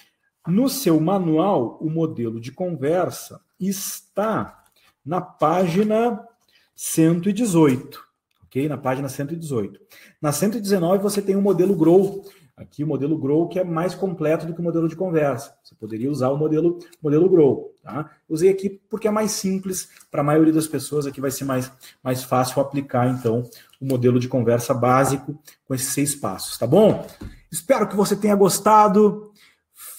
No 0.51 0.69
seu 0.69 0.99
manual, 0.99 1.79
o 1.81 1.89
modelo 1.89 2.41
de 2.41 2.51
conversa 2.51 3.41
está 3.59 4.65
na 5.07 5.21
página 5.21 6.21
118, 6.75 8.03
ok? 8.45 8.69
Na 8.69 8.77
página 8.77 9.09
118. 9.09 9.81
Na 10.21 10.33
119, 10.33 11.01
você 11.01 11.23
tem 11.23 11.37
o 11.37 11.41
modelo 11.41 11.77
Grow. 11.77 12.25
Aqui, 12.57 12.83
o 12.83 12.87
modelo 12.87 13.17
Grow, 13.17 13.49
que 13.49 13.61
é 13.61 13.65
mais 13.65 13.95
completo 13.95 14.45
do 14.45 14.53
que 14.53 14.61
o 14.61 14.65
modelo 14.65 14.89
de 14.89 14.97
conversa. 14.97 15.55
Você 15.63 15.75
poderia 15.77 16.11
usar 16.11 16.31
o 16.31 16.37
modelo, 16.37 16.81
modelo 17.01 17.29
Grow. 17.29 17.73
Tá? 17.81 18.11
Usei 18.29 18.51
aqui 18.51 18.69
porque 18.91 19.07
é 19.07 19.11
mais 19.11 19.31
simples 19.31 19.89
para 20.11 20.21
a 20.21 20.25
maioria 20.25 20.53
das 20.53 20.67
pessoas. 20.67 21.07
Aqui 21.07 21.21
vai 21.21 21.31
ser 21.31 21.45
mais, 21.45 21.71
mais 22.03 22.25
fácil 22.25 22.61
aplicar, 22.61 23.09
então, 23.09 23.49
o 23.81 23.87
modelo 23.87 24.19
de 24.19 24.29
conversa 24.29 24.75
básico 24.75 25.41
com 25.65 25.75
esses 25.77 25.93
seis 25.93 26.15
passos, 26.15 26.59
tá 26.59 26.67
bom? 26.67 27.07
Espero 27.53 27.89
que 27.89 27.97
você 27.97 28.17
tenha 28.17 28.35
gostado. 28.35 29.30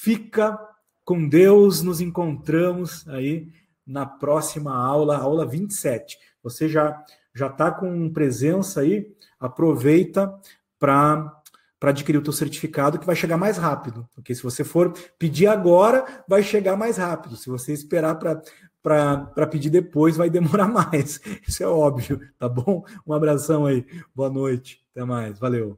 Fica 0.01 0.59
com 1.05 1.29
Deus. 1.29 1.83
Nos 1.83 2.01
encontramos 2.01 3.07
aí 3.07 3.49
na 3.85 4.03
próxima 4.03 4.75
aula, 4.75 5.17
aula 5.17 5.45
27. 5.45 6.17
Você 6.41 6.67
já 6.67 7.05
já 7.35 7.47
está 7.47 7.71
com 7.71 8.11
presença 8.11 8.81
aí, 8.81 9.07
aproveita 9.39 10.33
para 10.79 11.37
para 11.79 11.91
adquirir 11.91 12.17
o 12.17 12.21
teu 12.21 12.33
certificado 12.33 12.99
que 12.99 13.05
vai 13.07 13.15
chegar 13.15 13.37
mais 13.37 13.57
rápido, 13.57 14.07
porque 14.13 14.35
se 14.35 14.43
você 14.43 14.63
for 14.63 14.93
pedir 15.17 15.47
agora, 15.47 16.23
vai 16.27 16.43
chegar 16.43 16.75
mais 16.75 16.97
rápido. 16.97 17.35
Se 17.35 17.49
você 17.49 17.73
esperar 17.73 18.15
para 18.15 19.47
pedir 19.47 19.71
depois, 19.71 20.17
vai 20.17 20.29
demorar 20.29 20.67
mais. 20.69 21.19
Isso 21.47 21.63
é 21.63 21.67
óbvio, 21.67 22.19
tá 22.37 22.49
bom? 22.49 22.83
Um 23.05 23.13
abração 23.13 23.65
aí. 23.65 23.85
Boa 24.13 24.29
noite. 24.29 24.83
Até 24.91 25.03
mais. 25.03 25.39
Valeu. 25.39 25.69